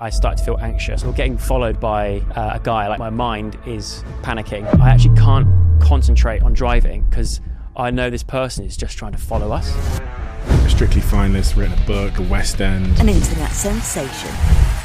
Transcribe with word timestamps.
I 0.00 0.10
start 0.10 0.38
to 0.38 0.44
feel 0.44 0.58
anxious 0.58 1.04
or 1.04 1.12
getting 1.12 1.38
followed 1.38 1.78
by 1.78 2.18
uh, 2.34 2.58
a 2.58 2.60
guy. 2.60 2.88
Like 2.88 2.98
my 2.98 3.10
mind 3.10 3.56
is 3.64 4.02
panicking. 4.22 4.66
I 4.80 4.90
actually 4.90 5.14
can't 5.14 5.46
concentrate 5.80 6.42
on 6.42 6.52
driving 6.52 7.02
because 7.02 7.40
I 7.76 7.92
know 7.92 8.10
this 8.10 8.24
person 8.24 8.64
is 8.64 8.76
just 8.76 8.98
trying 8.98 9.12
to 9.12 9.18
follow 9.18 9.52
us. 9.52 9.72
Strictly 10.66 11.00
Fineless, 11.00 11.56
written 11.56 11.80
a 11.80 11.86
book, 11.86 12.14
The 12.14 12.22
West 12.22 12.60
End. 12.60 12.98
An 12.98 13.08
internet 13.08 13.52
sensation. 13.52 14.30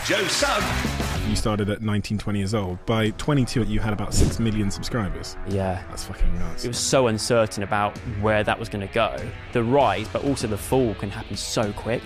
Joe 0.05 0.27
Sugg. 0.27 0.63
You 1.27 1.35
started 1.35 1.71
at 1.71 1.81
19, 1.81 2.19
20 2.19 2.37
years 2.37 2.53
old. 2.53 2.85
By 2.85 3.09
22, 3.09 3.63
you 3.63 3.79
had 3.79 3.93
about 3.93 4.13
6 4.13 4.39
million 4.39 4.69
subscribers. 4.69 5.37
Yeah. 5.47 5.83
That's 5.89 6.03
fucking 6.03 6.37
nuts. 6.37 6.65
It 6.65 6.67
was 6.67 6.77
so 6.77 7.07
uncertain 7.07 7.63
about 7.63 7.97
where 8.21 8.43
that 8.43 8.59
was 8.59 8.69
going 8.69 8.87
to 8.87 8.93
go. 8.93 9.17
The 9.53 9.63
rise, 9.63 10.07
but 10.09 10.23
also 10.23 10.45
the 10.45 10.57
fall, 10.57 10.93
can 10.93 11.09
happen 11.09 11.35
so 11.35 11.73
quick. 11.73 12.03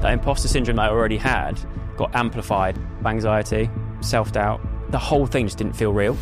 That 0.00 0.14
imposter 0.14 0.48
syndrome 0.48 0.78
I 0.78 0.88
already 0.88 1.18
had 1.18 1.60
got 1.98 2.14
amplified. 2.16 2.78
Anxiety, 3.04 3.68
self 4.00 4.32
doubt. 4.32 4.60
The 4.90 4.98
whole 4.98 5.26
thing 5.26 5.46
just 5.46 5.58
didn't 5.58 5.74
feel 5.74 5.92
real. 5.92 6.16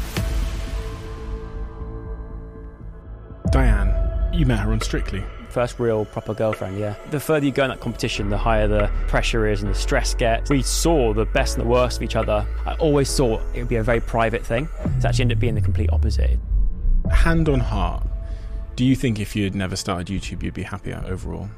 Diane, 3.52 4.34
you 4.34 4.44
met 4.44 4.58
her 4.60 4.72
on 4.72 4.80
Strictly. 4.80 5.24
First 5.50 5.78
real 5.78 6.04
proper 6.04 6.34
girlfriend, 6.34 6.78
yeah. 6.78 6.96
The 7.10 7.20
further 7.20 7.46
you 7.46 7.52
go 7.52 7.64
in 7.64 7.70
that 7.70 7.80
competition, 7.80 8.28
the 8.28 8.36
higher 8.36 8.66
the 8.68 8.90
pressure 9.06 9.46
is 9.46 9.62
and 9.62 9.70
the 9.70 9.78
stress 9.78 10.12
gets. 10.12 10.50
We 10.50 10.62
saw 10.62 11.14
the 11.14 11.24
best 11.24 11.56
and 11.56 11.64
the 11.64 11.68
worst 11.68 11.98
of 11.98 12.02
each 12.02 12.16
other. 12.16 12.46
I 12.66 12.74
always 12.74 13.16
thought 13.16 13.40
it 13.54 13.60
would 13.60 13.68
be 13.68 13.76
a 13.76 13.82
very 13.82 14.00
private 14.00 14.45
thing. 14.45 14.68
It's 14.96 15.04
actually 15.04 15.22
ended 15.22 15.38
up 15.38 15.40
being 15.40 15.54
the 15.54 15.60
complete 15.62 15.90
opposite. 15.92 16.38
Hand 17.10 17.48
on 17.48 17.60
heart, 17.60 18.02
do 18.74 18.84
you 18.84 18.96
think 18.96 19.18
if 19.20 19.34
you 19.34 19.45
had 19.45 19.54
never 19.54 19.76
started 19.76 20.08
YouTube, 20.08 20.42
you'd 20.42 20.52
be 20.52 20.64
happier 20.64 21.02
overall? 21.06 21.48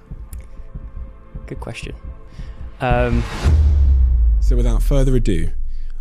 Good 1.46 1.58
question. 1.58 1.96
Um, 2.80 3.24
So, 4.48 4.56
without 4.56 4.82
further 4.82 5.14
ado, 5.14 5.50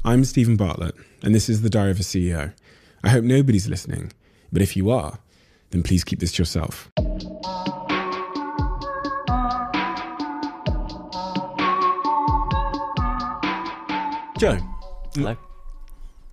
I'm 0.06 0.24
Stephen 0.24 0.56
Bartlett, 0.56 0.96
and 1.22 1.36
this 1.36 1.50
is 1.50 1.64
the 1.64 1.70
Diary 1.70 1.92
of 1.92 2.00
a 2.00 2.04
CEO. 2.04 2.54
I 3.04 3.10
hope 3.10 3.26
nobody's 3.26 3.68
listening, 3.68 4.14
but 4.54 4.62
if 4.62 4.78
you 4.78 4.90
are, 4.90 5.20
then 5.72 5.84
please 5.84 6.06
keep 6.06 6.22
this 6.22 6.32
to 6.32 6.44
yourself. 6.44 6.90
Joe, 14.38 14.60
hello. 15.14 15.36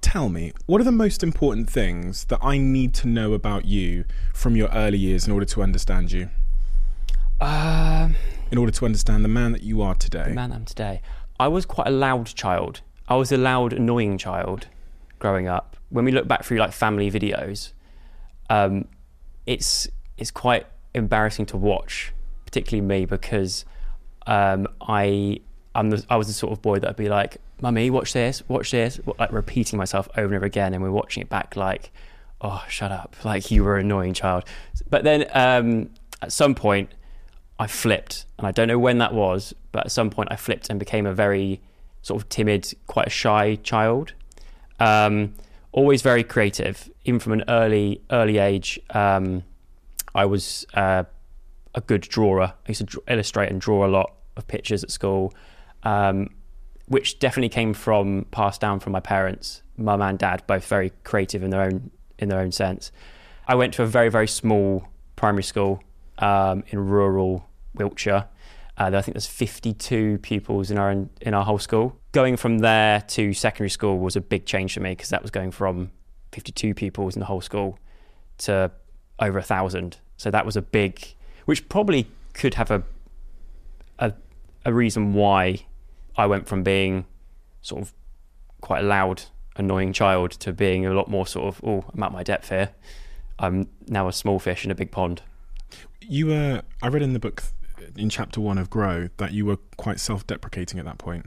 tell 0.01 0.29
me, 0.29 0.53
what 0.67 0.81
are 0.81 0.85
the 0.85 0.93
most 0.93 1.25
important 1.25 1.69
things 1.69 2.27
that 2.27 2.39
I 2.41 2.59
need 2.59 2.95
to 2.95 3.09
know 3.09 3.33
about 3.33 3.65
you 3.65 4.05
from 4.33 4.55
your 4.55 4.69
early 4.69 4.99
years 4.99 5.27
in 5.27 5.33
order 5.33 5.47
to 5.47 5.65
understand 5.65 6.13
you? 6.13 6.31
Um, 7.41 8.15
In 8.53 8.59
order 8.59 8.71
to 8.71 8.85
understand 8.85 9.25
the 9.25 9.29
man 9.29 9.51
that 9.51 9.65
you 9.65 9.83
are 9.83 9.97
today? 9.97 10.29
The 10.29 10.35
man 10.35 10.53
I 10.53 10.55
am 10.55 10.65
today. 10.65 11.03
I 11.39 11.49
was 11.49 11.67
quite 11.67 11.89
a 11.89 11.91
loud 11.91 12.27
child. 12.27 12.81
I 13.09 13.17
was 13.17 13.33
a 13.33 13.37
loud, 13.37 13.73
annoying 13.73 14.19
child 14.19 14.69
growing 15.19 15.49
up. 15.49 15.77
When 15.91 16.05
we 16.05 16.13
look 16.13 16.27
back 16.27 16.45
through 16.45 16.59
like 16.59 16.73
family 16.73 17.11
videos, 17.11 17.73
um, 18.51 18.87
it's 19.47 19.89
it's 20.17 20.31
quite 20.31 20.67
embarrassing 20.95 21.47
to 21.47 21.57
watch, 21.57 22.13
particularly 22.47 22.87
me 22.87 23.05
because 23.05 23.65
um, 24.27 24.67
I 24.81 25.41
I'm 25.75 25.91
the, 25.91 26.05
I 26.09 26.17
was 26.17 26.29
the 26.29 26.33
sort 26.33 26.53
of 26.53 26.63
boy 26.63 26.79
that'd 26.79 26.97
be 26.97 27.09
like, 27.09 27.39
"Mummy, 27.61 27.91
watch 27.91 28.13
this, 28.13 28.43
watch 28.49 28.71
this," 28.71 29.01
like 29.19 29.33
repeating 29.33 29.77
myself 29.77 30.09
over 30.17 30.27
and 30.27 30.37
over 30.37 30.47
again, 30.47 30.73
and 30.73 30.83
we're 30.83 30.91
watching 30.91 31.23
it 31.23 31.29
back 31.29 31.57
like, 31.57 31.93
"Oh, 32.41 32.65
shut 32.69 32.93
up!" 32.93 33.17
Like 33.25 33.51
you 33.51 33.65
were 33.65 33.77
an 33.77 33.87
annoying 33.87 34.15
child. 34.15 34.45
But 34.89 35.05
then 35.05 35.27
um, 35.33 35.91
at 36.23 36.33
some 36.33 36.55
point, 36.55 36.91
I 37.65 37.67
flipped, 37.67 38.27
and 38.37 38.47
I 38.47 38.53
don't 38.53 38.69
know 38.69 38.79
when 38.79 38.99
that 38.99 39.15
was, 39.15 39.55
but 39.73 39.87
at 39.87 39.91
some 39.91 40.11
point 40.11 40.29
I 40.31 40.37
flipped 40.37 40.69
and 40.69 40.79
became 40.79 41.07
a 41.07 41.15
very 41.15 41.63
sort 42.03 42.23
of 42.23 42.29
timid, 42.29 42.71
quite 42.89 43.07
a 43.07 43.11
shy 43.11 43.55
child. 43.63 44.13
Um, 44.81 45.33
always 45.73 46.03
very 46.03 46.23
creative, 46.25 46.91
even 47.07 47.19
from 47.21 47.33
an 47.33 47.45
early 47.49 48.03
early 48.11 48.37
age. 48.37 48.79
Um, 48.91 49.45
I 50.15 50.27
was 50.27 50.67
uh, 50.75 51.05
a 51.75 51.81
good 51.81 52.03
drawer. 52.03 52.43
I 52.43 52.53
used 52.69 52.87
to 52.87 53.03
illustrate 53.09 53.51
and 53.51 53.63
draw 53.63 53.87
a 53.87 53.89
lot 53.89 54.13
of 54.37 54.47
pictures 54.47 54.85
at 54.85 54.91
school, 54.91 55.33
um, 55.85 56.35
which 56.87 57.19
definitely 57.19 57.49
came 57.49 57.73
from 57.73 58.27
passed 58.31 58.61
down 58.61 58.79
from 58.79 58.93
my 58.93 59.01
parents, 59.01 59.63
mum 59.79 60.03
and 60.03 60.19
dad, 60.19 60.43
both 60.47 60.67
very 60.67 60.93
creative 61.03 61.43
in 61.43 61.49
their 61.49 61.63
own 61.63 61.91
in 62.19 62.29
their 62.29 62.41
own 62.41 62.53
sense. 62.53 62.93
I 63.49 63.55
went 63.55 63.73
to 63.75 63.83
a 63.83 63.87
very 63.87 64.11
very 64.11 64.29
small 64.29 64.87
primary 65.17 65.45
school 65.45 65.83
um, 66.19 66.63
in 66.69 66.79
rural 66.79 67.49
Wiltshire. 67.75 68.29
Uh, 68.77 68.91
I 68.93 69.03
think 69.03 69.15
there's 69.15 69.27
52 69.27 70.19
pupils 70.19 70.71
in 70.71 70.79
our 70.79 70.91
in 71.21 71.35
our 71.35 71.45
whole 71.45 71.59
school. 71.59 71.97
Going 72.13 72.37
from 72.37 72.59
there 72.59 73.01
to 73.09 73.33
secondary 73.33 73.71
school 73.71 73.99
was 73.99 74.17
a 74.17 74.21
big 74.21 74.47
change 74.47 74.75
for 74.75 74.81
me 74.81 74.93
because 74.93 75.11
that 75.11 75.23
was 75.23 75.31
going 75.31 75.53
from 75.53 75.91
52 76.33 76.75
pupils 76.75 77.15
in 77.15 77.21
the 77.21 77.27
whole 77.27 77.41
school 77.41 77.79
to 78.39 78.71
over 79.21 79.39
a 79.39 79.43
thousand. 79.43 79.99
So 80.17 80.31
that 80.31 80.45
was 80.45 80.57
a 80.57 80.63
big, 80.63 81.15
which 81.45 81.69
probably 81.69 82.09
could 82.33 82.55
have 82.55 82.71
a 82.71 82.83
a, 83.99 84.13
a 84.65 84.73
reason 84.73 85.15
why 85.15 85.67
I 86.17 86.27
went 86.27 86.49
from 86.49 86.65
being 86.65 87.07
sort 87.63 87.83
of 87.83 87.93
quite 88.61 88.83
a 88.83 88.87
loud, 88.87 89.23
annoying 89.55 89.93
child 89.93 90.33
to 90.33 90.53
being 90.53 90.85
a 90.85 90.93
lot 90.93 91.09
more 91.09 91.29
sort 91.29 91.47
of 91.47 91.61
oh 91.65 91.85
I'm 91.95 92.03
at 92.03 92.11
my 92.11 92.25
depth 92.25 92.49
here. 92.49 92.71
I'm 93.39 93.69
now 93.87 94.09
a 94.09 94.13
small 94.13 94.39
fish 94.39 94.65
in 94.65 94.71
a 94.71 94.75
big 94.75 94.91
pond. 94.91 95.23
You 96.01 96.27
were, 96.27 96.63
I 96.83 96.89
read 96.89 97.03
in 97.03 97.13
the 97.13 97.19
book 97.19 97.43
in 97.97 98.09
chapter 98.11 98.41
one 98.41 98.59
of 98.59 98.71
Grow 98.71 99.09
that 99.17 99.33
you 99.33 99.47
were 99.47 99.59
quite 99.77 100.01
self 100.01 100.27
deprecating 100.27 100.79
at 100.79 100.85
that 100.85 100.99
point. 100.99 101.27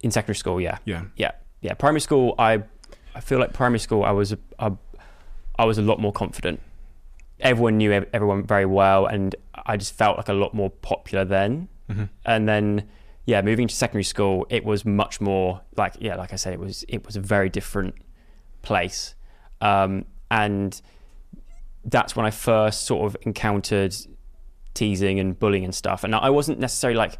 In 0.00 0.10
secondary 0.10 0.36
school, 0.36 0.60
yeah. 0.60 0.78
Yeah. 0.84 1.04
Yeah, 1.16 1.32
yeah. 1.60 1.74
Primary 1.74 2.00
school, 2.00 2.34
I, 2.38 2.62
I 3.14 3.20
feel 3.20 3.38
like 3.38 3.52
primary 3.52 3.78
school, 3.78 4.04
I 4.04 4.10
was, 4.10 4.32
a, 4.32 4.38
a, 4.58 4.72
I 5.58 5.64
was 5.64 5.78
a 5.78 5.82
lot 5.82 6.00
more 6.00 6.12
confident. 6.12 6.60
Everyone 7.40 7.76
knew 7.76 7.92
everyone 8.12 8.44
very 8.44 8.66
well, 8.66 9.06
and 9.06 9.34
I 9.66 9.76
just 9.76 9.94
felt 9.94 10.16
like 10.16 10.28
a 10.28 10.32
lot 10.32 10.54
more 10.54 10.70
popular 10.70 11.24
then. 11.24 11.68
Mhm. 11.90 12.08
And 12.24 12.48
then, 12.48 12.88
yeah, 13.26 13.42
moving 13.42 13.68
to 13.68 13.74
secondary 13.74 14.04
school, 14.04 14.46
it 14.50 14.64
was 14.64 14.84
much 14.84 15.20
more 15.20 15.60
like, 15.76 15.94
yeah, 16.00 16.16
like 16.16 16.32
I 16.32 16.36
said, 16.36 16.52
it 16.52 16.60
was, 16.60 16.84
it 16.88 17.04
was 17.06 17.16
a 17.16 17.20
very 17.20 17.48
different 17.48 17.94
place, 18.62 19.14
um, 19.60 20.04
and 20.30 20.80
that's 21.84 22.14
when 22.14 22.24
I 22.24 22.30
first 22.30 22.84
sort 22.84 23.06
of 23.06 23.16
encountered 23.22 23.94
teasing 24.74 25.20
and 25.20 25.38
bullying 25.38 25.64
and 25.64 25.74
stuff. 25.74 26.04
And 26.04 26.14
I 26.14 26.30
wasn't 26.30 26.58
necessarily 26.58 26.96
like 26.96 27.18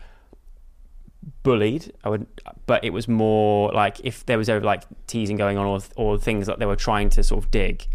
bullied. 1.42 1.92
I 2.04 2.08
would, 2.08 2.26
but 2.66 2.84
it 2.84 2.92
was 2.92 3.08
more 3.08 3.72
like 3.72 4.00
if 4.04 4.26
there 4.26 4.38
was 4.38 4.48
ever 4.48 4.64
like 4.64 4.84
teasing 5.06 5.36
going 5.36 5.58
on 5.58 5.66
or 5.66 5.80
or 5.96 6.18
things 6.18 6.46
that 6.46 6.58
they 6.58 6.66
were 6.66 6.76
trying 6.76 7.10
to 7.10 7.22
sort 7.22 7.44
of 7.44 7.50
dig, 7.50 7.86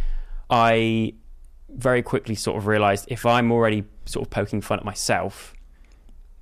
I 0.49 1.13
very 1.69 2.01
quickly 2.01 2.35
sort 2.35 2.57
of 2.57 2.67
realized 2.67 3.05
if 3.09 3.25
I'm 3.25 3.51
already 3.51 3.83
sort 4.05 4.25
of 4.25 4.29
poking 4.29 4.61
fun 4.61 4.79
at 4.79 4.85
myself, 4.85 5.53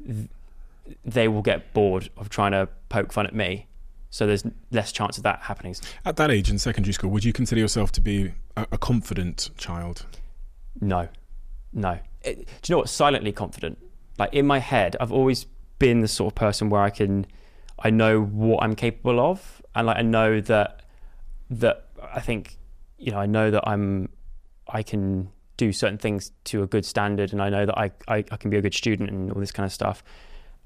th- 0.05 0.29
they 1.03 1.27
will 1.27 1.41
get 1.41 1.73
bored 1.73 2.09
of 2.17 2.29
trying 2.29 2.51
to 2.51 2.69
poke 2.89 3.11
fun 3.11 3.25
at 3.25 3.33
me. 3.33 3.67
So 4.11 4.25
there's 4.25 4.45
less 4.71 4.91
chance 4.91 5.17
of 5.17 5.23
that 5.23 5.41
happening. 5.41 5.75
At 6.05 6.15
that 6.17 6.31
age 6.31 6.49
in 6.49 6.57
secondary 6.57 6.93
school, 6.93 7.09
would 7.09 7.25
you 7.25 7.33
consider 7.33 7.59
yourself 7.59 7.91
to 7.93 8.01
be 8.01 8.31
a, 8.55 8.65
a 8.71 8.77
confident 8.77 9.49
child? 9.57 10.05
No, 10.79 11.09
no. 11.73 11.99
It, 12.23 12.37
do 12.37 12.43
you 12.67 12.73
know 12.73 12.77
what? 12.79 12.89
Silently 12.89 13.31
confident. 13.31 13.77
Like 14.17 14.33
in 14.33 14.47
my 14.47 14.59
head, 14.59 14.95
I've 14.99 15.11
always 15.11 15.45
been 15.79 16.01
the 16.01 16.07
sort 16.07 16.31
of 16.31 16.35
person 16.35 16.69
where 16.69 16.81
I 16.81 16.89
can, 16.89 17.27
I 17.79 17.89
know 17.89 18.21
what 18.21 18.63
I'm 18.63 18.75
capable 18.75 19.19
of, 19.19 19.61
and 19.75 19.87
like 19.87 19.97
I 19.97 20.01
know 20.01 20.41
that 20.41 20.81
that 21.49 21.87
I 22.13 22.21
think, 22.21 22.57
you 22.97 23.11
know, 23.11 23.19
I 23.19 23.25
know 23.25 23.51
that 23.51 23.67
I'm, 23.67 24.09
I 24.67 24.81
can 24.83 25.29
do 25.57 25.71
certain 25.71 25.97
things 25.97 26.31
to 26.45 26.63
a 26.63 26.67
good 26.67 26.85
standard, 26.85 27.33
and 27.33 27.41
I 27.41 27.49
know 27.49 27.65
that 27.65 27.77
I 27.77 27.91
I, 28.07 28.17
I 28.31 28.37
can 28.37 28.49
be 28.49 28.57
a 28.57 28.61
good 28.61 28.73
student 28.73 29.09
and 29.09 29.31
all 29.31 29.39
this 29.39 29.51
kind 29.51 29.65
of 29.65 29.73
stuff. 29.73 30.03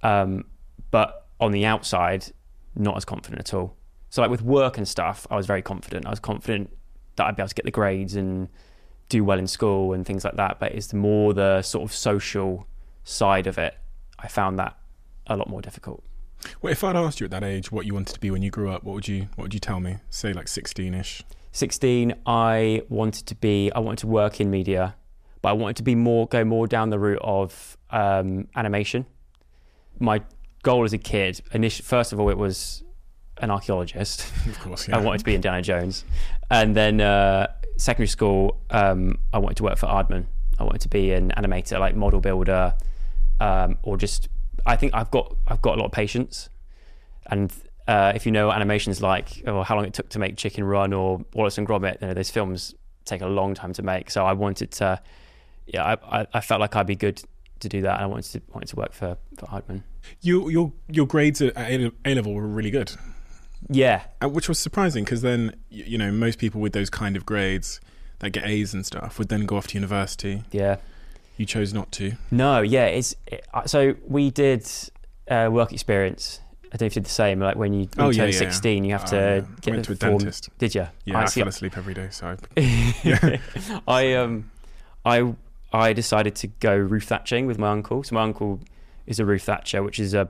Um, 0.03 0.45
but 0.91 1.27
on 1.39 1.51
the 1.51 1.65
outside, 1.65 2.25
not 2.75 2.97
as 2.97 3.05
confident 3.05 3.39
at 3.39 3.53
all. 3.53 3.75
So 4.09 4.21
like 4.21 4.31
with 4.31 4.41
work 4.41 4.77
and 4.77 4.87
stuff, 4.87 5.27
I 5.29 5.35
was 5.35 5.45
very 5.45 5.61
confident. 5.61 6.05
I 6.05 6.09
was 6.09 6.19
confident 6.19 6.75
that 7.15 7.27
I'd 7.27 7.35
be 7.35 7.41
able 7.41 7.49
to 7.49 7.55
get 7.55 7.65
the 7.65 7.71
grades 7.71 8.15
and 8.15 8.49
do 9.09 9.23
well 9.23 9.39
in 9.39 9.47
school 9.47 9.93
and 9.93 10.05
things 10.05 10.23
like 10.23 10.35
that. 10.35 10.59
But 10.59 10.71
it's 10.73 10.93
more 10.93 11.33
the 11.33 11.61
sort 11.61 11.83
of 11.83 11.93
social 11.93 12.67
side 13.03 13.47
of 13.47 13.57
it. 13.57 13.77
I 14.17 14.27
found 14.27 14.57
that 14.59 14.77
a 15.27 15.35
lot 15.35 15.49
more 15.49 15.61
difficult. 15.61 16.03
Well, 16.61 16.71
if 16.71 16.83
I'd 16.83 16.95
asked 16.95 17.19
you 17.19 17.25
at 17.25 17.31
that 17.31 17.43
age 17.43 17.71
what 17.71 17.85
you 17.85 17.93
wanted 17.93 18.13
to 18.13 18.19
be 18.19 18.31
when 18.31 18.41
you 18.41 18.49
grew 18.49 18.69
up, 18.69 18.83
what 18.83 18.93
would 18.93 19.07
you 19.07 19.27
what 19.35 19.43
would 19.43 19.53
you 19.53 19.59
tell 19.59 19.79
me? 19.79 19.97
Say 20.09 20.31
like 20.31 20.47
sixteen 20.47 20.93
ish. 20.93 21.23
16, 21.51 22.13
I 22.25 22.83
wanted 22.89 23.25
to 23.27 23.35
be, 23.35 23.71
I 23.71 23.79
wanted 23.79 23.99
to 23.99 24.07
work 24.07 24.39
in 24.39 24.49
media, 24.51 24.95
but 25.41 25.49
I 25.49 25.53
wanted 25.53 25.77
to 25.77 25.83
be 25.83 25.95
more, 25.95 26.27
go 26.27 26.43
more 26.43 26.67
down 26.67 26.89
the 26.89 26.99
route 26.99 27.21
of 27.21 27.77
um, 27.89 28.47
animation. 28.55 29.05
My 29.99 30.21
goal 30.63 30.83
as 30.83 30.93
a 30.93 30.97
kid, 30.97 31.41
initially, 31.51 31.85
first 31.85 32.13
of 32.13 32.19
all, 32.19 32.29
it 32.29 32.37
was 32.37 32.83
an 33.37 33.49
archaeologist. 33.49 34.31
Of 34.45 34.59
course, 34.59 34.87
yeah. 34.89 34.97
I 34.97 35.01
wanted 35.01 35.19
to 35.19 35.25
be 35.25 35.35
Indiana 35.35 35.61
Jones. 35.61 36.05
And 36.51 36.75
then 36.75 37.01
uh, 37.01 37.47
secondary 37.79 38.07
school, 38.07 38.61
um, 38.69 39.17
I 39.33 39.39
wanted 39.39 39.57
to 39.57 39.63
work 39.63 39.77
for 39.77 39.87
Aardman. 39.87 40.25
I 40.59 40.63
wanted 40.63 40.81
to 40.81 40.89
be 40.89 41.13
an 41.13 41.31
animator, 41.37 41.79
like 41.79 41.95
model 41.95 42.19
builder, 42.19 42.73
um, 43.39 43.77
or 43.83 43.97
just. 43.97 44.29
I 44.65 44.75
think 44.75 44.93
I've 44.93 45.09
got 45.09 45.35
I've 45.47 45.61
got 45.61 45.77
a 45.77 45.79
lot 45.81 45.85
of 45.85 45.91
patience, 45.91 46.49
and 47.25 47.51
Uh, 47.89 48.11
if 48.13 48.23
you 48.23 48.31
know 48.31 48.51
animation's 48.51 49.01
like, 49.01 49.41
or 49.47 49.65
how 49.65 49.75
long 49.75 49.83
it 49.83 49.95
took 49.95 50.09
to 50.09 50.19
make 50.19 50.37
Chicken 50.37 50.63
Run 50.63 50.93
or 50.93 51.25
Wallace 51.33 51.57
and 51.57 51.67
Gromit, 51.67 51.99
you 51.99 52.07
know, 52.07 52.13
those 52.13 52.29
films 52.29 52.75
take 53.03 53.23
a 53.23 53.27
long 53.27 53.55
time 53.55 53.73
to 53.73 53.81
make. 53.81 54.11
So 54.11 54.23
I 54.23 54.33
wanted 54.33 54.69
to, 54.73 55.01
yeah, 55.65 55.95
I, 56.03 56.27
I, 56.31 56.41
felt 56.41 56.61
like 56.61 56.75
I'd 56.75 56.85
be 56.85 56.95
good 56.95 57.23
to 57.61 57.67
do 57.67 57.81
that, 57.81 57.95
and 57.95 58.03
I 58.03 58.05
wanted 58.05 58.31
to 58.33 58.41
wanted 58.53 58.69
to 58.69 58.75
work 58.75 58.93
for 58.93 59.17
for 59.39 59.47
Aardman. 59.47 59.81
You, 60.21 60.49
your 60.49 60.71
your 60.87 61.07
grades 61.07 61.41
at 61.41 61.53
A 61.57 62.13
level 62.13 62.35
were 62.35 62.45
really 62.45 62.69
good, 62.69 62.91
Yeah, 63.69 64.03
uh, 64.23 64.29
which 64.29 64.49
was 64.49 64.57
surprising 64.59 65.03
because 65.03 65.21
then 65.21 65.55
you 65.69 65.97
know 65.97 66.11
most 66.11 66.39
people 66.39 66.59
with 66.61 66.73
those 66.73 66.89
kind 66.89 67.15
of 67.15 67.25
grades 67.25 67.79
that 68.19 68.31
get 68.31 68.45
A's 68.45 68.73
and 68.73 68.85
stuff 68.85 69.17
would 69.19 69.29
then 69.29 69.45
go 69.45 69.55
off 69.57 69.67
to 69.67 69.75
university. 69.75 70.43
yeah. 70.51 70.77
You 71.37 71.45
chose 71.45 71.73
not 71.73 71.89
to. 71.93 72.13
No, 72.31 72.59
yeah, 72.59 72.87
it's 72.87 73.15
it, 73.27 73.45
uh, 73.53 73.65
so 73.65 73.95
we 74.05 74.29
did 74.29 74.69
uh, 75.29 75.47
work 75.49 75.71
experience. 75.71 76.41
I 76.65 76.75
don't 76.75 76.81
know 76.81 76.85
if 76.87 76.95
you 76.95 77.01
did 77.01 77.05
the 77.05 77.09
same. 77.11 77.39
Like 77.39 77.55
when 77.55 77.71
you, 77.73 77.87
when 77.95 78.07
Oh, 78.07 78.09
you 78.09 78.17
yeah, 78.17 78.23
turn 78.23 78.27
yeah, 78.27 78.33
yeah. 78.33 78.39
sixteen, 78.39 78.83
you 78.83 78.91
have 78.91 79.05
to 79.05 79.17
Oh, 79.17 79.35
yeah. 79.35 79.41
get 79.61 79.73
Went 79.73 79.85
to 79.85 79.91
a 79.93 79.95
form. 79.95 80.17
dentist. 80.17 80.49
Did 80.57 80.75
you? 80.75 80.87
Yeah, 81.05 81.19
I, 81.19 81.25
see. 81.25 81.39
fell 81.39 81.47
asleep 81.47 81.77
every 81.77 81.93
day. 81.93 82.09
So 82.11 82.35
I, 82.57 83.39
I 83.87 84.13
um, 84.15 84.51
I 85.05 85.33
I 85.71 85.93
decided 85.93 86.35
to 86.35 86.47
go 86.47 86.75
roof 86.75 87.05
thatching 87.05 87.45
with 87.47 87.57
my 87.57 87.69
uncle. 87.71 88.03
So 88.03 88.15
my 88.15 88.23
uncle 88.23 88.59
is 89.07 89.21
a 89.21 89.25
roof 89.25 89.43
thatcher, 89.43 89.81
which 89.81 89.97
is 89.97 90.13
a 90.13 90.27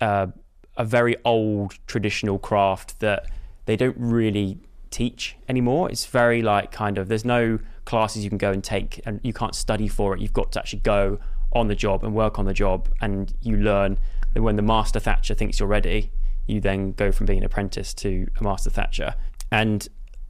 a, 0.00 0.30
a 0.78 0.84
very 0.84 1.16
old 1.24 1.74
traditional 1.86 2.38
craft 2.38 3.00
that 3.00 3.26
they 3.66 3.76
don't 3.76 3.96
really 3.98 4.58
teach 4.90 5.36
anymore. 5.48 5.90
It's 5.90 6.06
very 6.06 6.40
like 6.40 6.72
kind 6.72 6.96
of 6.96 7.08
there's 7.08 7.24
no 7.24 7.58
classes 7.84 8.24
you 8.24 8.30
can 8.30 8.38
go 8.38 8.52
and 8.52 8.64
take, 8.64 9.00
and 9.04 9.20
you 9.22 9.32
can't 9.32 9.54
study 9.54 9.88
for 9.88 10.14
it. 10.14 10.20
You've 10.20 10.32
got 10.32 10.52
to 10.52 10.60
actually 10.60 10.80
go 10.80 11.18
on 11.52 11.68
the 11.68 11.74
job 11.74 12.04
and 12.04 12.14
work 12.14 12.38
on 12.38 12.44
the 12.46 12.54
job, 12.54 12.88
and 13.00 13.34
you 13.42 13.56
learn 13.56 13.98
that 14.32 14.42
when 14.42 14.56
the 14.56 14.62
master 14.62 15.00
thatcher 15.00 15.34
thinks 15.34 15.58
you're 15.58 15.68
ready, 15.68 16.10
you 16.46 16.60
then 16.60 16.92
go 16.92 17.12
from 17.12 17.26
being 17.26 17.40
an 17.40 17.44
apprentice 17.44 17.92
to 17.94 18.28
a 18.38 18.42
master 18.42 18.70
thatcher. 18.70 19.14
And 19.50 19.86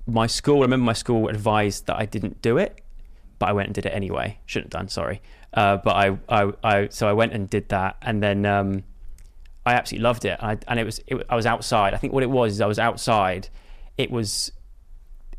my 0.06 0.26
school, 0.26 0.58
I 0.58 0.62
remember 0.62 0.84
my 0.84 0.92
school 0.92 1.28
advised 1.28 1.86
that 1.86 1.96
I 1.96 2.06
didn't 2.06 2.40
do 2.40 2.56
it, 2.58 2.80
but 3.38 3.48
I 3.48 3.52
went 3.52 3.68
and 3.68 3.74
did 3.74 3.86
it 3.86 3.90
anyway. 3.90 4.38
Shouldn't 4.46 4.72
have 4.72 4.80
done, 4.80 4.88
sorry. 4.88 5.20
Uh, 5.52 5.76
but 5.76 5.94
I, 5.96 6.18
I, 6.28 6.52
I, 6.64 6.88
so 6.88 7.08
I 7.08 7.12
went 7.12 7.32
and 7.32 7.50
did 7.50 7.68
that, 7.68 7.96
and 8.02 8.22
then 8.22 8.46
um, 8.46 8.84
I 9.68 9.74
absolutely 9.74 10.04
loved 10.04 10.24
it. 10.24 10.38
And, 10.40 10.50
I, 10.50 10.58
and 10.68 10.80
it 10.80 10.84
was, 10.84 11.00
it, 11.06 11.24
I 11.28 11.36
was 11.36 11.46
outside. 11.46 11.94
I 11.94 11.98
think 11.98 12.12
what 12.12 12.22
it 12.22 12.30
was 12.30 12.54
is 12.54 12.60
I 12.60 12.66
was 12.66 12.78
outside. 12.78 13.48
It 13.96 14.10
was, 14.10 14.52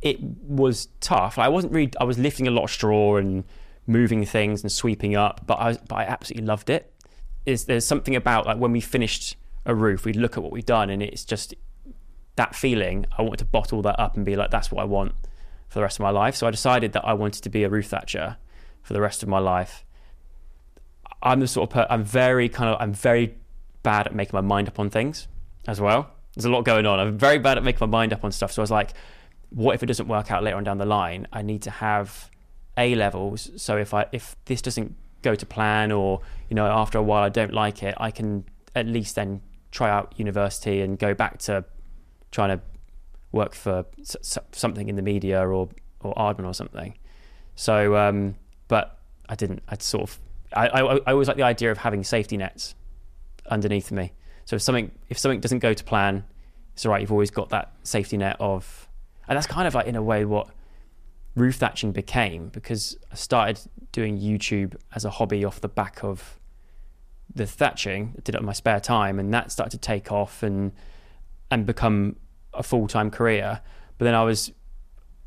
it 0.01 0.19
was 0.21 0.87
tough. 0.99 1.37
I 1.37 1.49
wasn't 1.49 1.73
really. 1.73 1.91
I 1.99 2.03
was 2.03 2.17
lifting 2.17 2.47
a 2.47 2.51
lot 2.51 2.63
of 2.63 2.71
straw 2.71 3.17
and 3.17 3.43
moving 3.87 4.25
things 4.25 4.61
and 4.61 4.71
sweeping 4.71 5.15
up, 5.15 5.41
but 5.47 5.55
I, 5.55 5.67
was, 5.69 5.77
but 5.79 5.95
I 5.95 6.03
absolutely 6.03 6.45
loved 6.45 6.69
it. 6.69 6.93
Is 7.45 7.65
there's 7.65 7.85
something 7.85 8.15
about 8.15 8.45
like 8.45 8.57
when 8.57 8.71
we 8.71 8.81
finished 8.81 9.35
a 9.65 9.73
roof, 9.73 10.05
we'd 10.05 10.15
look 10.15 10.37
at 10.37 10.43
what 10.43 10.51
we'd 10.51 10.65
done, 10.65 10.89
and 10.89 11.01
it's 11.01 11.25
just 11.25 11.55
that 12.35 12.55
feeling. 12.55 13.05
I 13.17 13.21
wanted 13.21 13.39
to 13.39 13.45
bottle 13.45 13.81
that 13.81 13.99
up 13.99 14.15
and 14.15 14.25
be 14.25 14.35
like, 14.35 14.51
that's 14.51 14.71
what 14.71 14.81
I 14.81 14.85
want 14.85 15.13
for 15.67 15.79
the 15.79 15.81
rest 15.83 15.97
of 15.97 16.03
my 16.03 16.09
life. 16.09 16.35
So 16.35 16.47
I 16.47 16.51
decided 16.51 16.93
that 16.93 17.05
I 17.05 17.13
wanted 17.13 17.43
to 17.43 17.49
be 17.49 17.63
a 17.63 17.69
roof 17.69 17.87
thatcher 17.87 18.37
for 18.81 18.93
the 18.93 19.01
rest 19.01 19.23
of 19.23 19.29
my 19.29 19.39
life. 19.39 19.83
I'm 21.21 21.39
the 21.41 21.47
sort 21.47 21.69
of 21.69 21.73
per- 21.73 21.87
I'm 21.89 22.03
very 22.03 22.47
kind 22.47 22.69
of 22.69 22.77
I'm 22.79 22.93
very 22.93 23.35
bad 23.83 24.07
at 24.07 24.15
making 24.15 24.31
my 24.33 24.41
mind 24.41 24.67
up 24.67 24.79
on 24.79 24.89
things 24.89 25.27
as 25.67 25.79
well. 25.79 26.11
There's 26.35 26.45
a 26.45 26.49
lot 26.49 26.63
going 26.63 26.85
on. 26.85 26.99
I'm 26.99 27.17
very 27.17 27.39
bad 27.39 27.57
at 27.57 27.63
making 27.63 27.79
my 27.81 27.97
mind 27.99 28.13
up 28.13 28.23
on 28.23 28.31
stuff. 28.31 28.51
So 28.51 28.61
I 28.61 28.63
was 28.63 28.71
like, 28.71 28.93
what 29.49 29.75
if 29.75 29.83
it 29.83 29.87
doesn't 29.87 30.07
work 30.07 30.31
out 30.31 30.43
later 30.43 30.57
on 30.57 30.63
down 30.63 30.77
the 30.77 30.85
line? 30.85 31.27
I 31.33 31.41
need 31.41 31.61
to 31.63 31.71
have 31.71 32.29
A 32.77 32.95
levels. 32.95 33.51
So 33.57 33.77
if 33.77 33.93
I 33.93 34.05
if 34.11 34.35
this 34.45 34.61
doesn't 34.61 34.95
go 35.21 35.35
to 35.35 35.45
plan 35.45 35.91
or 35.91 36.21
you 36.49 36.55
know 36.55 36.65
after 36.65 36.97
a 36.97 37.03
while 37.03 37.23
I 37.23 37.29
don't 37.29 37.53
like 37.53 37.83
it, 37.83 37.95
I 37.97 38.11
can 38.11 38.45
at 38.75 38.85
least 38.85 39.15
then 39.15 39.41
try 39.71 39.89
out 39.89 40.13
university 40.17 40.81
and 40.81 40.97
go 40.97 41.13
back 41.13 41.39
to 41.39 41.65
trying 42.31 42.57
to 42.57 42.63
work 43.31 43.53
for 43.53 43.85
something 44.51 44.89
in 44.89 44.95
the 44.95 45.01
media 45.01 45.45
or 45.45 45.69
or 46.01 46.13
Aardman 46.15 46.45
or 46.45 46.53
something. 46.53 46.97
So, 47.55 47.97
um, 47.97 48.35
but 48.67 48.99
I 49.27 49.35
didn't. 49.35 49.63
I'd 49.67 49.81
sort 49.81 50.03
of. 50.03 50.19
I, 50.53 50.67
I, 50.67 50.79
I 50.79 51.11
always 51.11 51.27
like 51.27 51.37
the 51.37 51.43
idea 51.43 51.71
of 51.71 51.79
having 51.79 52.03
safety 52.03 52.37
nets 52.37 52.73
underneath 53.49 53.91
me. 53.91 54.13
So 54.45 54.55
if 54.55 54.61
something 54.61 54.91
if 55.09 55.17
something 55.17 55.39
doesn't 55.39 55.59
go 55.59 55.73
to 55.73 55.83
plan, 55.83 56.23
it's 56.73 56.85
all 56.85 56.91
right. 56.91 57.01
You've 57.01 57.11
always 57.11 57.31
got 57.31 57.49
that 57.49 57.73
safety 57.83 58.17
net 58.17 58.37
of, 58.39 58.87
and 59.27 59.35
that's 59.37 59.47
kind 59.47 59.67
of 59.67 59.75
like 59.75 59.87
in 59.87 59.95
a 59.95 60.03
way 60.03 60.25
what 60.25 60.47
roof 61.35 61.55
thatching 61.55 61.91
became 61.91 62.49
because 62.49 62.97
I 63.11 63.15
started 63.15 63.59
doing 63.91 64.19
YouTube 64.19 64.75
as 64.95 65.05
a 65.05 65.09
hobby 65.09 65.45
off 65.45 65.61
the 65.61 65.69
back 65.69 66.03
of 66.03 66.39
the 67.33 67.45
thatching. 67.45 68.15
I 68.17 68.21
did 68.21 68.35
it 68.35 68.39
in 68.39 68.45
my 68.45 68.53
spare 68.53 68.79
time, 68.79 69.19
and 69.19 69.33
that 69.33 69.51
started 69.51 69.71
to 69.71 69.77
take 69.77 70.11
off 70.11 70.43
and 70.43 70.71
and 71.51 71.65
become 71.65 72.15
a 72.53 72.63
full 72.63 72.87
time 72.87 73.11
career. 73.11 73.61
But 73.97 74.05
then 74.05 74.15
I 74.15 74.23
was 74.23 74.51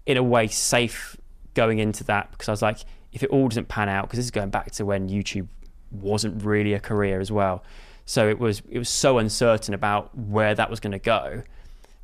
in 0.07 0.17
a 0.17 0.23
way 0.23 0.49
safe 0.49 1.17
going 1.55 1.79
into 1.79 2.05
that 2.05 2.31
because 2.33 2.49
I 2.49 2.53
was 2.53 2.63
like, 2.63 2.79
if 3.13 3.23
it 3.23 3.31
all 3.31 3.49
doesn't 3.49 3.69
pan 3.69 3.89
out, 3.89 4.07
because 4.07 4.19
this 4.19 4.25
is 4.25 4.31
going 4.31 4.51
back 4.51 4.73
to 4.73 4.85
when 4.85 5.09
YouTube 5.09 5.49
wasn't 5.91 6.43
really 6.43 6.73
a 6.73 6.81
career 6.81 7.21
as 7.21 7.31
well. 7.31 7.63
So 8.05 8.29
it 8.29 8.39
was 8.39 8.63
it 8.69 8.79
was 8.79 8.89
so 8.89 9.19
uncertain 9.19 9.75
about 9.75 10.17
where 10.17 10.55
that 10.55 10.71
was 10.71 10.81
going 10.81 10.93
to 10.93 10.99
go. 10.99 11.43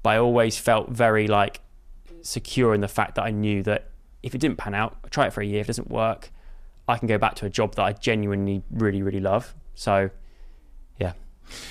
But 0.03 0.11
I 0.11 0.19
always 0.19 0.59
felt 0.59 0.91
very 0.91 1.27
like 1.27 1.61
secure 2.23 2.75
in 2.75 2.81
the 2.81 2.89
fact 2.89 3.17
that 3.17 3.23
I 3.23 3.31
knew 3.31 3.62
that 3.65 3.91
if 4.23 4.35
it 4.35 4.39
didn't 4.41 4.59
pan 4.59 4.75
out, 4.75 4.97
I 5.05 5.09
try 5.09 5.27
it 5.27 5.33
for 5.33 5.41
a 5.41 5.47
year. 5.47 5.61
If 5.61 5.67
it 5.67 5.69
doesn't 5.69 5.91
work, 5.91 6.31
I 6.87 6.99
can 6.99 7.09
go 7.09 7.19
back 7.19 7.35
to 7.37 7.47
a 7.47 7.50
job 7.50 7.75
that 7.77 7.83
I 7.83 7.93
genuinely 7.93 8.62
really 8.71 9.03
really 9.03 9.21
love. 9.21 9.55
So 9.75 10.11
yeah, 10.99 11.12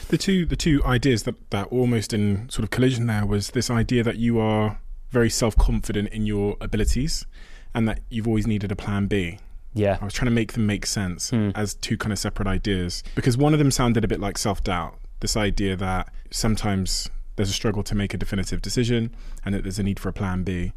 the 0.09 0.17
two 0.17 0.45
the 0.45 0.55
two 0.55 0.83
ideas 0.85 1.23
that 1.23 1.49
that 1.51 1.67
almost 1.67 2.13
in 2.13 2.49
sort 2.49 2.63
of 2.63 2.69
collision 2.69 3.07
there 3.07 3.25
was 3.25 3.51
this 3.51 3.69
idea 3.69 4.03
that 4.03 4.17
you 4.17 4.39
are 4.39 4.79
very 5.09 5.29
self 5.29 5.55
confident 5.57 6.09
in 6.09 6.25
your 6.25 6.57
abilities, 6.61 7.25
and 7.73 7.87
that 7.87 8.01
you've 8.09 8.27
always 8.27 8.47
needed 8.47 8.71
a 8.71 8.75
plan 8.75 9.07
B. 9.07 9.39
yeah, 9.77 9.97
I 10.01 10.05
was 10.05 10.13
trying 10.13 10.25
to 10.27 10.35
make 10.35 10.53
them 10.53 10.65
make 10.65 10.85
sense 10.85 11.29
Hmm. 11.29 11.49
as 11.55 11.73
two 11.75 11.97
kind 11.97 12.11
of 12.13 12.19
separate 12.19 12.47
ideas 12.47 13.03
because 13.15 13.37
one 13.37 13.53
of 13.53 13.59
them 13.59 13.71
sounded 13.71 14.03
a 14.03 14.07
bit 14.07 14.19
like 14.19 14.37
self 14.37 14.63
doubt. 14.63 14.99
This 15.19 15.35
idea 15.37 15.75
that 15.77 16.11
sometimes 16.31 17.09
there's 17.35 17.49
a 17.49 17.53
struggle 17.53 17.83
to 17.83 17.95
make 17.95 18.13
a 18.13 18.17
definitive 18.17 18.61
decision 18.61 19.15
and 19.45 19.53
that 19.53 19.63
there's 19.63 19.79
a 19.79 19.83
need 19.83 19.99
for 19.99 20.09
a 20.09 20.13
plan 20.13 20.43
B. 20.43 20.73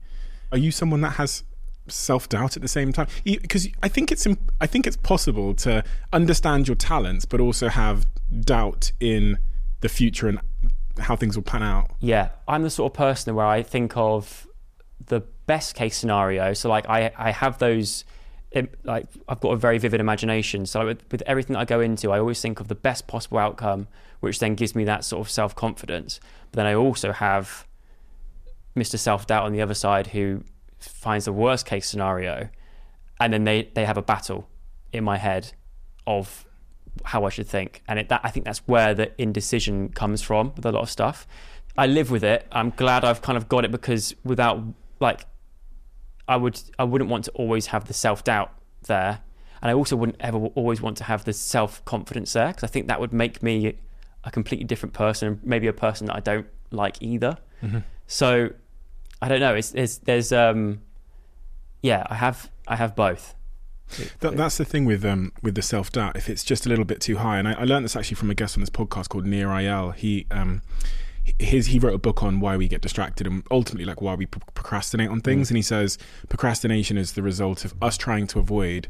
Are 0.52 0.58
you 0.58 0.70
someone 0.70 1.00
that 1.02 1.12
has 1.12 1.42
self 1.88 2.28
doubt 2.28 2.56
at 2.56 2.62
the 2.62 2.68
same 2.68 2.92
time? 2.92 3.06
Because 3.24 3.66
I 3.82 3.88
think 3.88 4.10
it's 4.12 4.26
imp- 4.26 4.52
I 4.60 4.66
think 4.66 4.86
it's 4.86 4.96
possible 4.96 5.54
to 5.66 5.82
understand 6.12 6.68
your 6.68 6.76
talents 6.76 7.24
but 7.24 7.40
also 7.40 7.68
have 7.68 8.06
doubt 8.40 8.92
in 9.00 9.38
the 9.80 9.88
future 9.88 10.28
and 10.28 10.40
how 10.98 11.16
things 11.16 11.36
will 11.36 11.42
pan 11.44 11.62
out. 11.62 11.90
Yeah, 12.00 12.28
I'm 12.46 12.62
the 12.62 12.70
sort 12.70 12.92
of 12.92 12.96
person 12.96 13.34
where 13.34 13.46
I 13.46 13.62
think 13.62 13.96
of 13.96 14.46
the 15.06 15.20
best 15.46 15.74
case 15.74 15.96
scenario. 15.96 16.52
So 16.54 16.68
like 16.68 16.86
I 16.88 17.10
I 17.16 17.30
have 17.30 17.58
those 17.58 18.04
im- 18.52 18.68
like 18.84 19.06
I've 19.28 19.40
got 19.40 19.50
a 19.50 19.56
very 19.56 19.78
vivid 19.78 20.00
imagination. 20.00 20.66
So 20.66 20.86
with, 20.86 21.02
with 21.10 21.22
everything 21.26 21.56
I 21.56 21.64
go 21.64 21.80
into, 21.80 22.10
I 22.12 22.18
always 22.18 22.40
think 22.40 22.60
of 22.60 22.68
the 22.68 22.74
best 22.74 23.06
possible 23.06 23.38
outcome, 23.38 23.88
which 24.20 24.38
then 24.38 24.54
gives 24.54 24.74
me 24.74 24.84
that 24.84 25.04
sort 25.04 25.26
of 25.26 25.30
self 25.30 25.54
confidence. 25.54 26.20
But 26.50 26.58
then 26.58 26.66
I 26.66 26.74
also 26.74 27.12
have 27.12 27.66
Mr. 28.76 28.98
Self 28.98 29.26
Doubt 29.26 29.44
on 29.44 29.52
the 29.52 29.62
other 29.62 29.74
side 29.74 30.08
who 30.08 30.44
finds 30.78 31.24
the 31.24 31.32
worst 31.32 31.66
case 31.66 31.88
scenario, 31.88 32.48
and 33.18 33.32
then 33.32 33.44
they 33.44 33.70
they 33.74 33.84
have 33.84 33.96
a 33.96 34.02
battle 34.02 34.48
in 34.92 35.04
my 35.04 35.18
head 35.18 35.52
of 36.06 36.44
how 37.04 37.24
I 37.24 37.28
should 37.28 37.46
think, 37.46 37.82
and 37.88 37.98
it, 37.98 38.08
that 38.08 38.20
I 38.24 38.30
think 38.30 38.44
that's 38.44 38.66
where 38.66 38.94
the 38.94 39.12
indecision 39.20 39.90
comes 39.90 40.22
from 40.22 40.52
with 40.56 40.66
a 40.66 40.72
lot 40.72 40.82
of 40.82 40.90
stuff. 40.90 41.26
I 41.78 41.86
live 41.86 42.10
with 42.10 42.24
it. 42.24 42.46
I'm 42.52 42.70
glad 42.70 43.04
I've 43.04 43.22
kind 43.22 43.36
of 43.38 43.48
got 43.48 43.64
it 43.64 43.70
because 43.70 44.14
without 44.24 44.62
like, 44.98 45.24
I 46.28 46.36
would 46.36 46.60
I 46.78 46.84
wouldn't 46.84 47.10
want 47.10 47.24
to 47.24 47.30
always 47.32 47.66
have 47.66 47.86
the 47.86 47.94
self 47.94 48.24
doubt 48.24 48.52
there, 48.86 49.20
and 49.62 49.70
I 49.70 49.74
also 49.74 49.96
wouldn't 49.96 50.18
ever 50.20 50.38
always 50.38 50.80
want 50.80 50.96
to 50.98 51.04
have 51.04 51.24
the 51.24 51.32
self 51.32 51.84
confidence 51.84 52.32
there 52.32 52.48
because 52.48 52.64
I 52.64 52.68
think 52.68 52.86
that 52.88 53.00
would 53.00 53.12
make 53.12 53.42
me 53.42 53.78
a 54.24 54.30
completely 54.30 54.64
different 54.64 54.92
person, 54.92 55.40
maybe 55.42 55.66
a 55.66 55.72
person 55.72 56.06
that 56.06 56.16
I 56.16 56.20
don't 56.20 56.46
like 56.70 56.96
either. 57.00 57.36
So 58.06 58.50
I 59.22 59.28
don't 59.28 59.40
know. 59.40 59.54
It's, 59.54 59.72
it's 59.74 59.98
there's 59.98 60.32
um 60.32 60.80
yeah 61.82 62.04
I 62.08 62.14
have 62.14 62.50
I 62.66 62.76
have 62.76 62.94
both. 62.94 63.34
That, 64.20 64.36
that's 64.36 64.56
the 64.56 64.64
thing 64.64 64.84
with 64.84 65.04
um 65.04 65.32
with 65.42 65.54
the 65.56 65.62
self 65.62 65.90
doubt. 65.90 66.16
If 66.16 66.28
it's 66.28 66.44
just 66.44 66.64
a 66.66 66.68
little 66.68 66.84
bit 66.84 67.00
too 67.00 67.16
high, 67.18 67.38
and 67.38 67.48
I, 67.48 67.52
I 67.54 67.64
learned 67.64 67.84
this 67.84 67.96
actually 67.96 68.16
from 68.16 68.30
a 68.30 68.34
guest 68.34 68.56
on 68.56 68.60
this 68.60 68.70
podcast 68.70 69.08
called 69.08 69.26
Nir 69.26 69.48
Eyal. 69.48 69.94
He 69.94 70.26
um 70.30 70.62
his 71.38 71.66
he 71.66 71.78
wrote 71.78 71.94
a 71.94 71.98
book 71.98 72.22
on 72.22 72.40
why 72.40 72.56
we 72.56 72.68
get 72.68 72.80
distracted 72.80 73.26
and 73.26 73.42
ultimately 73.50 73.84
like 73.84 74.00
why 74.00 74.14
we 74.14 74.26
pro- 74.26 74.42
procrastinate 74.54 75.08
on 75.08 75.20
things. 75.20 75.48
Mm. 75.48 75.50
And 75.50 75.56
he 75.58 75.62
says 75.62 75.98
procrastination 76.28 76.96
is 76.96 77.12
the 77.12 77.22
result 77.22 77.64
of 77.64 77.74
us 77.82 77.96
trying 77.96 78.26
to 78.28 78.38
avoid 78.38 78.88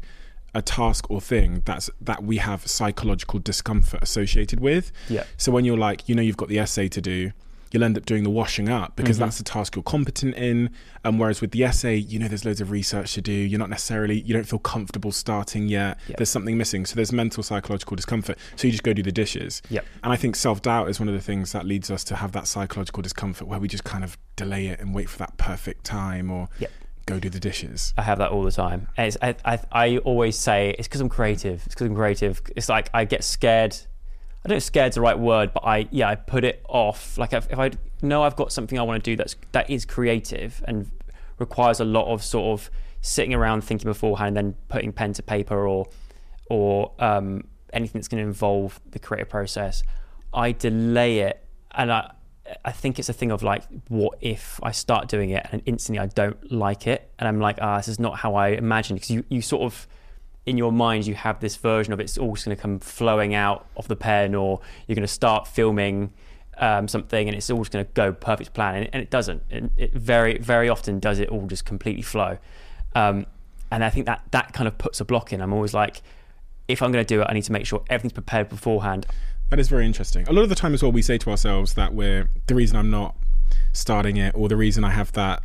a 0.53 0.61
task 0.61 1.09
or 1.09 1.21
thing 1.21 1.61
that's 1.65 1.89
that 2.01 2.23
we 2.23 2.37
have 2.37 2.67
psychological 2.67 3.39
discomfort 3.39 4.01
associated 4.01 4.59
with. 4.59 4.91
Yeah. 5.09 5.23
So 5.37 5.51
when 5.51 5.65
you're 5.65 5.77
like, 5.77 6.09
you 6.09 6.15
know, 6.15 6.21
you've 6.21 6.37
got 6.37 6.49
the 6.49 6.59
essay 6.59 6.87
to 6.89 7.01
do, 7.01 7.31
you'll 7.71 7.83
end 7.83 7.97
up 7.97 8.05
doing 8.05 8.23
the 8.23 8.29
washing 8.29 8.69
up 8.69 8.95
because 8.95 9.15
Mm-hmm. 9.17 9.25
that's 9.25 9.37
the 9.37 9.43
task 9.43 9.75
you're 9.75 9.83
competent 9.83 10.35
in. 10.35 10.69
And 11.03 11.19
whereas 11.19 11.41
with 11.41 11.51
the 11.51 11.63
essay, 11.63 11.95
you 11.95 12.19
know, 12.19 12.27
there's 12.27 12.45
loads 12.45 12.61
of 12.61 12.69
research 12.71 13.13
to 13.15 13.21
do. 13.21 13.31
You're 13.31 13.59
not 13.59 13.69
necessarily, 13.69 14.21
you 14.21 14.33
don't 14.33 14.43
feel 14.43 14.59
comfortable 14.59 15.11
starting 15.11 15.67
yet. 15.67 15.99
Yep. 16.07 16.17
There's 16.17 16.29
something 16.29 16.57
missing. 16.57 16.85
So 16.85 16.95
there's 16.95 17.11
mental, 17.11 17.41
psychological 17.43 17.95
discomfort. 17.95 18.37
So 18.55 18.67
you 18.67 18.71
just 18.71 18.83
go 18.83 18.93
do 18.93 19.01
the 19.03 19.11
dishes. 19.11 19.61
Yep. 19.69 19.85
And 20.03 20.13
I 20.13 20.15
think 20.15 20.35
self 20.35 20.61
doubt 20.61 20.89
is 20.89 20.99
one 20.99 21.07
of 21.09 21.15
the 21.15 21.21
things 21.21 21.51
that 21.53 21.65
leads 21.65 21.89
us 21.89 22.03
to 22.05 22.15
have 22.17 22.33
that 22.33 22.47
psychological 22.47 23.01
discomfort 23.01 23.47
where 23.47 23.59
we 23.59 23.67
just 23.67 23.83
kind 23.83 24.03
of 24.03 24.17
delay 24.35 24.67
it 24.67 24.79
and 24.79 24.93
wait 24.93 25.09
for 25.09 25.17
that 25.19 25.37
perfect 25.37 25.83
time 25.83 26.29
or 26.29 26.49
Yep. 26.59 26.71
go 27.05 27.19
do 27.19 27.29
the 27.29 27.39
dishes. 27.39 27.93
I 27.97 28.03
have 28.03 28.19
that 28.19 28.31
all 28.31 28.43
the 28.43 28.51
time. 28.51 28.87
I, 28.97 29.11
I, 29.43 29.59
I 29.71 29.97
always 29.99 30.37
say 30.37 30.75
it's 30.77 30.87
because 30.87 31.01
I'm 31.01 31.09
creative. 31.09 31.63
It's 31.65 31.73
because 31.75 31.87
I'm 31.87 31.95
creative. 31.95 32.41
It's 32.55 32.69
like 32.69 32.89
I 32.93 33.05
get 33.05 33.23
scared. 33.23 33.75
I 34.43 34.47
don't 34.47 34.55
know 34.55 34.57
if 34.57 34.63
scared's 34.63 34.95
the 34.95 35.01
right 35.01 35.17
word, 35.17 35.53
but 35.53 35.63
I 35.65 35.87
yeah 35.91 36.09
I 36.09 36.15
put 36.15 36.43
it 36.43 36.63
off. 36.67 37.17
Like 37.17 37.33
if, 37.33 37.49
if 37.51 37.59
I 37.59 37.71
know 38.01 38.23
I've 38.23 38.35
got 38.35 38.51
something 38.51 38.79
I 38.79 38.83
want 38.83 39.03
to 39.03 39.11
do 39.11 39.15
that's 39.15 39.35
that 39.51 39.69
is 39.69 39.85
creative 39.85 40.63
and 40.67 40.91
requires 41.37 41.79
a 41.79 41.85
lot 41.85 42.11
of 42.11 42.23
sort 42.23 42.59
of 42.59 42.71
sitting 43.01 43.33
around 43.33 43.63
thinking 43.63 43.89
beforehand 43.89 44.37
and 44.37 44.53
then 44.53 44.55
putting 44.67 44.91
pen 44.93 45.13
to 45.13 45.23
paper 45.23 45.67
or 45.67 45.87
or 46.49 46.91
um, 46.99 47.45
anything 47.71 47.99
that's 47.99 48.07
going 48.07 48.21
to 48.21 48.27
involve 48.27 48.81
the 48.91 48.99
creative 48.99 49.29
process, 49.29 49.83
I 50.33 50.51
delay 50.51 51.19
it 51.19 51.45
and 51.71 51.91
I 51.91 52.11
I 52.65 52.71
think 52.71 52.99
it's 52.99 53.09
a 53.09 53.13
thing 53.13 53.31
of 53.31 53.43
like, 53.43 53.63
what 53.87 54.17
if 54.21 54.59
I 54.63 54.71
start 54.71 55.07
doing 55.07 55.29
it 55.29 55.45
and 55.51 55.61
instantly 55.65 55.99
I 55.99 56.07
don't 56.07 56.51
like 56.51 56.87
it, 56.87 57.11
and 57.19 57.27
I'm 57.27 57.39
like, 57.39 57.57
ah, 57.61 57.77
this 57.77 57.87
is 57.87 57.99
not 57.99 58.17
how 58.19 58.35
I 58.35 58.49
imagined. 58.49 58.97
Because 58.99 59.11
you, 59.11 59.23
you 59.29 59.41
sort 59.41 59.61
of, 59.61 59.87
in 60.45 60.57
your 60.57 60.71
mind, 60.71 61.05
you 61.05 61.15
have 61.15 61.39
this 61.39 61.55
version 61.55 61.93
of 61.93 61.99
it, 61.99 62.03
it's 62.03 62.17
all 62.17 62.33
just 62.33 62.45
going 62.45 62.55
to 62.55 62.61
come 62.61 62.79
flowing 62.79 63.35
out 63.35 63.67
of 63.77 63.87
the 63.87 63.95
pen, 63.95 64.35
or 64.35 64.59
you're 64.87 64.95
going 64.95 65.03
to 65.03 65.07
start 65.07 65.47
filming 65.47 66.13
um, 66.57 66.87
something 66.87 67.27
and 67.27 67.35
it's 67.35 67.49
all 67.49 67.59
just 67.59 67.71
going 67.71 67.85
to 67.85 67.91
go 67.93 68.11
perfect 68.11 68.53
plan, 68.53 68.75
and, 68.75 68.89
and 68.93 69.03
it 69.03 69.09
doesn't. 69.09 69.43
It, 69.49 69.71
it 69.77 69.93
very, 69.93 70.37
very 70.37 70.69
often 70.69 70.99
does 70.99 71.19
it 71.19 71.29
all 71.29 71.47
just 71.47 71.65
completely 71.65 72.01
flow. 72.01 72.37
Um, 72.95 73.25
and 73.71 73.83
I 73.83 73.89
think 73.89 74.05
that 74.05 74.23
that 74.31 74.53
kind 74.53 74.67
of 74.67 74.77
puts 74.77 74.99
a 74.99 75.05
block 75.05 75.31
in. 75.31 75.41
I'm 75.41 75.53
always 75.53 75.73
like, 75.73 76.01
if 76.67 76.81
I'm 76.81 76.91
going 76.91 77.05
to 77.05 77.07
do 77.07 77.21
it, 77.21 77.27
I 77.29 77.33
need 77.33 77.43
to 77.43 77.51
make 77.51 77.65
sure 77.65 77.83
everything's 77.89 78.13
prepared 78.13 78.49
beforehand. 78.49 79.05
That 79.49 79.59
is 79.59 79.69
very 79.69 79.85
interesting. 79.85 80.27
A 80.27 80.33
lot 80.33 80.43
of 80.43 80.49
the 80.49 80.55
time 80.55 80.73
as 80.73 80.81
well, 80.81 80.91
we 80.91 81.01
say 81.01 81.17
to 81.19 81.29
ourselves 81.29 81.73
that 81.75 81.93
we're 81.93 82.29
the 82.47 82.55
reason 82.55 82.77
I'm 82.77 82.89
not 82.89 83.15
starting 83.73 84.17
it 84.17 84.33
or 84.35 84.47
the 84.49 84.55
reason 84.55 84.83
I 84.83 84.91
have 84.91 85.11
that 85.13 85.43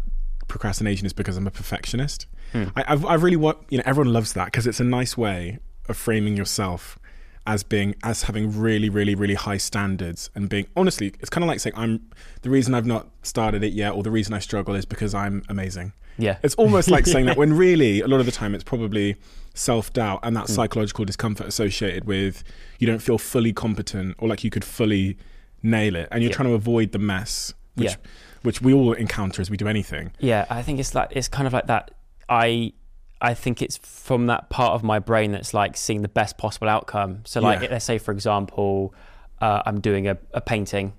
procrastination 0.48 1.06
is 1.06 1.12
because 1.12 1.36
I'm 1.36 1.46
a 1.46 1.50
perfectionist. 1.50 2.26
Hmm. 2.64 2.78
I, 2.78 2.84
I've, 2.88 3.04
I 3.04 3.14
really 3.14 3.36
want, 3.36 3.58
you 3.70 3.78
know, 3.78 3.84
everyone 3.86 4.12
loves 4.12 4.32
that 4.34 4.46
because 4.46 4.66
it's 4.66 4.80
a 4.80 4.84
nice 4.84 5.16
way 5.16 5.58
of 5.88 5.96
framing 5.96 6.36
yourself 6.36 6.98
as 7.46 7.62
being, 7.62 7.94
as 8.02 8.22
having 8.24 8.58
really, 8.58 8.88
really, 8.88 9.14
really 9.14 9.34
high 9.34 9.56
standards 9.56 10.30
and 10.34 10.48
being, 10.48 10.66
honestly, 10.76 11.12
it's 11.20 11.30
kind 11.30 11.44
of 11.44 11.48
like 11.48 11.60
saying, 11.60 11.74
I'm 11.76 12.08
the 12.42 12.50
reason 12.50 12.74
I've 12.74 12.86
not 12.86 13.08
started 13.22 13.62
it 13.62 13.72
yet 13.72 13.92
or 13.92 14.02
the 14.02 14.10
reason 14.10 14.34
I 14.34 14.40
struggle 14.40 14.74
is 14.74 14.84
because 14.84 15.14
I'm 15.14 15.44
amazing. 15.48 15.92
Yeah. 16.18 16.38
It's 16.42 16.54
almost 16.56 16.90
like 16.90 17.06
saying 17.06 17.26
that 17.26 17.36
when 17.42 17.52
really, 17.52 18.00
a 18.00 18.08
lot 18.08 18.20
of 18.20 18.26
the 18.26 18.32
time, 18.32 18.54
it's 18.54 18.64
probably 18.64 19.16
self 19.54 19.92
doubt 19.92 20.20
and 20.22 20.36
that 20.36 20.48
psychological 20.48 21.04
discomfort 21.04 21.46
associated 21.46 22.04
with 22.04 22.42
you 22.78 22.86
don't 22.86 22.98
feel 23.00 23.16
fully 23.18 23.52
competent 23.52 24.14
or 24.18 24.26
like 24.28 24.42
you 24.42 24.50
could 24.50 24.64
fully 24.64 25.16
nail 25.62 25.94
it, 25.96 26.08
and 26.10 26.22
you're 26.22 26.30
Yeah. 26.30 26.36
trying 26.36 26.48
to 26.48 26.54
avoid 26.54 26.92
the 26.92 26.98
mess, 26.98 27.54
which 27.74 27.90
Yeah. 27.90 27.96
which 28.42 28.60
we 28.62 28.72
all 28.72 28.92
encounter 28.92 29.40
as 29.42 29.50
we 29.50 29.56
do 29.56 29.66
anything. 29.68 30.12
Yeah, 30.20 30.46
I 30.50 30.62
think 30.62 30.78
it's 30.80 30.94
like 30.94 31.08
it's 31.12 31.28
kind 31.28 31.46
of 31.46 31.52
like 31.52 31.66
that. 31.66 31.90
I 32.28 32.72
I 33.20 33.32
think 33.34 33.62
it's 33.62 33.76
from 33.78 34.26
that 34.26 34.50
part 34.50 34.72
of 34.74 34.82
my 34.82 34.98
brain 34.98 35.32
that's 35.32 35.54
like 35.54 35.76
seeing 35.76 36.02
the 36.02 36.08
best 36.08 36.36
possible 36.38 36.68
outcome. 36.68 37.20
So 37.24 37.40
like 37.40 37.62
Yeah. 37.62 37.68
let's 37.70 37.84
say 37.84 37.98
for 37.98 38.12
example, 38.12 38.94
uh, 39.40 39.62
I'm 39.64 39.80
doing 39.80 40.06
a, 40.08 40.18
a 40.34 40.40
painting. 40.40 40.92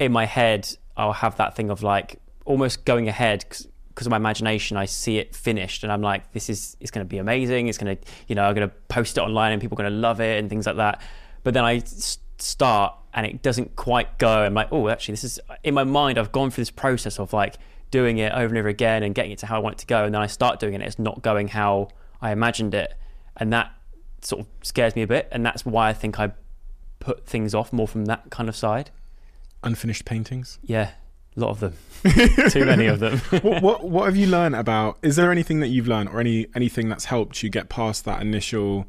In 0.00 0.10
my 0.12 0.26
head, 0.26 0.68
I'll 0.96 1.12
have 1.12 1.36
that 1.36 1.54
thing 1.54 1.70
of 1.70 1.82
like 1.82 2.20
almost 2.44 2.84
going 2.84 3.08
ahead 3.08 3.44
because 3.88 4.06
of 4.06 4.10
my 4.10 4.16
imagination. 4.16 4.76
I 4.76 4.86
see 4.86 5.18
it 5.18 5.36
finished, 5.36 5.84
and 5.84 5.92
I'm 5.92 6.02
like, 6.02 6.32
this 6.32 6.50
is 6.50 6.76
it's 6.80 6.90
going 6.90 7.06
to 7.06 7.08
be 7.08 7.18
amazing. 7.18 7.68
It's 7.68 7.78
going 7.78 7.96
to 7.96 8.02
you 8.26 8.34
know 8.34 8.44
I'm 8.44 8.54
going 8.54 8.68
to 8.68 8.74
post 8.88 9.16
it 9.16 9.20
online, 9.20 9.52
and 9.52 9.62
people 9.62 9.76
are 9.78 9.82
going 9.82 9.92
to 9.92 9.98
love 9.98 10.20
it 10.20 10.40
and 10.40 10.50
things 10.50 10.66
like 10.66 10.76
that. 10.76 11.00
But 11.44 11.54
then 11.54 11.64
I 11.64 11.76
s- 11.76 12.18
start 12.38 12.94
and 13.12 13.24
it 13.24 13.40
doesn't 13.42 13.76
quite 13.76 14.18
go. 14.18 14.28
I'm 14.44 14.54
like, 14.54 14.68
oh, 14.72 14.88
actually, 14.88 15.12
this 15.12 15.22
is 15.24 15.38
in 15.62 15.74
my 15.74 15.84
mind. 15.84 16.18
I've 16.18 16.32
gone 16.32 16.50
through 16.50 16.62
this 16.62 16.70
process 16.72 17.20
of 17.20 17.32
like 17.32 17.54
doing 17.94 18.18
it 18.18 18.32
over 18.32 18.46
and 18.46 18.58
over 18.58 18.66
again 18.66 19.04
and 19.04 19.14
getting 19.14 19.30
it 19.30 19.38
to 19.38 19.46
how 19.46 19.54
I 19.54 19.60
want 19.60 19.76
it 19.76 19.78
to 19.78 19.86
go, 19.86 20.04
and 20.04 20.12
then 20.12 20.20
I 20.20 20.26
start 20.26 20.58
doing 20.58 20.74
it. 20.74 20.82
It's 20.82 20.98
not 20.98 21.22
going 21.22 21.46
how 21.46 21.90
I 22.20 22.32
imagined 22.32 22.74
it, 22.74 22.92
and 23.36 23.52
that 23.52 23.70
sort 24.20 24.40
of 24.40 24.48
scares 24.62 24.96
me 24.96 25.02
a 25.02 25.06
bit. 25.06 25.28
And 25.30 25.46
that's 25.46 25.64
why 25.64 25.90
I 25.90 25.92
think 25.92 26.18
I 26.18 26.32
put 26.98 27.24
things 27.24 27.54
off 27.54 27.72
more 27.72 27.86
from 27.86 28.06
that 28.06 28.30
kind 28.30 28.48
of 28.48 28.56
side. 28.56 28.90
Unfinished 29.62 30.04
paintings. 30.04 30.58
Yeah, 30.64 30.90
a 31.36 31.40
lot 31.40 31.50
of 31.50 31.60
them, 31.60 31.76
too 32.50 32.64
many 32.64 32.86
of 32.86 32.98
them. 32.98 33.18
what, 33.42 33.62
what 33.62 33.84
what 33.84 34.04
have 34.06 34.16
you 34.16 34.26
learned 34.26 34.56
about? 34.56 34.98
Is 35.02 35.14
there 35.14 35.30
anything 35.30 35.60
that 35.60 35.68
you've 35.68 35.86
learned 35.86 36.08
or 36.08 36.18
any 36.18 36.48
anything 36.56 36.88
that's 36.88 37.04
helped 37.04 37.44
you 37.44 37.48
get 37.48 37.68
past 37.68 38.04
that 38.06 38.20
initial 38.20 38.86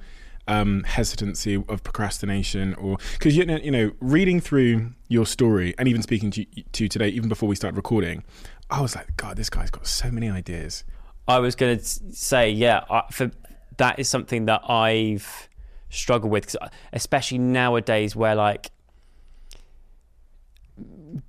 um, 0.47 0.83
hesitancy 0.83 1.63
of 1.69 1.83
procrastination? 1.83 2.73
Or 2.73 2.97
because 3.13 3.37
you 3.37 3.45
know, 3.45 3.57
you 3.57 3.71
know, 3.71 3.91
reading 3.99 4.41
through 4.41 4.93
your 5.09 5.27
story 5.27 5.75
and 5.77 5.87
even 5.87 6.01
speaking 6.01 6.31
to 6.31 6.45
to 6.71 6.85
you 6.85 6.89
today, 6.89 7.09
even 7.09 7.29
before 7.29 7.47
we 7.47 7.55
started 7.55 7.77
recording, 7.77 8.23
I 8.69 8.81
was 8.81 8.95
like, 8.95 9.15
God, 9.17 9.37
this 9.37 9.49
guy's 9.49 9.69
got 9.69 9.87
so 9.87 10.09
many 10.11 10.29
ideas. 10.29 10.83
I 11.27 11.39
was 11.39 11.55
going 11.55 11.77
to 11.77 11.83
say, 11.83 12.49
yeah, 12.49 12.83
I, 12.89 13.03
for 13.11 13.31
that 13.77 13.99
is 13.99 14.07
something 14.09 14.45
that 14.45 14.69
I've 14.69 15.49
struggled 15.89 16.31
with, 16.31 16.47
'cause 16.47 16.57
uh, 16.61 16.69
especially 16.93 17.37
nowadays, 17.37 18.15
where 18.15 18.35
like 18.35 18.71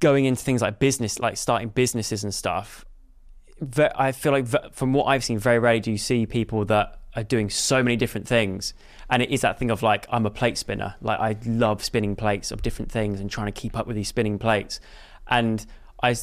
going 0.00 0.25
into 0.25 0.43
things 0.43 0.62
like 0.62 0.78
business, 0.78 1.19
like 1.19 1.37
starting 1.37 1.69
businesses 1.69 2.25
and 2.25 2.35
stuff. 2.35 2.85
I 3.78 4.12
feel 4.12 4.33
like 4.33 4.75
from 4.75 4.93
what 4.93 5.05
I've 5.05 5.25
seen, 5.25 5.38
very 5.38 5.59
rarely 5.59 5.81
do 5.81 5.90
you 5.90 5.99
see 5.99 6.26
people 6.26 6.64
that 6.66 6.99
are 7.14 7.23
doing 7.23 7.49
so 7.49 7.83
many 7.83 7.97
different 7.97 8.28
things. 8.28 8.75
And 9.09 9.23
it 9.23 9.31
is 9.31 9.40
that 9.40 9.59
thing 9.59 9.71
of 9.71 9.83
like, 9.83 10.07
I'm 10.11 10.26
a 10.26 10.31
plate 10.31 10.59
spinner. 10.59 10.97
Like, 11.00 11.19
I 11.19 11.37
love 11.47 11.83
spinning 11.83 12.16
plates 12.16 12.50
of 12.50 12.61
different 12.61 12.93
things 12.93 13.21
and 13.21 13.31
trying 13.31 13.47
to 13.47 13.52
keep 13.52 13.76
up 13.76 13.87
with 13.87 13.97
these 13.97 14.09
spinning 14.09 14.38
plates. 14.38 14.78
And 15.28 15.64
I 16.02 16.14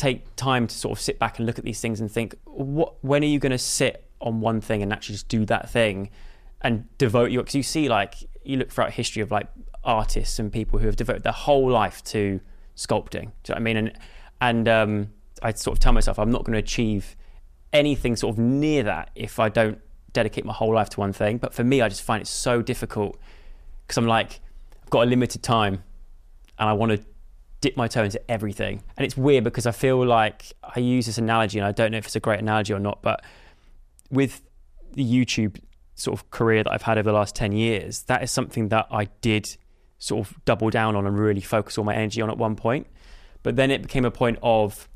take 0.00 0.34
time 0.36 0.66
to 0.66 0.74
sort 0.74 0.96
of 0.96 1.02
sit 1.02 1.18
back 1.18 1.38
and 1.38 1.46
look 1.46 1.58
at 1.58 1.64
these 1.64 1.80
things 1.80 2.00
and 2.00 2.10
think, 2.10 2.34
what? 2.44 2.94
When 3.02 3.22
are 3.22 3.26
you 3.26 3.38
going 3.38 3.52
to 3.52 3.58
sit 3.58 4.04
on 4.20 4.40
one 4.40 4.60
thing 4.60 4.82
and 4.82 4.92
actually 4.92 5.14
just 5.14 5.28
do 5.28 5.44
that 5.46 5.68
thing 5.68 6.10
and 6.62 6.86
devote 6.96 7.30
your? 7.30 7.42
Because 7.42 7.54
you 7.54 7.62
see, 7.62 7.88
like, 7.88 8.14
you 8.42 8.56
look 8.56 8.70
throughout 8.70 8.92
history 8.92 9.22
of 9.22 9.30
like 9.30 9.48
artists 9.84 10.38
and 10.38 10.50
people 10.50 10.78
who 10.78 10.86
have 10.86 10.96
devoted 10.96 11.22
their 11.22 11.32
whole 11.32 11.70
life 11.70 12.02
to 12.04 12.40
sculpting. 12.76 13.10
Do 13.10 13.18
you 13.18 13.24
know 13.24 13.54
what 13.54 13.56
I 13.56 13.60
mean? 13.60 13.76
And 13.76 13.92
and 14.40 14.68
um, 14.68 15.10
I 15.42 15.52
sort 15.52 15.76
of 15.76 15.80
tell 15.80 15.92
myself 15.92 16.18
I'm 16.18 16.30
not 16.30 16.44
going 16.44 16.54
to 16.54 16.58
achieve 16.58 17.14
anything 17.72 18.16
sort 18.16 18.34
of 18.34 18.38
near 18.38 18.82
that 18.84 19.10
if 19.14 19.38
I 19.38 19.50
don't 19.50 19.78
dedicate 20.14 20.46
my 20.46 20.54
whole 20.54 20.74
life 20.74 20.88
to 20.90 21.00
one 21.00 21.12
thing. 21.12 21.36
But 21.36 21.52
for 21.52 21.62
me, 21.62 21.82
I 21.82 21.90
just 21.90 22.02
find 22.02 22.22
it 22.22 22.26
so 22.26 22.62
difficult 22.62 23.18
because 23.86 23.98
I'm 23.98 24.06
like, 24.06 24.40
I've 24.82 24.90
got 24.90 25.06
a 25.06 25.10
limited 25.10 25.42
time 25.42 25.84
and 26.58 26.68
I 26.68 26.72
want 26.72 26.92
to 26.92 27.04
dip 27.60 27.76
my 27.76 27.88
toe 27.88 28.04
into 28.04 28.30
everything. 28.30 28.82
And 28.96 29.04
it's 29.04 29.16
weird 29.16 29.44
because 29.44 29.66
I 29.66 29.72
feel 29.72 30.04
like 30.04 30.52
I 30.62 30.80
use 30.80 31.06
this 31.06 31.18
analogy 31.18 31.58
and 31.58 31.66
I 31.66 31.72
don't 31.72 31.92
know 31.92 31.98
if 31.98 32.06
it's 32.06 32.16
a 32.16 32.20
great 32.20 32.40
analogy 32.40 32.72
or 32.72 32.78
not, 32.78 33.02
but 33.02 33.24
with 34.10 34.42
the 34.92 35.04
YouTube 35.04 35.60
sort 35.94 36.18
of 36.18 36.30
career 36.30 36.64
that 36.64 36.72
I've 36.72 36.82
had 36.82 36.98
over 36.98 37.10
the 37.10 37.16
last 37.16 37.34
10 37.34 37.52
years, 37.52 38.02
that 38.02 38.22
is 38.22 38.30
something 38.30 38.68
that 38.68 38.86
I 38.90 39.04
did 39.20 39.56
sort 39.98 40.26
of 40.26 40.44
double 40.44 40.70
down 40.70 40.96
on 40.96 41.06
and 41.06 41.18
really 41.18 41.42
focus 41.42 41.76
all 41.76 41.84
my 41.84 41.94
energy 41.94 42.22
on 42.22 42.30
at 42.30 42.38
one 42.38 42.56
point. 42.56 42.86
But 43.42 43.56
then 43.56 43.70
it 43.70 43.82
became 43.82 44.04
a 44.04 44.10
point 44.10 44.38
of 44.42 44.88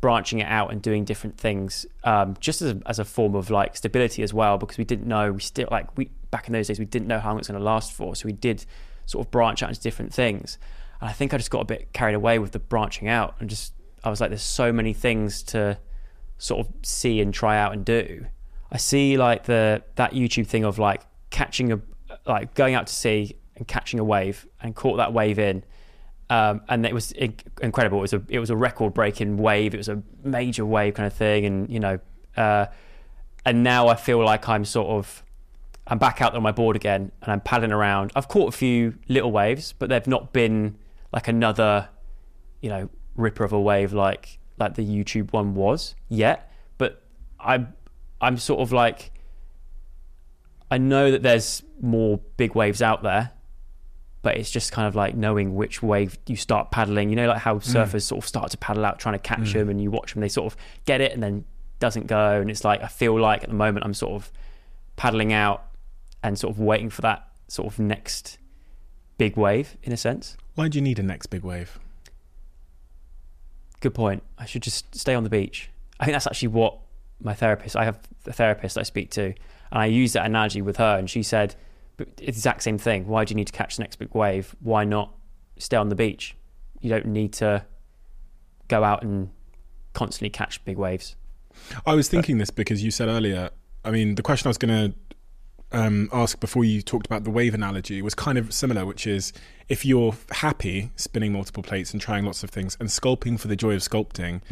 branching 0.00 0.40
it 0.40 0.46
out 0.46 0.72
and 0.72 0.82
doing 0.82 1.04
different 1.04 1.38
things, 1.38 1.86
um, 2.04 2.36
just 2.40 2.62
as 2.62 2.72
a, 2.72 2.80
as 2.86 2.98
a 2.98 3.04
form 3.04 3.34
of 3.34 3.50
like 3.50 3.76
stability 3.76 4.22
as 4.22 4.32
well, 4.32 4.58
because 4.58 4.78
we 4.78 4.84
didn't 4.84 5.06
know 5.06 5.32
we 5.32 5.40
still 5.40 5.68
like 5.70 5.96
we 5.96 6.10
back 6.30 6.46
in 6.46 6.52
those 6.52 6.68
days 6.68 6.78
we 6.78 6.84
didn't 6.84 7.06
know 7.06 7.20
how 7.20 7.30
long 7.30 7.38
it's 7.38 7.48
going 7.48 7.58
to 7.58 7.64
last 7.64 7.92
for, 7.92 8.16
so 8.16 8.26
we 8.26 8.32
did 8.32 8.64
sort 9.06 9.26
of 9.26 9.30
branch 9.30 9.62
out 9.62 9.68
into 9.68 9.80
different 9.80 10.12
things. 10.12 10.58
And 11.02 11.10
I 11.10 11.12
think 11.12 11.34
I 11.34 11.36
just 11.36 11.50
got 11.50 11.62
a 11.62 11.64
bit 11.64 11.92
carried 11.92 12.14
away 12.14 12.38
with 12.38 12.52
the 12.52 12.60
branching 12.60 13.08
out 13.08 13.34
and 13.40 13.50
just 13.50 13.74
I 14.04 14.08
was 14.08 14.20
like, 14.20 14.30
there's 14.30 14.40
so 14.40 14.72
many 14.72 14.92
things 14.92 15.42
to 15.44 15.76
sort 16.38 16.64
of 16.64 16.72
see 16.82 17.20
and 17.20 17.34
try 17.34 17.58
out 17.58 17.72
and 17.72 17.84
do. 17.84 18.26
I 18.70 18.76
see 18.76 19.16
like 19.16 19.44
the 19.44 19.82
that 19.96 20.12
YouTube 20.12 20.46
thing 20.46 20.62
of 20.62 20.78
like 20.78 21.02
catching 21.30 21.72
a 21.72 21.80
like 22.24 22.54
going 22.54 22.76
out 22.76 22.86
to 22.86 22.94
sea 22.94 23.36
and 23.56 23.66
catching 23.66 23.98
a 23.98 24.04
wave 24.04 24.46
and 24.60 24.76
caught 24.76 24.98
that 24.98 25.12
wave 25.12 25.40
in. 25.40 25.64
Um, 26.30 26.60
and 26.68 26.86
it 26.86 26.94
was 26.94 27.10
incredible. 27.10 27.98
It 27.98 28.02
was 28.02 28.12
a 28.12 28.22
it 28.28 28.38
was 28.38 28.50
a 28.50 28.56
record 28.56 28.94
breaking 28.94 29.38
wave. 29.38 29.74
It 29.74 29.78
was 29.78 29.88
a 29.88 30.00
major 30.22 30.64
wave 30.64 30.94
kind 30.94 31.08
of 31.08 31.12
thing, 31.12 31.44
and 31.46 31.68
you 31.68 31.80
know, 31.80 31.98
uh, 32.36 32.66
and 33.44 33.64
now 33.64 33.88
I 33.88 33.96
feel 33.96 34.24
like 34.24 34.48
I'm 34.48 34.64
sort 34.64 34.86
of 34.86 35.24
I'm 35.88 35.98
back 35.98 36.22
out 36.22 36.36
on 36.36 36.44
my 36.44 36.52
board 36.52 36.76
again, 36.76 37.10
and 37.22 37.32
I'm 37.32 37.40
paddling 37.40 37.72
around. 37.72 38.12
I've 38.14 38.28
caught 38.28 38.54
a 38.54 38.56
few 38.56 38.94
little 39.08 39.32
waves, 39.32 39.74
but 39.76 39.88
they've 39.88 40.06
not 40.06 40.32
been 40.32 40.78
like 41.12 41.28
another, 41.28 41.88
you 42.60 42.68
know, 42.70 42.88
ripper 43.16 43.44
of 43.44 43.52
a 43.52 43.60
wave 43.60 43.92
like 43.92 44.38
like 44.58 44.74
the 44.74 44.84
YouTube 44.86 45.32
one 45.32 45.54
was 45.54 45.94
yet. 46.08 46.52
But 46.78 47.02
I'm 47.40 47.74
I'm 48.20 48.38
sort 48.38 48.60
of 48.60 48.72
like 48.72 49.10
I 50.70 50.78
know 50.78 51.10
that 51.10 51.22
there's 51.22 51.62
more 51.80 52.18
big 52.36 52.54
waves 52.54 52.80
out 52.80 53.02
there, 53.02 53.32
but 54.22 54.36
it's 54.38 54.50
just 54.50 54.72
kind 54.72 54.88
of 54.88 54.94
like 54.94 55.14
knowing 55.14 55.54
which 55.54 55.82
wave 55.82 56.16
you 56.26 56.36
start 56.36 56.70
paddling. 56.70 57.10
You 57.10 57.16
know, 57.16 57.28
like 57.28 57.38
how 57.42 57.58
surfers 57.58 58.02
sort 58.02 58.24
of 58.24 58.28
start 58.28 58.50
to 58.52 58.56
paddle 58.58 58.84
out 58.84 58.98
trying 58.98 59.14
to 59.14 59.18
catch 59.18 59.40
Mm. 59.40 59.52
them, 59.52 59.68
and 59.70 59.80
you 59.82 59.90
watch 59.90 60.14
them, 60.14 60.20
they 60.22 60.28
sort 60.28 60.52
of 60.52 60.58
get 60.86 61.00
it 61.00 61.12
and 61.12 61.22
then 61.22 61.44
doesn't 61.78 62.06
go, 62.06 62.40
and 62.40 62.50
it's 62.50 62.64
like 62.64 62.82
I 62.82 62.86
feel 62.88 63.18
like 63.20 63.42
at 63.42 63.48
the 63.50 63.54
moment 63.56 63.84
I'm 63.84 63.92
sort 63.94 64.12
of 64.12 64.32
paddling 64.96 65.32
out 65.32 65.64
and 66.22 66.38
sort 66.38 66.52
of 66.54 66.60
waiting 66.60 66.88
for 66.90 67.02
that 67.02 67.28
sort 67.48 67.66
of 67.70 67.78
next 67.78 68.38
big 69.22 69.36
wave 69.36 69.76
in 69.84 69.92
a 69.92 69.96
sense. 69.96 70.36
Why 70.56 70.66
do 70.66 70.78
you 70.78 70.82
need 70.82 70.98
a 70.98 71.02
next 71.04 71.26
big 71.26 71.44
wave? 71.44 71.78
Good 73.78 73.94
point. 73.94 74.24
I 74.36 74.46
should 74.46 74.62
just 74.62 74.92
stay 74.96 75.14
on 75.14 75.22
the 75.22 75.30
beach. 75.30 75.70
I 76.00 76.04
think 76.04 76.16
that's 76.16 76.26
actually 76.26 76.48
what 76.48 76.78
my 77.20 77.32
therapist. 77.32 77.76
I 77.76 77.84
have 77.84 78.00
a 78.26 78.32
therapist 78.32 78.76
I 78.76 78.82
speak 78.82 79.12
to, 79.12 79.26
and 79.26 79.34
I 79.84 79.86
use 79.86 80.12
that 80.14 80.26
analogy 80.26 80.60
with 80.60 80.78
her, 80.78 80.98
and 80.98 81.08
she 81.08 81.22
said, 81.22 81.54
"But 81.96 82.08
it's 82.08 82.16
the 82.16 82.26
exact 82.26 82.64
same 82.64 82.78
thing. 82.78 83.06
Why 83.06 83.24
do 83.24 83.30
you 83.30 83.36
need 83.36 83.46
to 83.46 83.52
catch 83.52 83.76
the 83.76 83.82
next 83.84 83.96
big 84.00 84.12
wave? 84.12 84.56
Why 84.58 84.82
not 84.82 85.14
stay 85.56 85.76
on 85.76 85.88
the 85.88 85.94
beach? 85.94 86.34
You 86.80 86.90
don't 86.90 87.06
need 87.06 87.32
to 87.34 87.64
go 88.66 88.82
out 88.82 89.04
and 89.04 89.30
constantly 89.92 90.30
catch 90.30 90.64
big 90.64 90.78
waves." 90.78 91.14
I 91.86 91.94
was 91.94 92.08
thinking 92.08 92.38
this 92.38 92.50
because 92.50 92.82
you 92.82 92.90
said 92.90 93.08
earlier. 93.08 93.50
I 93.84 93.92
mean, 93.92 94.16
the 94.16 94.22
question 94.22 94.48
I 94.48 94.50
was 94.50 94.58
going 94.58 94.76
to 94.82 94.96
um, 95.72 96.08
ask 96.12 96.38
before 96.40 96.64
you 96.64 96.82
talked 96.82 97.06
about 97.06 97.24
the 97.24 97.30
wave 97.30 97.54
analogy 97.54 98.02
was 98.02 98.14
kind 98.14 98.38
of 98.38 98.52
similar, 98.52 98.84
which 98.86 99.06
is 99.06 99.32
if 99.68 99.84
you're 99.84 100.14
happy 100.30 100.90
spinning 100.96 101.32
multiple 101.32 101.62
plates 101.62 101.92
and 101.92 102.00
trying 102.00 102.24
lots 102.24 102.42
of 102.42 102.50
things 102.50 102.76
and 102.78 102.88
sculpting 102.88 103.38
for 103.38 103.48
the 103.48 103.56
joy 103.56 103.74
of 103.74 103.80
sculpting, 103.80 104.42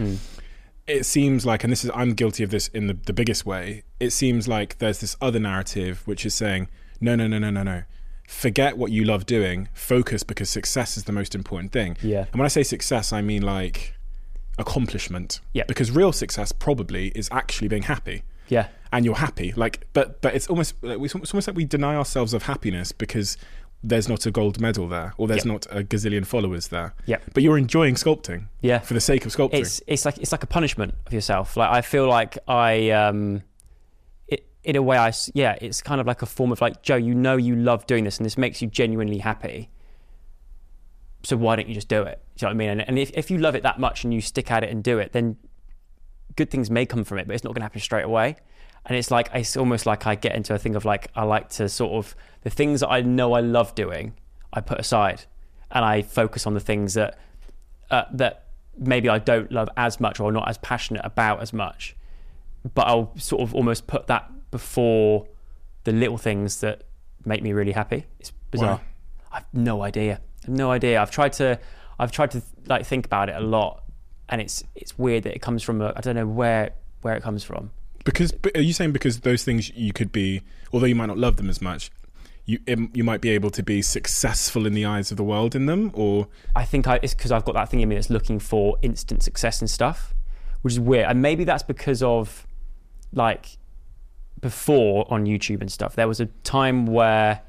it 0.86 1.04
seems 1.04 1.46
like, 1.46 1.62
and 1.62 1.72
this 1.72 1.84
is 1.84 1.90
I'm 1.94 2.14
guilty 2.14 2.42
of 2.42 2.50
this 2.50 2.68
in 2.68 2.86
the, 2.86 2.94
the 2.94 3.12
biggest 3.12 3.46
way. 3.46 3.84
It 4.00 4.10
seems 4.10 4.48
like 4.48 4.78
there's 4.78 5.00
this 5.00 5.16
other 5.20 5.38
narrative 5.38 6.02
which 6.06 6.26
is 6.26 6.34
saying, 6.34 6.68
no, 7.00 7.14
no, 7.14 7.26
no, 7.26 7.38
no, 7.38 7.50
no, 7.50 7.62
no. 7.62 7.82
Forget 8.26 8.78
what 8.78 8.92
you 8.92 9.04
love 9.04 9.26
doing. 9.26 9.68
Focus 9.72 10.22
because 10.22 10.50
success 10.50 10.96
is 10.96 11.04
the 11.04 11.12
most 11.12 11.34
important 11.34 11.72
thing. 11.72 11.96
Yeah. 12.02 12.26
And 12.32 12.34
when 12.34 12.44
I 12.44 12.48
say 12.48 12.62
success, 12.62 13.12
I 13.12 13.22
mean 13.22 13.42
like 13.42 13.94
accomplishment. 14.58 15.40
Yeah. 15.52 15.64
Because 15.66 15.90
real 15.90 16.12
success 16.12 16.52
probably 16.52 17.08
is 17.08 17.28
actually 17.32 17.68
being 17.68 17.82
happy 17.82 18.22
Yeah, 18.50 18.68
and 18.92 19.04
you're 19.06 19.14
happy. 19.16 19.52
Like, 19.56 19.86
but 19.94 20.20
but 20.20 20.34
it's 20.34 20.46
almost 20.48 20.74
it's 20.82 21.14
almost 21.14 21.46
like 21.48 21.56
we 21.56 21.64
deny 21.64 21.94
ourselves 21.96 22.34
of 22.34 22.42
happiness 22.42 22.92
because 22.92 23.36
there's 23.82 24.10
not 24.10 24.26
a 24.26 24.30
gold 24.30 24.60
medal 24.60 24.86
there 24.88 25.14
or 25.16 25.26
there's 25.26 25.46
Yeah. 25.46 25.52
not 25.52 25.66
a 25.70 25.82
gazillion 25.82 26.26
followers 26.26 26.68
there. 26.68 26.92
yeah, 27.06 27.16
But 27.32 27.42
you're 27.42 27.56
enjoying 27.56 27.94
sculpting 27.94 28.44
yeah. 28.60 28.80
for 28.80 28.92
the 28.92 29.00
sake 29.00 29.24
of 29.24 29.32
sculpting. 29.32 29.54
It's 29.60 29.80
it's 29.86 30.04
like 30.04 30.18
it's 30.18 30.32
like 30.32 30.42
a 30.42 30.46
punishment 30.46 30.92
of 31.06 31.14
yourself. 31.14 31.56
Like 31.56 31.70
I 31.70 31.80
feel 31.80 32.06
like 32.06 32.36
I 32.46 32.90
um, 32.90 33.42
it 34.28 34.46
in 34.64 34.76
a 34.76 34.82
way 34.82 34.98
I 34.98 35.12
yeah, 35.32 35.56
it's 35.62 35.80
kind 35.80 35.98
of 36.00 36.06
like 36.06 36.20
a 36.20 36.26
form 36.26 36.52
of 36.52 36.60
like 36.60 36.82
Joe. 36.82 36.96
You 36.96 37.14
know 37.14 37.36
you 37.38 37.56
love 37.56 37.86
doing 37.86 38.04
this, 38.04 38.18
and 38.18 38.26
this 38.26 38.36
makes 38.36 38.60
you 38.60 38.68
genuinely 38.68 39.18
happy. 39.18 39.70
So 41.22 41.36
why 41.36 41.56
don't 41.56 41.68
you 41.68 41.74
just 41.74 41.88
do 41.88 42.02
it? 42.02 42.20
Do 42.36 42.46
you 42.46 42.48
know 42.52 42.56
what 42.56 42.64
I 42.64 42.68
mean? 42.68 42.70
And, 42.80 42.88
and 42.88 42.98
if 42.98 43.10
if 43.14 43.30
you 43.30 43.38
love 43.38 43.54
it 43.54 43.62
that 43.62 43.78
much 43.78 44.04
and 44.04 44.12
you 44.12 44.20
stick 44.20 44.50
at 44.50 44.62
it 44.64 44.70
and 44.70 44.82
do 44.84 44.98
it, 44.98 45.12
then 45.12 45.36
good 46.36 46.50
things 46.50 46.70
may 46.70 46.86
come 46.86 47.04
from 47.04 47.18
it, 47.18 47.26
but 47.26 47.34
it's 47.34 47.44
not 47.44 47.50
going 47.50 47.60
to 47.60 47.64
happen 47.64 47.80
straight 47.80 48.04
away. 48.04 48.36
And 48.86 48.96
it's 48.96 49.10
like 49.10 49.28
it's 49.34 49.56
almost 49.56 49.86
like 49.86 50.06
I 50.06 50.14
get 50.14 50.34
into 50.34 50.54
a 50.54 50.58
thing 50.58 50.74
of 50.74 50.84
like 50.84 51.08
I 51.14 51.24
like 51.24 51.50
to 51.50 51.68
sort 51.68 51.92
of 51.92 52.16
the 52.42 52.50
things 52.50 52.80
that 52.80 52.88
I 52.88 53.02
know 53.02 53.34
I 53.34 53.40
love 53.40 53.74
doing, 53.74 54.14
I 54.52 54.60
put 54.60 54.80
aside, 54.80 55.24
and 55.70 55.84
I 55.84 56.02
focus 56.02 56.46
on 56.46 56.54
the 56.54 56.60
things 56.60 56.94
that 56.94 57.18
uh, 57.90 58.04
that 58.12 58.46
maybe 58.78 59.08
I 59.08 59.18
don't 59.18 59.52
love 59.52 59.68
as 59.76 60.00
much 60.00 60.18
or 60.18 60.32
not 60.32 60.48
as 60.48 60.56
passionate 60.58 61.02
about 61.04 61.42
as 61.42 61.52
much. 61.52 61.94
But 62.74 62.86
I'll 62.86 63.12
sort 63.16 63.42
of 63.42 63.54
almost 63.54 63.86
put 63.86 64.06
that 64.06 64.30
before 64.50 65.26
the 65.84 65.92
little 65.92 66.18
things 66.18 66.60
that 66.60 66.84
make 67.24 67.42
me 67.42 67.52
really 67.52 67.72
happy. 67.72 68.06
It's 68.18 68.32
bizarre. 68.50 68.80
Why? 69.28 69.38
I've 69.38 69.54
no 69.54 69.82
idea. 69.82 70.20
I've 70.44 70.50
no 70.50 70.70
idea. 70.70 71.00
I've 71.00 71.10
tried 71.10 71.34
to 71.34 71.58
I've 71.98 72.12
tried 72.12 72.30
to 72.32 72.42
like 72.66 72.86
think 72.86 73.04
about 73.04 73.28
it 73.28 73.36
a 73.36 73.40
lot, 73.40 73.84
and 74.30 74.40
it's 74.40 74.64
it's 74.74 74.98
weird 74.98 75.24
that 75.24 75.34
it 75.34 75.42
comes 75.42 75.62
from 75.62 75.82
a 75.82 75.92
I 75.94 76.00
don't 76.00 76.14
know 76.14 76.26
where 76.26 76.70
where 77.02 77.14
it 77.14 77.22
comes 77.22 77.44
from. 77.44 77.70
because 78.04 78.32
are 78.54 78.60
you 78.60 78.72
saying 78.72 78.92
because 78.92 79.20
those 79.20 79.44
things 79.44 79.70
you 79.74 79.92
could 79.92 80.12
be, 80.12 80.42
although 80.72 80.86
you 80.86 80.94
might 80.94 81.06
not 81.06 81.18
love 81.18 81.36
them 81.36 81.50
as 81.50 81.60
much, 81.60 81.90
you 82.46 82.58
you 82.94 83.04
might 83.04 83.20
be 83.20 83.30
able 83.30 83.50
to 83.50 83.62
be 83.62 83.82
successful 83.82 84.66
in 84.66 84.72
the 84.72 84.84
eyes 84.84 85.10
of 85.10 85.16
the 85.16 85.24
world 85.24 85.54
in 85.54 85.66
them, 85.66 85.90
or 85.94 86.28
I 86.56 86.64
think 86.64 86.86
I, 86.86 86.98
it's 87.02 87.14
because 87.14 87.32
I've 87.32 87.44
got 87.44 87.54
that 87.54 87.68
thing 87.68 87.80
in 87.80 87.88
me 87.88 87.96
that's 87.96 88.10
looking 88.10 88.38
for 88.38 88.78
instant 88.82 89.22
success 89.22 89.60
and 89.60 89.68
stuff, 89.68 90.14
which 90.62 90.74
is 90.74 90.80
weird. 90.80 91.06
And 91.06 91.20
maybe 91.20 91.44
that's 91.44 91.62
because 91.62 92.02
of 92.02 92.46
like 93.12 93.58
before 94.40 95.06
on 95.12 95.26
YouTube 95.26 95.60
and 95.60 95.70
stuff. 95.70 95.96
There 95.96 96.08
was 96.08 96.20
a 96.20 96.26
time 96.44 96.86
where, 96.86 97.42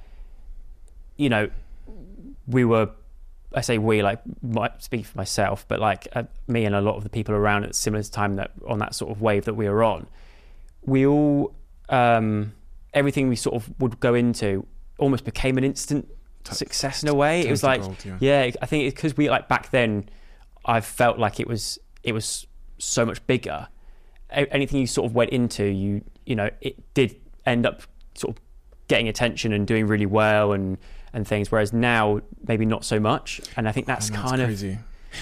you 1.18 1.30
know, 1.30 1.50
we 2.48 2.66
were. 2.66 2.90
I 3.54 3.62
say 3.62 3.78
we 3.78 4.02
like 4.02 4.22
might 4.42 4.82
speak 4.82 5.06
for 5.06 5.18
myself, 5.18 5.66
but 5.68 5.80
like 5.80 6.08
uh, 6.14 6.24
me 6.48 6.66
and 6.66 6.74
a 6.74 6.82
lot 6.82 6.96
of 6.96 7.04
the 7.04 7.10
people 7.10 7.36
around 7.36 7.66
at 7.66 7.76
similar 7.76 8.04
time 8.04 8.36
that 8.36 8.52
on 8.68 8.80
that 8.80 8.96
sort 8.96 9.12
of 9.12 9.22
wave 9.22 9.46
that 9.46 9.56
we 9.56 9.68
were 9.68 9.84
on, 9.84 10.08
we 10.84 11.06
all 11.06 11.54
um, 11.90 12.54
everything 12.94 13.28
we 13.28 13.36
sort 13.36 13.56
of 13.56 13.70
would 13.80 14.00
go 14.00 14.14
into 14.14 14.66
almost 14.98 15.26
became 15.26 15.58
an 15.58 15.64
instant 15.64 16.08
success 16.46 17.04
in 17.04 17.10
a 17.10 17.14
way. 17.14 17.42
It 17.42 17.52
was 17.52 17.64
like 17.64 17.82
gold, 17.82 17.98
yeah. 18.06 18.18
yeah, 18.20 18.52
I 18.62 18.66
think 18.66 18.86
it's 18.86 18.96
because 18.96 19.18
we 19.18 19.30
like 19.30 19.48
back 19.48 19.72
then, 19.72 20.10
I 20.66 20.82
felt 20.82 21.20
like 21.20 21.40
it 21.40 21.48
was 21.48 21.78
it 22.04 22.14
was 22.14 22.48
so 22.78 23.06
much 23.06 23.26
bigger. 23.28 23.68
Anything 24.30 24.80
you 24.80 24.88
sort 24.88 25.10
of 25.10 25.16
went 25.16 25.32
into, 25.32 25.66
you 25.66 26.02
you 26.26 26.36
know, 26.36 26.50
it 26.62 26.94
did 26.94 27.20
end 27.46 27.66
up 27.66 27.82
sort 28.16 28.38
of 28.38 28.42
getting 28.88 29.08
attention 29.08 29.52
and 29.54 29.68
doing 29.68 29.88
really 29.88 30.06
well 30.06 30.54
and 30.54 30.78
and 31.14 31.28
things. 31.28 31.52
Whereas 31.52 31.74
now, 31.74 32.22
maybe 32.48 32.66
not 32.66 32.84
so 32.86 33.00
much. 33.00 33.42
And 33.58 33.68
I 33.68 33.72
think 33.72 33.86
that's, 33.88 34.08
And 34.10 34.18
kind 34.18 34.42
of 34.42 34.48
crazy. 34.48 34.80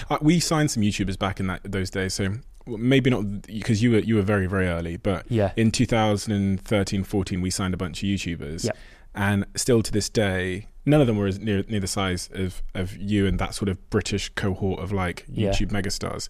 Uh, 0.08 0.18
we 0.20 0.38
signed 0.40 0.70
some 0.70 0.82
YouTubers 0.82 1.18
back 1.18 1.40
in 1.40 1.46
that 1.48 1.60
those 1.64 1.90
days, 1.90 2.14
so 2.14 2.34
maybe 2.66 3.10
not 3.10 3.42
because 3.42 3.82
you 3.82 3.90
were 3.92 3.98
you 3.98 4.14
were 4.16 4.22
very 4.22 4.46
very 4.46 4.68
early, 4.68 4.96
but 4.96 5.24
yeah, 5.30 5.50
in 5.56 5.72
2013 5.72 7.02
14 7.04 7.40
we 7.40 7.50
signed 7.50 7.74
a 7.74 7.76
bunch 7.76 8.02
of 8.02 8.06
youtubers 8.08 8.64
Yep. 8.64 8.76
and 9.14 9.44
still 9.56 9.82
to 9.82 9.90
this 9.90 10.08
day 10.08 10.68
none 10.86 11.00
of 11.00 11.06
them 11.06 11.16
were 11.18 11.26
as 11.26 11.38
near, 11.38 11.64
near 11.68 11.80
the 11.80 11.86
size 11.86 12.30
of, 12.32 12.62
of 12.74 12.96
you 12.96 13.26
and 13.26 13.38
that 13.38 13.54
sort 13.54 13.68
of 13.68 13.90
british 13.90 14.28
cohort 14.30 14.80
of 14.80 14.92
like 14.92 15.26
Yeah. 15.28 15.50
youtube 15.50 15.70
megastars 15.70 16.28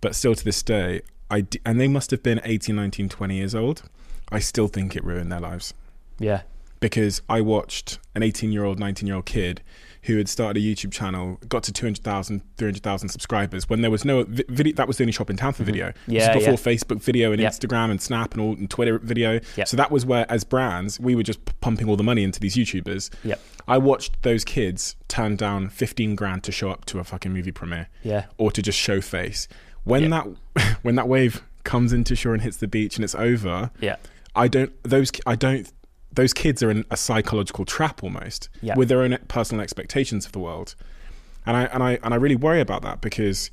but 0.00 0.14
still 0.14 0.34
to 0.34 0.44
this 0.44 0.62
day 0.62 1.02
I 1.30 1.42
d- 1.42 1.60
and 1.64 1.78
they 1.80 1.88
must 1.88 2.10
have 2.10 2.22
been 2.22 2.40
18 2.44 2.74
19 2.74 3.08
20 3.10 3.36
years 3.36 3.54
old 3.54 3.82
i 4.30 4.38
still 4.38 4.66
think 4.68 4.96
it 4.96 5.04
ruined 5.04 5.30
their 5.30 5.40
lives 5.40 5.74
yeah, 6.18 6.42
because 6.82 7.22
I 7.28 7.40
watched 7.40 7.98
an 8.14 8.22
18 8.22 8.52
year 8.52 8.64
old, 8.64 8.78
19 8.78 9.06
year 9.06 9.16
old 9.16 9.26
kid 9.26 9.62
who 10.06 10.18
had 10.18 10.28
started 10.28 10.60
a 10.60 10.64
YouTube 10.66 10.90
channel, 10.90 11.38
got 11.48 11.62
to 11.62 11.72
200,000, 11.72 12.42
300,000 12.56 13.08
subscribers 13.08 13.68
when 13.68 13.82
there 13.82 13.90
was 13.90 14.04
no 14.04 14.24
vi- 14.24 14.42
video. 14.48 14.74
That 14.74 14.88
was 14.88 14.96
the 14.98 15.04
only 15.04 15.12
shop 15.12 15.30
in 15.30 15.36
town 15.36 15.52
for 15.52 15.62
video. 15.62 15.90
Mm-hmm. 15.90 16.10
Yeah, 16.12 16.32
before 16.34 16.54
yeah. 16.54 16.56
Facebook 16.56 17.00
video 17.00 17.30
and 17.30 17.40
Yep. 17.40 17.52
Instagram 17.52 17.90
and 17.92 18.02
Snap 18.02 18.32
and 18.32 18.40
all 18.40 18.54
and 18.54 18.68
Twitter 18.68 18.98
video. 18.98 19.38
Yep. 19.56 19.68
So 19.68 19.76
that 19.76 19.92
was 19.92 20.04
where, 20.04 20.26
as 20.28 20.42
brands, 20.42 20.98
we 20.98 21.14
were 21.14 21.22
just 21.22 21.44
p- 21.44 21.52
pumping 21.60 21.88
all 21.88 21.94
the 21.96 22.02
money 22.02 22.24
into 22.24 22.40
these 22.40 22.56
YouTubers. 22.56 23.10
Yep. 23.22 23.40
I 23.68 23.78
watched 23.78 24.20
those 24.22 24.44
kids 24.44 24.96
turn 25.06 25.36
down 25.36 25.68
15 25.68 26.16
grand 26.16 26.42
to 26.44 26.50
show 26.52 26.70
up 26.72 26.84
to 26.86 26.98
a 26.98 27.04
fucking 27.04 27.32
movie 27.32 27.52
premiere 27.52 27.88
yeah, 28.02 28.24
or 28.38 28.50
to 28.50 28.60
just 28.60 28.78
show 28.78 29.00
face. 29.00 29.46
When 29.84 30.10
that 30.10 30.26
when 30.82 30.96
that 30.96 31.06
wave 31.06 31.44
comes 31.62 31.92
into 31.92 32.16
shore 32.16 32.32
and 32.34 32.42
hits 32.42 32.56
the 32.56 32.66
beach 32.66 32.96
and 32.96 33.04
it's 33.04 33.14
over, 33.14 33.70
yeah, 33.80 33.96
I 34.34 34.48
don't 34.48 34.72
those 34.82 35.12
I 35.26 35.36
don't 35.36 35.72
those 36.14 36.32
kids 36.32 36.62
are 36.62 36.70
in 36.70 36.84
a 36.90 36.96
psychological 36.96 37.64
trap 37.64 38.02
almost 38.02 38.48
Yeah. 38.60 38.74
with 38.76 38.88
their 38.88 39.02
own 39.02 39.16
personal 39.28 39.62
expectations 39.62 40.26
of 40.26 40.32
the 40.32 40.38
world. 40.38 40.74
And 41.46 41.56
I 41.56 41.62
and 41.64 41.82
I 41.82 41.98
and 42.02 42.12
I 42.14 42.16
really 42.16 42.36
worry 42.36 42.60
about 42.60 42.82
that 42.82 43.00
because 43.00 43.50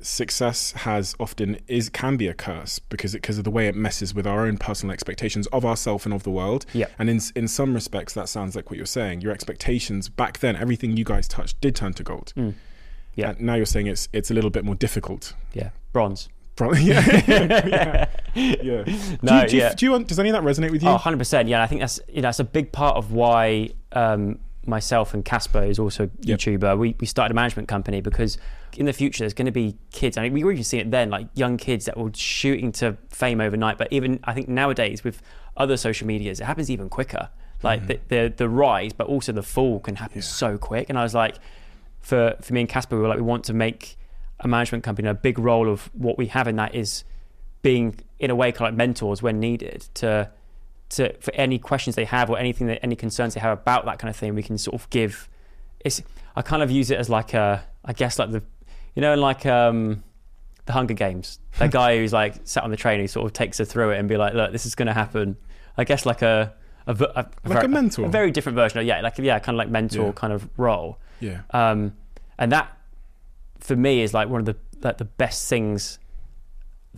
success 0.00 0.72
has 0.72 1.14
often 1.18 1.58
is 1.68 1.88
can 1.88 2.16
be 2.18 2.28
a 2.28 2.34
curse 2.34 2.78
because 2.78 3.14
it, 3.14 3.22
because 3.22 3.38
of 3.38 3.44
the 3.44 3.50
way 3.50 3.66
it 3.66 3.74
messes 3.74 4.14
with 4.14 4.26
our 4.26 4.44
own 4.46 4.58
personal 4.58 4.92
expectations 4.92 5.46
of 5.48 5.64
ourselves 5.64 6.04
and 6.04 6.12
of 6.14 6.22
the 6.22 6.30
world. 6.30 6.66
Yeah. 6.72 6.86
And 6.98 7.08
in 7.08 7.20
in 7.34 7.48
some 7.48 7.74
respects 7.74 8.12
that 8.14 8.28
sounds 8.28 8.54
like 8.54 8.70
what 8.70 8.76
you're 8.76 8.86
saying. 8.86 9.22
Your 9.22 9.32
expectations 9.32 10.08
back 10.08 10.38
then 10.40 10.54
everything 10.56 10.96
you 10.96 11.04
guys 11.04 11.26
touched 11.28 11.60
did 11.60 11.74
turn 11.74 11.94
to 11.94 12.02
gold. 12.02 12.32
Mm. 12.36 12.54
Yeah. 13.14 13.30
And 13.30 13.40
now 13.40 13.54
you're 13.54 13.64
saying 13.66 13.86
it's 13.86 14.08
it's 14.12 14.30
a 14.30 14.34
little 14.34 14.50
bit 14.50 14.64
more 14.64 14.74
difficult. 14.74 15.32
yeah. 15.54 15.70
Bronze. 15.92 16.28
Probably. 16.56 16.80
Yeah. 16.84 18.06
yeah. 18.34 18.62
yeah. 18.62 18.84
No, 19.22 19.46
do 19.46 19.46
you, 19.46 19.48
do 19.48 19.56
you, 19.56 19.62
yeah. 19.62 19.74
do 19.74 19.86
you 19.86 19.92
want, 19.92 20.08
does 20.08 20.18
any 20.18 20.28
of 20.30 20.32
that 20.34 20.42
resonate 20.42 20.70
with 20.70 20.82
you? 20.82 20.88
Oh, 20.90 20.96
100%. 20.98 21.48
Yeah, 21.48 21.62
I 21.62 21.66
think 21.66 21.80
that's 21.80 22.00
you 22.08 22.16
know 22.16 22.22
that's 22.22 22.40
a 22.40 22.44
big 22.44 22.72
part 22.72 22.96
of 22.96 23.12
why 23.12 23.70
um, 23.92 24.38
myself 24.66 25.14
and 25.14 25.24
Caspar, 25.24 25.64
who's 25.66 25.78
also 25.78 26.04
a 26.04 26.10
Yep. 26.22 26.38
YouTuber, 26.38 26.78
we, 26.78 26.96
we 27.00 27.06
started 27.06 27.32
a 27.32 27.34
management 27.34 27.68
company 27.68 28.00
because 28.00 28.36
in 28.76 28.84
the 28.86 28.92
future 28.92 29.22
there's 29.22 29.32
going 29.34 29.46
to 29.46 29.52
be 29.52 29.76
kids. 29.92 30.16
I 30.18 30.22
mean, 30.22 30.32
we 30.32 30.44
were 30.44 30.52
even 30.52 30.64
seeing 30.64 30.86
it 30.86 30.90
then, 30.90 31.08
like 31.10 31.28
young 31.34 31.56
kids 31.56 31.84
that 31.86 31.96
were 31.96 32.10
shooting 32.14 32.72
to 32.72 32.96
fame 33.10 33.40
overnight. 33.40 33.78
But 33.78 33.88
even 33.92 34.20
I 34.24 34.34
think 34.34 34.48
nowadays 34.48 35.02
with 35.04 35.22
other 35.56 35.76
social 35.76 36.06
medias, 36.06 36.40
it 36.40 36.44
happens 36.44 36.70
even 36.70 36.88
quicker. 36.88 37.30
Like 37.62 37.86
the, 37.86 37.98
the 38.08 38.34
the 38.36 38.48
rise, 38.50 38.92
but 38.92 39.06
also 39.06 39.32
the 39.32 39.42
fall 39.42 39.80
can 39.80 39.96
happen 39.96 40.18
Yeah. 40.18 40.22
so 40.24 40.58
quick. 40.58 40.90
And 40.90 40.98
I 40.98 41.02
was 41.02 41.14
like, 41.14 41.36
for 42.02 42.36
for 42.42 42.52
me 42.52 42.60
and 42.60 42.68
Caspar, 42.68 42.96
we 42.96 43.02
were 43.02 43.08
like, 43.08 43.16
we 43.16 43.22
want 43.22 43.44
to 43.44 43.54
make 43.54 43.96
a 44.40 44.48
management 44.48 44.84
company. 44.84 45.08
A 45.08 45.14
big 45.14 45.38
role 45.38 45.68
of 45.68 45.90
what 45.94 46.18
we 46.18 46.26
have 46.28 46.46
in 46.48 46.56
that 46.56 46.74
is 46.74 47.04
being 47.62 47.98
in 48.18 48.30
a 48.30 48.34
way 48.34 48.52
kind 48.52 48.68
of 48.68 48.72
like 48.72 48.76
mentors 48.78 49.22
when 49.22 49.40
needed 49.40 49.86
to 49.94 50.30
to 50.90 51.12
for 51.20 51.34
any 51.34 51.58
questions 51.58 51.96
they 51.96 52.04
have 52.04 52.30
or 52.30 52.38
anything 52.38 52.68
that 52.68 52.78
any 52.82 52.94
concerns 52.94 53.34
they 53.34 53.40
have 53.40 53.58
about 53.58 53.84
that 53.86 53.98
kind 53.98 54.08
of 54.08 54.14
thing 54.16 54.34
we 54.36 54.42
can 54.42 54.56
sort 54.56 54.74
of 54.80 54.88
give 54.90 55.28
it's 55.84 56.00
I 56.36 56.42
kind 56.42 56.62
of 56.62 56.70
use 56.70 56.90
it 56.92 56.98
as 56.98 57.10
like 57.10 57.34
a 57.34 57.64
I 57.84 57.92
guess 57.92 58.18
like 58.20 58.30
the 58.30 58.42
you 58.94 59.02
know 59.02 59.14
like 59.16 59.44
um 59.46 60.04
the 60.66 60.72
Hunger 60.72 60.94
Games. 60.94 61.38
That 61.58 61.70
guy 61.70 61.96
who's 61.98 62.12
like 62.12 62.34
sat 62.44 62.64
on 62.64 62.70
the 62.70 62.76
train 62.76 63.00
who 63.00 63.06
sort 63.08 63.24
of 63.26 63.32
takes 63.32 63.58
her 63.58 63.64
through 63.64 63.92
it 63.92 63.98
and 63.98 64.08
be 64.08 64.16
like, 64.16 64.34
look, 64.34 64.52
this 64.52 64.66
is 64.66 64.74
going 64.74 64.88
to 64.88 64.92
happen. 64.92 65.36
I 65.78 65.84
guess 65.84 66.04
like 66.04 66.20
a 66.22 66.52
a, 66.86 66.94
v- 66.94 67.04
a, 67.14 67.22
Like 67.22 67.32
very- 67.44 67.64
a 67.64 67.68
mentor. 67.68 68.04
a 68.06 68.08
very 68.08 68.30
different 68.30 68.56
version 68.56 68.78
of 68.80 68.84
yeah, 68.84 69.00
like 69.00 69.16
yeah, 69.18 69.38
kind 69.38 69.54
of 69.56 69.58
like 69.58 69.70
mentor 69.70 70.06
Yeah. 70.06 70.12
kind 70.12 70.32
of 70.32 70.48
role. 70.58 70.98
Yeah. 71.20 71.40
Um, 71.50 71.94
and 72.38 72.52
that 72.52 72.75
for 73.66 73.74
me 73.74 74.00
is 74.00 74.14
like 74.14 74.28
one 74.28 74.40
of 74.40 74.46
the 74.46 74.56
like 74.80 74.98
the 74.98 75.04
best 75.04 75.48
things 75.48 75.98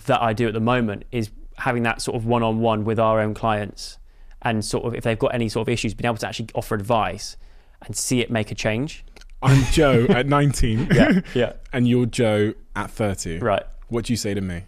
that 0.06 0.22
I 0.22 0.34
do 0.34 0.46
at 0.46 0.52
the 0.52 0.60
moment 0.60 1.04
is 1.10 1.30
having 1.56 1.82
that 1.84 2.02
sort 2.02 2.16
of 2.16 2.26
one 2.26 2.42
on 2.42 2.60
one 2.60 2.84
with 2.84 2.98
our 2.98 3.20
own 3.20 3.34
clients 3.34 3.98
and 4.42 4.64
sort 4.64 4.84
of 4.84 4.94
if 4.94 5.02
they've 5.02 5.18
got 5.18 5.34
any 5.34 5.48
sort 5.48 5.66
of 5.66 5.72
issues, 5.72 5.94
being 5.94 6.06
able 6.06 6.18
to 6.18 6.28
actually 6.28 6.48
offer 6.54 6.74
advice 6.74 7.36
and 7.84 7.96
see 7.96 8.20
it 8.20 8.30
make 8.30 8.50
a 8.50 8.54
change. 8.54 9.04
I'm 9.42 9.64
Joe 9.72 10.06
at 10.10 10.26
19. 10.26 10.88
yeah, 10.92 11.20
yeah. 11.34 11.52
and 11.72 11.88
you're 11.88 12.06
Joe 12.06 12.52
at 12.76 12.90
30. 12.90 13.38
right. 13.38 13.64
What 13.88 14.04
do 14.04 14.12
you 14.12 14.16
say 14.18 14.34
to 14.34 14.40
me? 14.42 14.64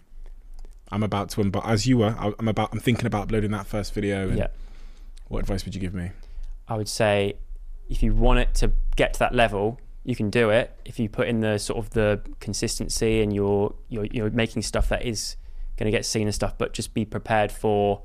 I'm 0.91 1.03
about 1.03 1.29
to, 1.31 1.43
but 1.43 1.65
as 1.65 1.85
you 1.85 1.99
were, 1.99 2.15
I'm 2.17 2.47
about. 2.47 2.73
I'm 2.73 2.79
thinking 2.79 3.05
about 3.05 3.23
uploading 3.23 3.51
that 3.51 3.67
first 3.67 3.93
video. 3.93 4.27
And 4.27 4.37
Yeah. 4.37 4.47
What 5.29 5.39
advice 5.39 5.63
would 5.63 5.75
you 5.75 5.79
give 5.79 5.93
me? 5.93 6.11
I 6.67 6.75
would 6.75 6.89
say 6.89 7.35
if 7.89 8.01
you 8.03 8.13
want 8.13 8.39
it 8.39 8.53
to 8.55 8.71
get 8.97 9.13
to 9.13 9.19
that 9.19 9.33
level, 9.33 9.79
you 10.03 10.15
can 10.15 10.29
do 10.29 10.49
it. 10.49 10.75
If 10.85 10.99
you 10.99 11.09
put 11.09 11.27
in 11.27 11.41
the 11.41 11.57
sort 11.57 11.79
of 11.79 11.91
the 11.91 12.21
consistency 12.39 13.21
and 13.21 13.33
you're 13.33 13.73
you're, 13.89 14.05
you're 14.05 14.29
making 14.29 14.63
stuff 14.63 14.89
that 14.89 15.05
is 15.05 15.35
going 15.77 15.91
to 15.91 15.95
get 15.95 16.05
seen 16.05 16.27
and 16.27 16.35
stuff, 16.35 16.57
but 16.57 16.73
just 16.73 16.93
be 16.93 17.05
prepared 17.05 17.51
for 17.51 18.03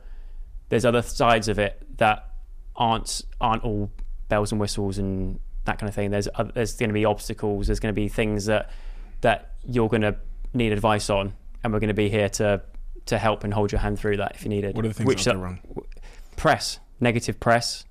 there's 0.68 0.84
other 0.84 1.02
sides 1.02 1.48
of 1.48 1.58
it 1.58 1.82
that 1.98 2.30
aren't 2.74 3.22
aren't 3.40 3.64
all 3.64 3.90
bells 4.28 4.52
and 4.52 4.60
whistles 4.60 4.98
and 4.98 5.38
that 5.64 5.78
kind 5.78 5.88
of 5.88 5.94
thing. 5.94 6.10
There's 6.10 6.28
oth- 6.38 6.54
there's 6.54 6.74
going 6.74 6.90
to 6.90 6.94
be 6.94 7.04
obstacles. 7.04 7.66
There's 7.66 7.80
going 7.80 7.94
to 7.94 8.00
be 8.00 8.08
things 8.08 8.46
that 8.46 8.70
that 9.22 9.54
you're 9.64 9.88
going 9.88 10.02
to 10.02 10.16
need 10.54 10.72
advice 10.72 11.10
on, 11.10 11.32
and 11.62 11.72
we're 11.72 11.80
going 11.80 11.88
to 11.88 11.94
be 11.94 12.08
here 12.08 12.28
to 12.30 12.62
to 13.06 13.18
help 13.18 13.44
and 13.44 13.54
hold 13.54 13.72
your 13.72 13.80
hand 13.80 13.98
through 13.98 14.16
that 14.18 14.32
if 14.34 14.42
you 14.42 14.48
need 14.48 14.64
it. 14.64 14.74
What 14.74 14.84
are 14.84 14.88
the 14.88 14.94
things 14.94 15.06
Which 15.06 15.24
that 15.24 15.34
go 15.34 15.40
wrong? 15.40 15.60
press, 16.36 16.78
negative 17.00 17.40
press, 17.40 17.84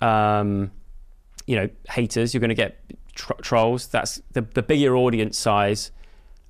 um, 0.00 0.70
you 1.46 1.56
know, 1.56 1.68
haters. 1.88 2.32
You're 2.32 2.40
going 2.40 2.50
to 2.50 2.54
get 2.54 2.78
tr- 3.14 3.40
trolls. 3.42 3.86
That's 3.88 4.20
the 4.32 4.42
the 4.42 4.62
bigger 4.62 4.96
audience 4.96 5.38
size, 5.38 5.90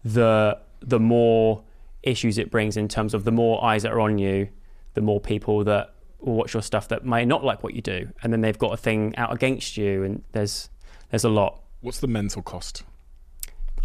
the 0.04 0.58
the 0.80 1.00
more 1.00 1.64
issues 2.02 2.38
it 2.38 2.50
brings 2.50 2.76
in 2.76 2.88
terms 2.88 3.14
of 3.14 3.24
the 3.24 3.30
more 3.30 3.62
eyes 3.64 3.84
that 3.84 3.92
are 3.92 4.00
on 4.00 4.18
you, 4.18 4.48
the 4.94 5.00
more 5.00 5.20
people 5.20 5.64
that 5.64 5.94
will 6.18 6.34
watch 6.34 6.54
your 6.54 6.62
stuff 6.62 6.88
that 6.88 7.04
may 7.04 7.24
not 7.24 7.44
like 7.44 7.62
what 7.62 7.74
you 7.74 7.82
do, 7.82 8.08
and 8.22 8.32
then 8.32 8.40
they've 8.40 8.58
got 8.58 8.72
a 8.72 8.76
thing 8.76 9.14
out 9.16 9.32
against 9.32 9.76
you, 9.76 10.02
and 10.02 10.24
there's 10.32 10.70
there's 11.10 11.24
a 11.24 11.28
lot. 11.28 11.62
What's 11.80 12.00
the 12.00 12.08
mental 12.08 12.42
cost? 12.42 12.84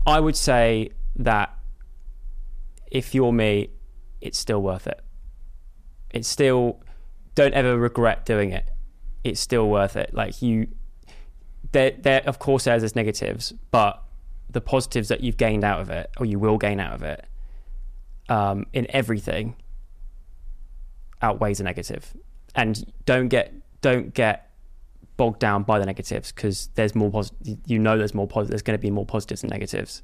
I 0.05 0.19
would 0.19 0.35
say 0.35 0.91
that 1.17 1.53
if 2.91 3.13
you're 3.13 3.33
me, 3.33 3.69
it's 4.21 4.37
still 4.37 4.61
worth 4.61 4.87
it. 4.87 5.01
It's 6.11 6.27
still 6.27 6.81
don't 7.35 7.53
ever 7.53 7.77
regret 7.77 8.25
doing 8.25 8.51
it. 8.51 8.69
It's 9.23 9.39
still 9.39 9.69
worth 9.69 9.95
it. 9.95 10.13
Like 10.13 10.41
you 10.41 10.67
there 11.71 11.91
there 11.91 12.21
of 12.25 12.39
course 12.39 12.65
there's 12.65 12.83
its 12.83 12.95
negatives, 12.95 13.53
but 13.71 14.01
the 14.49 14.61
positives 14.61 15.09
that 15.09 15.21
you've 15.21 15.37
gained 15.37 15.63
out 15.63 15.81
of 15.81 15.89
it, 15.89 16.09
or 16.17 16.25
you 16.25 16.39
will 16.39 16.57
gain 16.57 16.79
out 16.79 16.93
of 16.93 17.03
it, 17.03 17.25
um, 18.29 18.65
in 18.73 18.87
everything 18.89 19.55
outweighs 21.21 21.57
the 21.57 21.63
negative. 21.63 22.15
And 22.55 22.91
don't 23.05 23.27
get 23.27 23.53
don't 23.81 24.13
get 24.13 24.49
bogged 25.17 25.39
down 25.39 25.63
by 25.63 25.79
the 25.79 25.85
negatives 25.85 26.31
because 26.31 26.67
there's 26.75 26.95
more 26.95 27.09
pos- 27.09 27.31
you 27.65 27.79
know 27.79 27.97
there's 27.97 28.13
more 28.13 28.27
pos- 28.27 28.47
there's 28.47 28.61
going 28.61 28.77
to 28.77 28.81
be 28.81 28.91
more 28.91 29.05
positives 29.05 29.41
than 29.41 29.49
negatives 29.49 30.03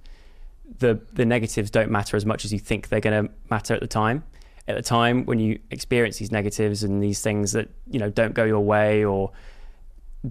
the 0.79 0.99
the 1.13 1.25
negatives 1.25 1.69
don't 1.69 1.91
matter 1.91 2.17
as 2.17 2.25
much 2.25 2.45
as 2.45 2.51
you 2.51 2.59
think 2.59 2.89
they're 2.89 2.99
going 2.99 3.27
to 3.27 3.33
matter 3.49 3.73
at 3.73 3.79
the 3.79 3.87
time 3.87 4.23
at 4.67 4.75
the 4.75 4.81
time 4.81 5.25
when 5.25 5.39
you 5.39 5.59
experience 5.71 6.17
these 6.17 6.31
negatives 6.31 6.83
and 6.83 7.03
these 7.03 7.21
things 7.21 7.51
that 7.51 7.69
you 7.89 7.99
know 7.99 8.09
don't 8.09 8.33
go 8.33 8.43
your 8.43 8.61
way 8.61 9.03
or 9.05 9.31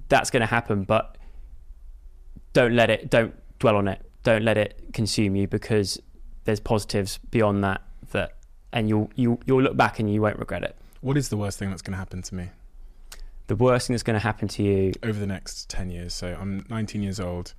that's 0.09 0.31
going 0.31 0.41
to 0.41 0.47
happen 0.47 0.85
but 0.85 1.17
don't 2.53 2.75
let 2.75 2.91
it 2.91 3.11
don't 3.11 3.35
dwell 3.59 3.77
on 3.77 3.89
it 3.89 4.05
don't 4.23 4.45
let 4.45 4.57
it 4.57 4.81
consume 4.93 5.37
you 5.37 5.47
because 5.47 6.01
there's 6.45 6.61
positives 6.61 7.19
beyond 7.31 7.63
that 7.65 7.83
that 8.11 8.37
and 8.73 8.89
you'll 8.89 9.11
you 9.15 9.39
you'll 9.47 9.63
look 9.63 9.77
back 9.77 9.99
and 9.99 10.13
you 10.13 10.21
won't 10.21 10.39
regret 10.39 10.63
it 10.63 10.77
What 11.01 11.17
is 11.17 11.29
the 11.29 11.37
worst 11.37 11.59
thing 11.59 11.71
that's 11.71 11.83
going 11.83 11.93
to 11.93 11.99
happen 11.99 12.23
to 12.23 12.35
me 12.35 12.51
the 13.47 13.57
worst 13.57 13.87
thing 13.87 13.95
that's 13.95 14.03
going 14.03 14.19
to 14.19 14.25
happen 14.25 14.49
to 14.49 14.63
you 14.63 14.93
over 15.03 15.19
the 15.19 15.27
next 15.27 15.69
10 15.69 15.91
years? 15.91 16.15
So 16.15 16.37
I'm 16.41 16.65
19 16.69 17.03
years 17.03 17.21
old. 17.21 17.55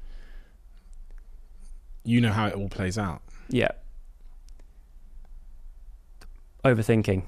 You 2.04 2.20
know 2.22 2.32
how 2.32 2.48
it 2.48 2.56
all 2.56 2.70
plays 2.70 2.98
out. 2.98 3.22
Yeah. 3.50 3.72
Overthinking. 6.66 7.24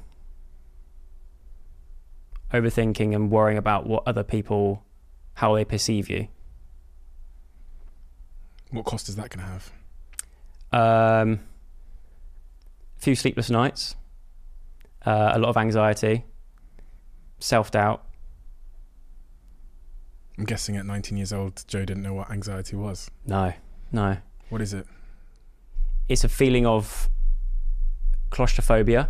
Overthinking 2.54 3.16
and 3.16 3.30
worrying 3.30 3.58
about 3.58 3.86
what 3.86 4.04
other 4.08 4.24
people, 4.24 4.84
how 5.36 5.56
they 5.56 5.66
perceive 5.66 6.10
you. 6.10 6.28
What 8.76 8.84
cost 8.84 9.08
is 9.08 9.16
that 9.16 9.30
going 9.30 9.46
to 9.46 9.52
have? 9.54 9.72
Um, 10.74 11.40
a 12.98 13.00
few 13.00 13.16
sleepless 13.16 13.50
nights, 13.50 13.96
uh, 15.06 15.32
a 15.34 15.40
lot 15.40 15.48
of 15.48 15.56
anxiety, 15.56 16.26
self 17.40 17.72
doubt. 17.72 18.04
I'm 20.38 20.44
guessing 20.44 20.76
at 20.76 20.86
19 20.86 21.18
years 21.18 21.32
old, 21.32 21.64
Joe 21.70 21.86
didn't 21.86 22.04
know 22.04 22.14
what 22.14 22.30
anxiety 22.30 22.76
was. 22.76 23.10
No, 23.26 23.54
no. 23.94 24.18
What 24.50 24.62
is 24.62 24.74
it? 24.74 24.86
It's 26.10 26.26
a 26.26 26.30
feeling 26.30 26.66
of 26.66 27.10
claustrophobia, 28.30 29.10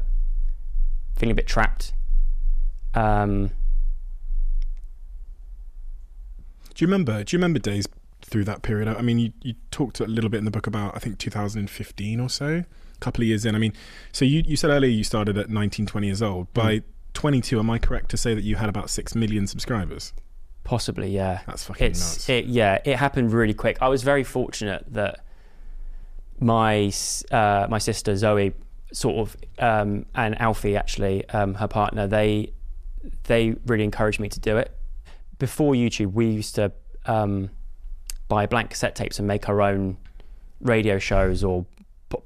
feeling 1.15 1.32
a 1.32 1.36
bit 1.36 1.47
trapped. 1.47 1.91
Um, 2.93 3.49
Do 6.75 6.84
you 6.84 6.88
remember? 6.88 7.23
Do 7.23 7.36
you 7.36 7.39
remember 7.39 7.58
days 7.58 7.88
through 8.25 8.43
that 8.45 8.61
period? 8.61 8.88
I 8.88 9.01
mean, 9.01 9.19
you, 9.19 9.33
you 9.41 9.55
talked 9.71 9.99
a 9.99 10.05
little 10.05 10.29
bit 10.29 10.39
in 10.39 10.45
the 10.45 10.51
book 10.51 10.67
about 10.67 10.95
I 10.95 10.99
think 10.99 11.17
2015 11.17 12.19
or 12.19 12.29
so, 12.29 12.47
a 12.47 12.99
couple 12.99 13.23
of 13.23 13.27
years 13.27 13.45
in. 13.45 13.55
I 13.55 13.59
mean, 13.59 13.73
so 14.11 14.25
you 14.25 14.43
you 14.45 14.57
said 14.57 14.69
earlier 14.69 14.91
you 14.91 15.03
started 15.03 15.38
at 15.38 15.49
19, 15.49 15.85
20 15.85 16.07
years 16.07 16.21
old. 16.21 16.53
By 16.53 16.83
22, 17.13 17.59
am 17.59 17.69
I 17.69 17.79
correct 17.79 18.09
to 18.09 18.17
say 18.17 18.33
that 18.33 18.43
you 18.43 18.57
had 18.57 18.69
about 18.69 18.89
six 18.89 19.15
million 19.15 19.47
subscribers? 19.47 20.13
possibly, 20.65 21.11
yeah. 21.11 21.41
That's 21.45 21.63
fucking 21.63 21.88
it's 21.88 21.99
nuts. 21.99 22.29
it 22.29 22.45
yeah 22.45 22.79
it 22.83 22.97
happened 22.97 23.31
really 23.31 23.53
quick 23.53 23.77
i 23.81 23.88
was 23.88 24.03
very 24.03 24.23
fortunate 24.25 24.83
that 24.89 25.23
my 26.39 26.91
uh, 27.31 27.67
my 27.69 27.77
sister 27.77 28.17
zoe 28.17 28.53
sort 28.91 29.15
of 29.15 29.38
um, 29.59 30.05
and 30.15 30.39
alfie 30.41 30.75
actually 30.75 31.27
um, 31.29 31.53
her 31.53 31.67
partner 31.67 32.07
they 32.07 32.51
they 33.23 33.55
really 33.67 33.85
encouraged 33.85 34.19
me 34.19 34.27
to 34.27 34.39
do 34.39 34.57
it 34.57 34.75
before 35.39 35.73
youtube 35.73 36.11
we 36.11 36.27
used 36.27 36.55
to 36.55 36.71
um, 37.05 37.49
buy 38.27 38.45
blank 38.45 38.69
cassette 38.71 38.95
tapes 38.95 39.19
and 39.19 39.27
make 39.27 39.47
our 39.49 39.61
own 39.61 39.97
radio 40.61 40.97
shows 40.97 41.43
or 41.43 41.65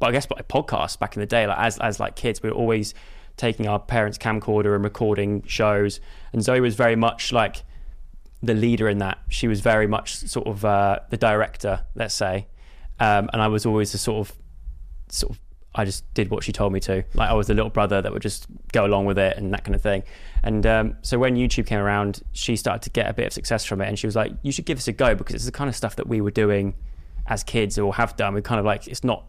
i 0.02 0.12
guess 0.12 0.28
like 0.32 0.48
podcasts 0.48 0.98
back 0.98 1.16
in 1.16 1.20
the 1.20 1.26
day 1.26 1.48
like 1.48 1.58
as 1.58 1.78
as 1.80 2.00
like 2.00 2.16
kids 2.16 2.42
we 2.44 2.50
were 2.50 2.56
always 2.56 2.94
taking 3.38 3.68
our 3.68 3.80
parents 3.80 4.18
camcorder 4.18 4.76
and 4.76 4.84
recording 4.84 5.42
shows 5.44 6.00
and 6.34 6.44
zoe 6.44 6.60
was 6.60 6.76
very 6.76 6.96
much 6.96 7.32
like 7.32 7.64
the 8.42 8.54
leader 8.54 8.88
in 8.88 9.00
that. 9.00 9.20
She 9.30 9.48
was 9.48 9.62
very 9.62 9.88
much 9.88 10.16
sort 10.16 10.48
of 10.48 10.64
uh, 10.64 11.00
the 11.10 11.18
director, 11.18 11.86
let's 11.96 12.14
say, 12.14 12.48
um, 13.00 13.30
and 13.34 13.42
I 13.42 13.48
was 13.48 13.66
always 13.66 13.92
the 13.92 13.98
sort 13.98 14.28
of 14.28 14.36
sort 15.10 15.32
of 15.32 15.40
I 15.80 15.86
just 15.86 16.14
did 16.14 16.30
what 16.30 16.44
she 16.44 16.52
told 16.52 16.74
me 16.74 16.80
to. 16.82 17.04
Like 17.14 17.30
I 17.30 17.34
was 17.34 17.48
the 17.48 17.54
little 17.54 17.70
brother 17.70 18.02
that 18.02 18.12
would 18.12 18.22
just 18.22 18.48
go 18.74 18.86
along 18.86 19.06
with 19.06 19.18
it 19.18 19.38
and 19.38 19.54
that 19.54 19.64
kind 19.64 19.76
of 19.76 19.82
thing. 19.82 20.04
And 20.44 20.66
um, 20.66 20.98
so 21.02 21.18
when 21.18 21.36
YouTube 21.36 21.66
came 21.68 21.80
around, 21.80 22.22
she 22.34 22.58
started 22.58 22.82
to 22.84 22.90
get 22.90 23.10
a 23.10 23.14
bit 23.14 23.28
of 23.28 23.34
success 23.34 23.64
from 23.64 23.82
it, 23.82 23.88
and 23.88 23.98
she 23.98 24.06
was 24.06 24.16
like, 24.16 24.34
"You 24.42 24.52
should 24.52 24.66
give 24.66 24.78
this 24.78 24.88
a 24.88 24.92
go 24.92 25.16
because 25.16 25.36
it's 25.36 25.46
the 25.46 25.52
kind 25.52 25.70
of 25.70 25.76
stuff 25.76 25.96
that 25.96 26.08
we 26.08 26.20
were 26.20 26.32
doing 26.32 26.76
as 27.28 27.44
kids 27.44 27.80
or 27.80 27.96
have 27.96 28.16
done. 28.18 28.34
We 28.34 28.42
kind 28.42 28.60
of 28.60 28.66
like 28.66 28.88
it's 28.88 29.04
not 29.04 29.26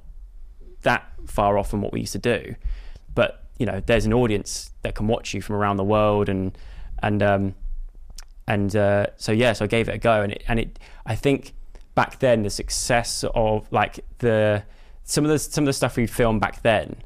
that 0.82 1.04
far 1.26 1.56
off 1.56 1.70
from 1.70 1.82
what 1.82 1.92
we 1.92 2.00
used 2.00 2.12
to 2.12 2.18
do, 2.18 2.56
but 3.14 3.44
you 3.58 3.66
know, 3.66 3.80
there's 3.86 4.06
an 4.06 4.12
audience 4.12 4.72
that 4.82 4.94
can 4.94 5.06
watch 5.06 5.34
you 5.34 5.42
from 5.42 5.54
around 5.54 5.76
the 5.76 5.84
world, 5.84 6.28
and 6.28 6.56
and 7.00 7.22
um, 7.22 7.54
and 8.48 8.74
uh, 8.74 9.06
so 9.16 9.30
yeah, 9.30 9.52
so 9.52 9.66
I 9.66 9.68
gave 9.68 9.88
it 9.88 9.94
a 9.94 9.98
go, 9.98 10.22
and 10.22 10.32
it, 10.32 10.42
and 10.48 10.58
it, 10.58 10.78
I 11.06 11.14
think 11.14 11.54
back 11.94 12.18
then 12.18 12.42
the 12.42 12.50
success 12.50 13.24
of 13.34 13.70
like 13.72 14.00
the 14.18 14.64
some 15.10 15.24
of 15.24 15.30
the 15.30 15.38
some 15.38 15.64
of 15.64 15.66
the 15.66 15.72
stuff 15.72 15.96
we 15.96 16.06
filmed 16.06 16.40
back 16.40 16.62
then 16.62 16.96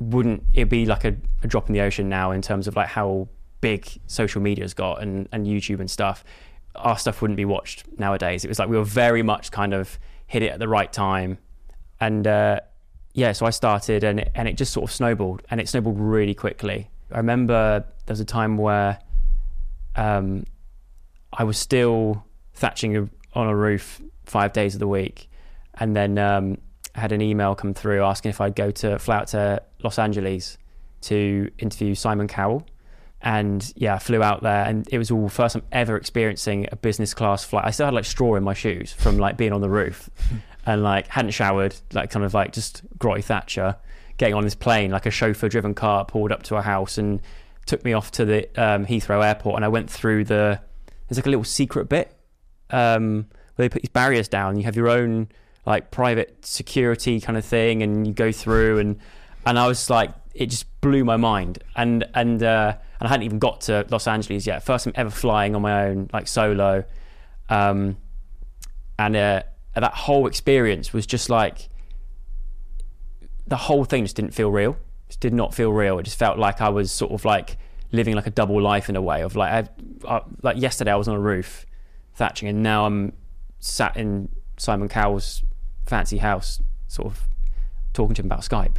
wouldn't 0.00 0.42
it 0.52 0.66
be 0.66 0.86
like 0.86 1.04
a, 1.04 1.16
a 1.42 1.46
drop 1.46 1.68
in 1.68 1.72
the 1.72 1.80
ocean 1.80 2.08
now 2.08 2.30
in 2.30 2.42
terms 2.42 2.68
of 2.68 2.76
like 2.76 2.88
how 2.88 3.28
big 3.60 3.88
social 4.06 4.40
media's 4.40 4.74
got 4.74 5.02
and 5.02 5.28
and 5.32 5.46
YouTube 5.46 5.80
and 5.80 5.90
stuff. 5.90 6.24
Our 6.76 6.96
stuff 6.96 7.20
wouldn't 7.20 7.36
be 7.36 7.44
watched 7.44 7.84
nowadays. 7.98 8.44
It 8.44 8.48
was 8.48 8.58
like 8.58 8.68
we 8.68 8.76
were 8.76 8.84
very 8.84 9.22
much 9.22 9.50
kind 9.50 9.74
of 9.74 9.98
hit 10.26 10.42
it 10.42 10.52
at 10.52 10.58
the 10.58 10.68
right 10.68 10.92
time, 10.92 11.38
and 12.00 12.26
uh, 12.26 12.60
yeah, 13.14 13.32
so 13.32 13.46
I 13.46 13.50
started, 13.50 14.04
and 14.04 14.20
it, 14.20 14.30
and 14.34 14.46
it 14.46 14.56
just 14.56 14.72
sort 14.72 14.88
of 14.88 14.94
snowballed, 14.94 15.42
and 15.50 15.60
it 15.60 15.68
snowballed 15.68 15.98
really 15.98 16.34
quickly. 16.34 16.90
I 17.10 17.16
remember 17.16 17.84
there 18.06 18.12
was 18.12 18.20
a 18.20 18.24
time 18.24 18.58
where 18.58 18.98
um, 19.96 20.44
I 21.32 21.44
was 21.44 21.58
still 21.58 22.24
thatching 22.54 23.10
on 23.32 23.46
a 23.48 23.56
roof 23.56 24.00
five 24.26 24.52
days 24.52 24.74
of 24.74 24.80
the 24.80 24.88
week, 24.88 25.28
and 25.74 25.96
then 25.96 26.18
um, 26.18 26.58
had 26.98 27.12
an 27.12 27.22
email 27.22 27.54
come 27.54 27.74
through 27.74 28.02
asking 28.02 28.30
if 28.30 28.40
I'd 28.40 28.54
go 28.54 28.70
to 28.70 28.98
fly 28.98 29.16
out 29.16 29.28
to 29.28 29.62
Los 29.82 29.98
Angeles 29.98 30.58
to 31.02 31.50
interview 31.58 31.94
Simon 31.94 32.28
Cowell. 32.28 32.66
And 33.20 33.72
yeah, 33.74 33.94
I 33.94 33.98
flew 33.98 34.22
out 34.22 34.42
there, 34.42 34.64
and 34.64 34.88
it 34.92 34.98
was 34.98 35.10
all 35.10 35.28
first 35.28 35.54
time 35.54 35.64
ever 35.72 35.96
experiencing 35.96 36.68
a 36.70 36.76
business 36.76 37.14
class 37.14 37.42
flight. 37.44 37.64
I 37.64 37.72
still 37.72 37.86
had 37.86 37.94
like 37.94 38.04
straw 38.04 38.36
in 38.36 38.44
my 38.44 38.54
shoes 38.54 38.92
from 38.92 39.18
like 39.18 39.36
being 39.36 39.52
on 39.52 39.60
the 39.60 39.68
roof, 39.68 40.08
and 40.66 40.84
like 40.84 41.08
hadn't 41.08 41.32
showered, 41.32 41.74
like 41.92 42.10
kind 42.10 42.24
of 42.24 42.32
like 42.32 42.52
just 42.52 42.82
grotty 42.96 43.24
Thatcher, 43.24 43.74
getting 44.18 44.34
on 44.34 44.44
this 44.44 44.54
plane 44.54 44.92
like 44.92 45.06
a 45.06 45.10
chauffeur 45.10 45.48
driven 45.48 45.74
car 45.74 46.04
pulled 46.04 46.30
up 46.30 46.44
to 46.44 46.56
a 46.56 46.62
house 46.62 46.96
and 46.96 47.20
took 47.66 47.84
me 47.84 47.92
off 47.92 48.12
to 48.12 48.24
the 48.24 48.44
um, 48.56 48.86
Heathrow 48.86 49.24
Airport, 49.24 49.56
and 49.56 49.64
I 49.64 49.68
went 49.68 49.90
through 49.90 50.24
the 50.24 50.60
there's 51.08 51.18
like 51.18 51.26
a 51.26 51.30
little 51.30 51.44
secret 51.44 51.88
bit 51.88 52.14
um, 52.70 53.26
where 53.56 53.64
they 53.64 53.68
put 53.68 53.82
these 53.82 53.90
barriers 53.90 54.28
down. 54.28 54.56
You 54.56 54.64
have 54.64 54.76
your 54.76 54.88
own 54.88 55.28
like 55.68 55.90
private 55.90 56.44
security 56.44 57.20
kind 57.20 57.36
of 57.36 57.44
thing, 57.44 57.82
and 57.82 58.06
you 58.06 58.12
go 58.12 58.32
through 58.32 58.78
and 58.78 58.98
and 59.44 59.58
I 59.58 59.66
was 59.66 59.90
like, 59.90 60.10
it 60.34 60.46
just 60.46 60.80
blew 60.80 61.04
my 61.04 61.16
mind, 61.16 61.62
and 61.76 62.04
and 62.14 62.42
uh, 62.42 62.74
and 62.98 63.06
I 63.06 63.08
hadn't 63.08 63.24
even 63.24 63.38
got 63.38 63.60
to 63.62 63.86
Los 63.90 64.06
Angeles 64.06 64.46
yet. 64.46 64.64
First 64.64 64.84
time 64.84 64.94
ever 64.96 65.10
flying 65.10 65.54
on 65.54 65.62
my 65.62 65.86
own, 65.86 66.08
like 66.12 66.26
solo, 66.26 66.84
um, 67.50 67.98
and 68.98 69.14
uh, 69.14 69.42
that 69.74 69.94
whole 69.94 70.26
experience 70.26 70.92
was 70.92 71.06
just 71.06 71.28
like 71.28 71.68
the 73.46 73.56
whole 73.56 73.84
thing 73.84 74.04
just 74.04 74.16
didn't 74.16 74.32
feel 74.32 74.50
real. 74.50 74.76
Just 75.08 75.20
did 75.20 75.34
not 75.34 75.54
feel 75.54 75.72
real. 75.72 75.98
It 75.98 76.04
just 76.04 76.18
felt 76.18 76.38
like 76.38 76.60
I 76.60 76.70
was 76.70 76.90
sort 76.90 77.12
of 77.12 77.24
like 77.24 77.58
living 77.92 78.14
like 78.14 78.26
a 78.26 78.30
double 78.30 78.60
life 78.60 78.88
in 78.88 78.96
a 78.96 79.02
way 79.02 79.22
of 79.22 79.36
like 79.36 79.68
I, 80.06 80.16
I, 80.16 80.22
like 80.42 80.56
yesterday 80.58 80.92
I 80.92 80.96
was 80.96 81.08
on 81.08 81.16
a 81.16 81.20
roof 81.20 81.66
thatching 82.14 82.48
and 82.48 82.62
now 82.62 82.86
I'm 82.86 83.12
sat 83.60 83.96
in 83.96 84.28
Simon 84.58 84.88
Cowell's 84.88 85.42
fancy 85.88 86.18
house 86.18 86.60
sort 86.86 87.06
of 87.06 87.28
talking 87.92 88.14
to 88.14 88.22
him 88.22 88.26
about 88.26 88.40
Skype. 88.40 88.76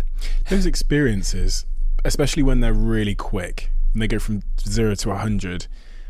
Those 0.50 0.66
experiences, 0.66 1.66
especially 2.06 2.44
when 2.44 2.60
they're 2.60 2.74
really 2.74 3.16
quick, 3.16 3.70
when 3.94 4.00
they 4.00 4.08
go 4.08 4.20
from 4.20 4.44
zero 4.62 4.96
to 4.96 5.10
100, 5.10 5.68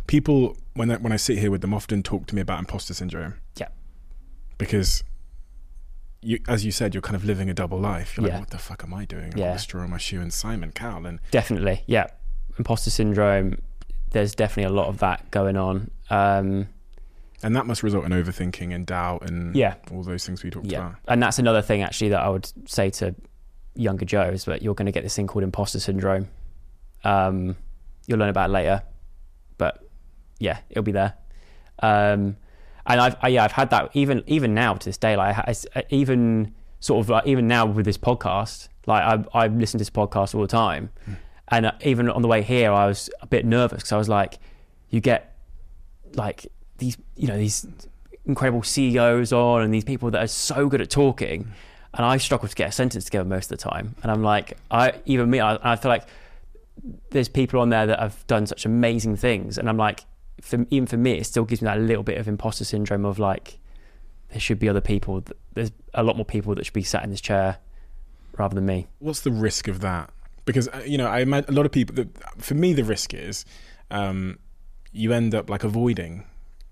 people, 0.07 0.57
when 0.73 0.91
I, 0.91 0.97
when 0.97 1.11
I 1.11 1.17
sit 1.17 1.37
here 1.39 1.51
with 1.51 1.61
them, 1.61 1.73
often 1.73 2.03
talk 2.03 2.27
to 2.27 2.35
me 2.35 2.41
about 2.41 2.59
imposter 2.59 2.93
syndrome. 2.93 3.35
Yeah. 3.57 3.67
Because, 4.57 5.03
you, 6.21 6.39
as 6.47 6.65
you 6.65 6.71
said, 6.71 6.93
you're 6.93 7.01
kind 7.01 7.15
of 7.15 7.23
living 7.23 7.49
a 7.49 7.53
double 7.53 7.79
life. 7.79 8.17
You're 8.17 8.27
Yeah. 8.27 8.33
like, 8.33 8.41
what 8.41 8.49
the 8.51 8.57
fuck 8.57 8.83
am 8.83 8.93
I 8.93 9.05
doing? 9.05 9.33
Yeah. 9.35 9.57
I'm 9.73 9.83
in 9.85 9.89
my 9.89 9.97
shoe 9.97 10.19
and 10.21 10.33
Simon 10.33 10.71
Cowell. 10.71 11.05
And 11.05 11.19
Definitely, 11.31 11.83
yeah. 11.87 12.07
Imposter 12.57 12.89
syndrome. 12.89 13.57
There's 14.11 14.35
definitely 14.35 14.73
a 14.73 14.75
lot 14.75 14.87
of 14.87 14.97
that 14.99 15.31
going 15.31 15.55
on. 15.55 15.91
Um, 16.09 16.67
and 17.43 17.55
that 17.55 17.65
must 17.65 17.83
result 17.83 18.05
in 18.05 18.11
overthinking 18.11 18.73
and 18.73 18.85
doubt 18.85 19.29
and 19.29 19.55
Yeah. 19.55 19.75
all 19.91 20.03
those 20.03 20.25
things 20.25 20.43
we 20.43 20.49
talked 20.49 20.67
yeah, 20.67 20.79
about. 20.79 20.95
and 21.07 21.21
that's 21.23 21.39
another 21.39 21.61
thing 21.61 21.81
actually 21.81 22.09
that 22.09 22.21
I 22.21 22.29
would 22.29 22.51
say 22.69 22.89
to 22.91 23.15
younger 23.75 24.05
Joe 24.05 24.23
is 24.29 24.45
that 24.45 24.61
you're 24.61 24.73
going 24.75 24.87
to 24.87 24.91
get 24.91 25.03
this 25.03 25.15
thing 25.15 25.27
called 25.27 25.43
imposter 25.43 25.79
syndrome. 25.79 26.27
Um, 27.03 27.55
you'll 28.07 28.19
learn 28.19 28.29
about 28.29 28.49
it 28.49 28.53
later, 28.53 28.83
but 29.57 29.83
yeah, 30.39 30.59
it'll 30.69 30.83
be 30.83 30.91
there. 30.91 31.13
Um, 31.81 32.35
and 32.85 32.99
I've 32.99 33.15
I, 33.21 33.27
yeah 33.29 33.43
I've 33.43 33.51
had 33.53 33.69
that 33.69 33.91
even 33.93 34.23
even 34.27 34.53
now 34.53 34.73
to 34.73 34.85
this 34.85 34.97
day. 34.97 35.15
Like 35.15 35.37
I, 35.37 35.53
I- 35.75 35.83
even 35.89 36.53
sort 36.81 37.03
of 37.05 37.09
like 37.09 37.25
even 37.27 37.47
now 37.47 37.65
with 37.65 37.85
this 37.85 37.97
podcast, 37.97 38.67
like 38.85 39.03
I 39.03 39.23
I 39.37 39.47
listen 39.47 39.77
to 39.77 39.81
this 39.81 39.89
podcast 39.89 40.33
all 40.35 40.41
the 40.41 40.47
time, 40.47 40.89
and 41.49 41.67
uh, 41.67 41.71
even 41.81 42.09
on 42.09 42.21
the 42.21 42.27
way 42.27 42.41
here, 42.41 42.71
I 42.73 42.87
was 42.87 43.09
a 43.21 43.27
bit 43.27 43.45
nervous 43.45 43.77
because 43.77 43.91
I 43.91 43.97
was 43.97 44.09
like, 44.09 44.39
you 44.89 44.99
get 44.99 45.37
like 46.15 46.47
these 46.79 46.97
you 47.15 47.27
know 47.27 47.37
these 47.37 47.67
incredible 48.25 48.63
CEOs 48.63 49.33
on 49.33 49.61
and 49.61 49.73
these 49.73 49.83
people 49.83 50.11
that 50.11 50.23
are 50.23 50.27
so 50.27 50.67
good 50.67 50.81
at 50.81 50.89
talking, 50.89 51.51
and 51.93 52.05
I 52.05 52.17
struggle 52.17 52.47
to 52.47 52.55
get 52.55 52.69
a 52.69 52.71
sentence 52.71 53.05
together 53.05 53.27
most 53.27 53.51
of 53.51 53.57
the 53.57 53.69
time. 53.69 53.95
And 54.03 54.11
I'm 54.11 54.23
like, 54.23 54.57
I 54.71 54.93
even 55.05 55.29
me, 55.29 55.39
I, 55.39 55.73
I 55.73 55.75
feel 55.75 55.89
like 55.89 56.07
there's 57.09 57.27
people 57.27 57.59
on 57.59 57.69
there 57.69 57.87
that 57.87 57.99
have 57.99 58.25
done 58.27 58.45
such 58.45 58.65
amazing 58.65 59.17
things, 59.17 59.57
and 59.57 59.69
I'm 59.69 59.77
like, 59.77 60.05
for, 60.41 60.65
even 60.69 60.87
for 60.87 60.97
me, 60.97 61.13
it 61.13 61.25
still 61.25 61.45
gives 61.45 61.61
me 61.61 61.65
that 61.65 61.79
little 61.79 62.03
bit 62.03 62.17
of 62.17 62.27
imposter 62.27 62.63
syndrome 62.63 63.05
of 63.05 63.19
like, 63.19 63.59
there 64.29 64.39
should 64.39 64.59
be 64.59 64.69
other 64.69 64.81
people. 64.81 65.21
That, 65.21 65.37
there's 65.53 65.71
a 65.93 66.03
lot 66.03 66.15
more 66.15 66.25
people 66.25 66.55
that 66.55 66.65
should 66.65 66.73
be 66.73 66.83
sat 66.83 67.03
in 67.03 67.09
this 67.09 67.21
chair 67.21 67.57
rather 68.37 68.55
than 68.55 68.65
me. 68.65 68.87
What's 68.99 69.21
the 69.21 69.31
risk 69.31 69.67
of 69.67 69.81
that? 69.81 70.11
Because 70.45 70.67
uh, 70.69 70.83
you 70.85 70.97
know, 70.97 71.07
I 71.07 71.19
imagine 71.19 71.53
a 71.53 71.57
lot 71.57 71.65
of 71.65 71.71
people. 71.71 72.05
For 72.37 72.53
me, 72.53 72.73
the 72.73 72.83
risk 72.83 73.13
is 73.13 73.45
um, 73.91 74.39
you 74.91 75.13
end 75.13 75.35
up 75.35 75.49
like 75.49 75.63
avoiding 75.63 76.25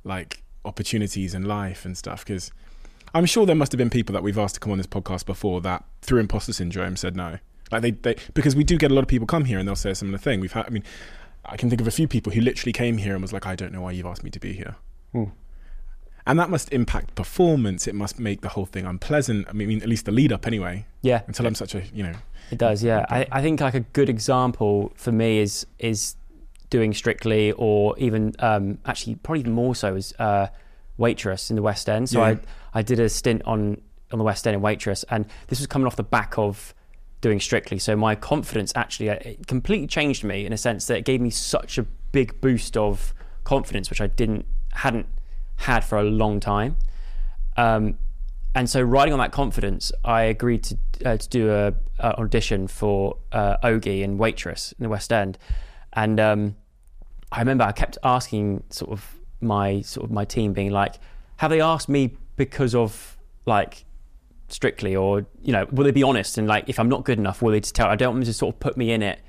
like 0.08 0.44
opportunities 0.66 1.34
in 1.34 1.44
life 1.46 1.86
and 1.86 1.98
stuff. 1.98 2.26
Because 2.26 2.52
I'm 3.14 3.26
sure 3.26 3.46
there 3.46 3.56
must 3.56 3.72
have 3.72 3.78
been 3.78 3.90
people 3.90 4.14
that 4.14 4.24
we've 4.24 4.38
asked 4.38 4.56
to 4.56 4.60
come 4.60 4.72
on 4.72 4.78
this 4.78 4.88
podcast 4.88 5.26
before 5.26 5.62
that 5.62 5.84
through 6.02 6.20
imposter 6.20 6.54
syndrome 6.54 6.96
said 6.96 7.16
no. 7.16 7.40
Like 7.72 7.82
they, 7.82 7.92
they 7.92 8.16
because 8.34 8.56
we 8.56 8.64
do 8.64 8.78
get 8.78 8.92
a 8.92 8.94
lot 8.94 9.02
of 9.02 9.08
people 9.08 9.28
come 9.28 9.46
here 9.46 9.60
and 9.60 9.68
they'll 9.68 9.76
say 9.76 9.92
a 9.92 9.96
similar 9.96 10.18
thing. 10.18 10.40
We've 10.40 10.54
had, 10.54 10.66
I 10.66 10.70
mean, 10.70 10.84
I 11.46 11.58
can 11.58 11.70
think 11.70 11.82
of 11.82 11.88
a 11.88 11.92
few 11.92 12.08
people 12.08 12.32
who 12.32 12.42
literally 12.42 12.74
came 12.74 12.98
here 12.98 13.14
and 13.14 13.22
was 13.22 13.34
like, 13.34 13.46
I 13.46 13.56
don't 13.56 13.72
know 13.74 13.82
why 13.82 13.92
you've 13.92 14.06
asked 14.06 14.24
me 14.24 14.30
to 14.32 14.40
be 14.40 14.54
here. 14.54 14.76
Hmm. 15.12 15.26
And 16.26 16.38
that 16.40 16.50
must 16.50 16.74
impact 16.74 17.16
performance. 17.16 17.88
It 17.88 17.96
must 17.96 18.20
make 18.20 18.42
the 18.42 18.50
whole 18.50 18.66
thing 18.66 18.86
unpleasant. 18.86 19.48
I 19.48 19.54
mean, 19.54 19.82
at 19.82 19.88
least 19.88 20.06
the 20.06 20.12
lead 20.12 20.34
up 20.34 20.46
anyway. 20.46 20.86
Yeah, 21.02 21.22
Until 21.26 21.48
I'm 21.48 21.56
such 21.56 21.74
a, 21.74 21.84
you 21.94 22.04
know, 22.04 22.14
It 22.52 22.58
does, 22.58 22.84
yeah. 22.84 23.06
I, 23.10 23.26
I 23.32 23.42
think 23.42 23.62
like 23.62 23.74
a 23.76 23.80
good 23.80 24.10
example 24.10 24.92
for 24.96 25.14
me 25.14 25.40
is 25.40 25.66
is 25.80 26.16
doing 26.70 26.94
Strictly, 26.94 27.52
or 27.54 27.98
even 27.98 28.34
um, 28.40 28.78
actually 28.86 29.16
probably 29.16 29.40
even 29.42 29.54
more 29.54 29.76
so 29.76 29.96
as 29.96 30.14
uh, 30.20 30.48
Waitress 30.98 31.50
in 31.50 31.56
the 31.56 31.62
West 31.62 31.88
End. 31.90 32.10
So 32.10 32.20
Yeah. 32.20 32.26
I 32.74 32.80
I 32.80 32.82
did 32.82 33.00
a 33.00 33.10
stint 33.10 33.42
on 33.46 33.82
on 34.12 34.20
the 34.20 34.26
West 34.26 34.48
End 34.48 34.56
in 34.56 34.62
Waitress, 34.62 35.04
and 35.10 35.26
this 35.48 35.60
was 35.60 35.68
coming 35.68 35.86
off 35.86 35.96
the 35.96 36.04
back 36.04 36.38
of 36.38 36.74
doing 37.22 37.40
Strictly. 37.40 37.80
So 37.80 37.96
my 37.96 38.16
confidence 38.16 38.72
actually 38.76 39.10
uh, 39.10 39.16
it 39.16 39.48
completely 39.48 39.88
changed 39.88 40.24
me 40.24 40.46
in 40.46 40.54
a 40.54 40.58
sense 40.58 40.86
that 40.88 40.98
it 40.98 41.06
gave 41.06 41.22
me 41.22 41.30
such 41.30 41.78
a 41.78 41.84
big 42.12 42.40
boost 42.42 42.78
of 42.78 43.14
confidence, 43.44 43.90
which 43.90 44.02
I 44.02 44.08
didn't 44.08 44.46
hadn't 44.74 45.08
had 45.58 45.84
for 45.84 45.98
a 45.98 46.04
long 46.04 46.40
time. 46.40 46.76
Um, 47.56 47.98
and 48.54 48.70
so 48.70 48.82
riding 48.82 49.14
on 49.14 49.20
that 49.20 49.32
confidence, 49.32 49.92
I 50.04 50.24
agreed 50.24 50.64
to 50.64 50.78
uh, 51.06 51.18
to 51.18 51.30
do 51.30 51.52
a, 51.52 51.74
a 52.00 52.20
audition 52.20 52.68
for 52.68 53.18
uh, 53.32 53.58
Ogie 53.64 54.04
and 54.04 54.18
Waitress 54.20 54.74
in 54.78 54.84
the 54.84 54.90
West 54.90 55.12
End, 55.14 55.38
and 55.98 56.20
um, 56.20 56.56
I 57.32 57.40
remember 57.40 57.64
I 57.64 57.72
kept 57.72 57.98
asking 58.04 58.64
sort 58.70 58.92
of 58.92 59.16
my 59.42 59.82
sort 59.82 60.06
of 60.06 60.12
my 60.12 60.26
team 60.26 60.54
being 60.54 60.72
like, 60.72 60.96
have 61.38 61.50
they 61.50 61.60
asked 61.60 61.90
me 61.90 62.16
because 62.36 62.76
of 62.76 63.18
like 63.48 63.84
strictly 64.48 64.96
or 64.96 65.26
you 65.42 65.52
know 65.52 65.66
will 65.72 65.84
they 65.84 65.92
be 65.92 66.04
honest 66.04 66.38
and 66.38 66.48
like 66.48 66.70
if 66.70 66.80
I'm 66.80 66.88
not 66.88 67.04
good 67.04 67.18
enough 67.18 67.42
will 67.42 67.52
they 67.52 67.60
just 67.60 67.76
tell 67.76 67.88
I 67.88 67.96
don't 67.96 68.14
want 68.14 68.22
them 68.22 68.28
to 68.28 68.34
sort 68.34 68.56
of 68.56 68.60
put 68.60 68.78
me 68.78 68.92
in 68.92 69.02
it 69.02 69.20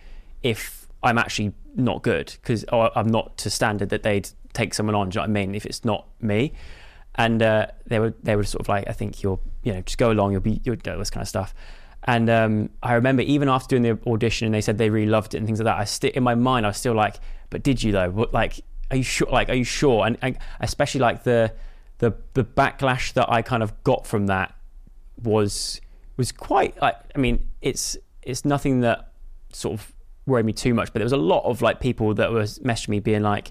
if 0.44 0.86
I'm 1.02 1.18
actually 1.18 1.54
not 1.74 2.02
good 2.02 2.26
because 2.40 2.64
I'm 2.70 3.08
not 3.08 3.36
to 3.38 3.50
standard 3.50 3.88
that 3.88 4.02
they'd 4.02 4.28
take 4.52 4.74
someone 4.74 4.94
on 4.94 5.08
do 5.08 5.14
you 5.14 5.18
know 5.20 5.22
what 5.22 5.30
I 5.30 5.32
mean 5.32 5.54
if 5.54 5.64
it's 5.64 5.84
not 5.84 6.06
me? 6.20 6.52
And 7.14 7.42
uh, 7.42 7.68
they 7.86 7.98
were 7.98 8.14
they 8.22 8.36
were 8.36 8.44
sort 8.44 8.60
of 8.60 8.68
like 8.68 8.86
I 8.88 8.92
think 8.92 9.22
you'll 9.22 9.40
you 9.62 9.72
know 9.72 9.80
just 9.80 9.96
go 9.96 10.10
along 10.10 10.32
you'll 10.32 10.40
be 10.42 10.60
you'll 10.64 10.76
do 10.76 10.98
this 10.98 11.10
kind 11.10 11.22
of 11.22 11.28
stuff 11.28 11.54
and 12.04 12.30
um, 12.30 12.70
I 12.82 12.94
remember 12.94 13.22
even 13.22 13.48
after 13.48 13.78
doing 13.78 13.82
the 13.82 14.10
audition 14.10 14.46
and 14.46 14.54
they 14.54 14.60
said 14.60 14.78
they 14.78 14.90
really 14.90 15.10
loved 15.10 15.34
it 15.34 15.38
and 15.38 15.46
things 15.46 15.58
like 15.58 15.64
that 15.64 15.78
I 15.78 15.84
still 15.84 16.10
in 16.14 16.22
my 16.22 16.34
mind 16.34 16.64
I 16.64 16.70
was 16.70 16.76
still 16.76 16.94
like 16.94 17.16
but 17.50 17.62
did 17.62 17.82
you 17.82 17.92
though? 17.92 18.10
What, 18.10 18.32
like 18.32 18.60
are 18.90 18.96
you 18.96 19.02
sure 19.02 19.28
like 19.30 19.48
are 19.48 19.54
you 19.54 19.64
sure? 19.64 20.06
And, 20.06 20.16
and 20.22 20.38
especially 20.60 21.00
like 21.00 21.24
the 21.24 21.52
the 21.98 22.14
the 22.34 22.44
backlash 22.44 23.12
that 23.14 23.30
I 23.30 23.42
kind 23.42 23.62
of 23.62 23.82
got 23.84 24.06
from 24.06 24.26
that 24.26 24.54
was 25.22 25.80
was 26.16 26.32
quite 26.32 26.80
like 26.80 26.96
I 27.14 27.18
mean 27.18 27.48
it's 27.60 27.96
it's 28.22 28.44
nothing 28.44 28.80
that 28.80 29.12
sort 29.52 29.80
of 29.80 29.92
worried 30.26 30.44
me 30.44 30.52
too 30.52 30.74
much 30.74 30.92
but 30.92 31.00
there 31.00 31.04
was 31.04 31.12
a 31.12 31.16
lot 31.16 31.44
of 31.44 31.62
like 31.62 31.80
people 31.80 32.14
that 32.14 32.30
was 32.30 32.58
messaging 32.60 32.90
me 32.90 33.00
being 33.00 33.22
like 33.22 33.50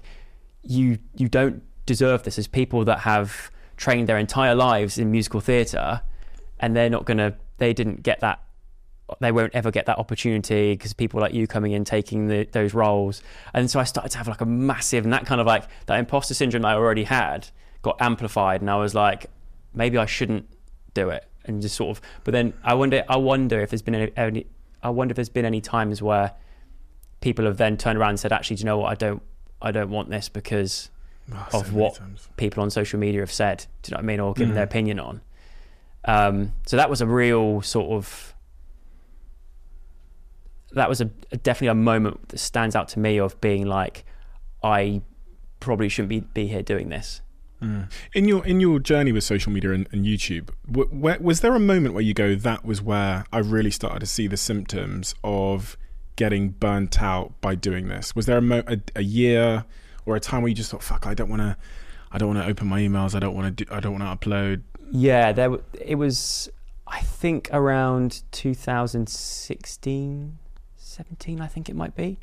you 0.62 0.98
you 1.16 1.28
don't 1.28 1.62
deserve 1.86 2.22
this. 2.22 2.38
As 2.38 2.46
people 2.46 2.84
that 2.84 3.00
have 3.00 3.50
trained 3.76 4.08
their 4.08 4.18
entire 4.18 4.54
lives 4.54 4.98
in 4.98 5.10
musical 5.10 5.40
theatre 5.40 6.02
and 6.60 6.76
they're 6.76 6.90
not 6.90 7.04
gonna 7.04 7.34
they 7.58 7.72
didn't 7.72 8.02
get 8.02 8.20
that 8.20 8.40
they 9.20 9.32
won't 9.32 9.54
ever 9.54 9.70
get 9.70 9.86
that 9.86 9.98
opportunity 9.98 10.74
because 10.74 10.92
people 10.92 11.18
like 11.18 11.32
you 11.32 11.46
coming 11.46 11.72
in 11.72 11.82
taking 11.82 12.28
the, 12.28 12.44
those 12.52 12.74
roles 12.74 13.22
and 13.54 13.70
so 13.70 13.80
i 13.80 13.84
started 13.84 14.10
to 14.10 14.18
have 14.18 14.28
like 14.28 14.42
a 14.42 14.44
massive 14.46 15.04
and 15.04 15.12
that 15.14 15.24
kind 15.24 15.40
of 15.40 15.46
like 15.46 15.64
that 15.86 15.98
imposter 15.98 16.34
syndrome 16.34 16.62
i 16.66 16.74
already 16.74 17.04
had 17.04 17.48
got 17.80 17.96
amplified 18.02 18.60
and 18.60 18.70
i 18.70 18.76
was 18.76 18.94
like 18.94 19.26
maybe 19.72 19.96
i 19.96 20.04
shouldn't 20.04 20.46
do 20.92 21.08
it 21.08 21.24
and 21.46 21.62
just 21.62 21.74
sort 21.74 21.96
of 21.96 22.02
but 22.24 22.32
then 22.32 22.52
i 22.64 22.74
wonder 22.74 23.02
i 23.08 23.16
wonder 23.16 23.60
if 23.60 23.70
there's 23.70 23.80
been 23.80 23.94
any, 23.94 24.12
any 24.16 24.46
i 24.82 24.90
wonder 24.90 25.12
if 25.12 25.16
there's 25.16 25.30
been 25.30 25.46
any 25.46 25.60
times 25.62 26.02
where 26.02 26.32
people 27.22 27.46
have 27.46 27.56
then 27.56 27.78
turned 27.78 27.98
around 27.98 28.10
and 28.10 28.20
said 28.20 28.30
actually 28.32 28.56
do 28.56 28.60
you 28.60 28.66
know 28.66 28.76
what 28.76 28.90
i 28.90 28.94
don't 28.94 29.22
i 29.62 29.70
don't 29.70 29.90
want 29.90 30.10
this 30.10 30.28
because 30.28 30.90
oh, 31.32 31.46
Of 31.60 31.72
many 31.72 31.82
what? 31.82 31.94
times. 31.94 32.28
people 32.36 32.62
on 32.62 32.68
social 32.70 32.98
media 32.98 33.20
have 33.20 33.32
said. 33.32 33.66
Do 33.82 33.90
you 33.90 33.92
know 33.94 33.98
what 33.98 34.04
I 34.04 34.06
mean? 34.06 34.20
Or 34.20 34.32
given 34.34 34.52
Mhm. 34.52 34.54
their 34.54 34.64
opinion 34.64 34.98
on. 35.00 35.20
Um, 36.08 36.54
so 36.66 36.76
that 36.78 36.88
was 36.88 37.00
a 37.02 37.06
real 37.06 37.60
sort 37.60 37.90
of. 37.90 38.34
That 40.72 40.88
was 40.88 41.00
a, 41.00 41.04
definitely 41.04 41.68
a 41.68 41.74
moment 41.74 42.28
that 42.30 42.38
stands 42.38 42.74
out 42.74 42.88
to 42.88 42.98
me 42.98 43.18
of 43.18 43.40
being 43.40 43.66
like, 43.66 44.04
I 44.62 45.02
probably 45.60 45.88
shouldn't 45.88 46.08
be 46.08 46.20
be 46.20 46.46
here 46.46 46.62
doing 46.62 46.88
this. 46.88 47.20
In 47.60 48.28
your 48.28 48.46
in 48.46 48.60
your 48.60 48.78
journey 48.78 49.10
with 49.10 49.24
social 49.24 49.50
media 49.50 49.72
and, 49.72 49.88
and 49.90 50.04
YouTube, 50.04 50.50
where, 50.66 51.18
was 51.18 51.40
there 51.40 51.54
a 51.54 51.60
moment 51.60 51.92
where 51.92 52.04
you 52.04 52.14
go, 52.14 52.36
"That 52.36 52.64
was 52.64 52.80
where 52.80 53.24
I 53.32 53.38
really 53.38 53.72
started 53.72 53.98
to 54.00 54.06
see 54.06 54.28
the 54.28 54.36
symptoms 54.36 55.14
of 55.24 55.76
getting 56.14 56.50
burnt 56.50 57.02
out 57.02 57.32
by 57.40 57.56
doing 57.56 57.88
this"? 57.88 58.14
Was 58.14 58.26
there 58.26 58.38
a, 58.38 58.42
mo- 58.42 58.62
a, 58.68 58.78
a 58.94 59.02
year 59.02 59.64
or 60.06 60.14
a 60.14 60.20
time 60.20 60.42
where 60.42 60.48
you 60.48 60.54
just 60.54 60.70
thought, 60.70 60.84
"Fuck, 60.84 61.06
I 61.06 61.14
don't 61.14 61.28
want 61.28 61.42
to, 61.42 61.56
I 62.12 62.18
don't 62.18 62.28
want 62.32 62.44
to 62.46 62.48
open 62.48 62.68
my 62.68 62.80
emails. 62.80 63.16
I 63.16 63.18
don't 63.18 63.34
want 63.34 63.56
to 63.58 63.64
do, 63.64 63.74
I 63.74 63.80
don't 63.80 63.98
want 63.98 64.20
to 64.20 64.28
upload." 64.28 64.62
Yeah, 64.90 65.32
there 65.32 65.58
it 65.80 65.96
was. 65.96 66.48
I 66.86 67.00
think 67.00 67.50
around 67.52 68.22
2016, 68.32 70.38
17. 70.76 71.40
I 71.40 71.46
think 71.46 71.68
it 71.68 71.76
might 71.76 71.94
be. 71.94 72.18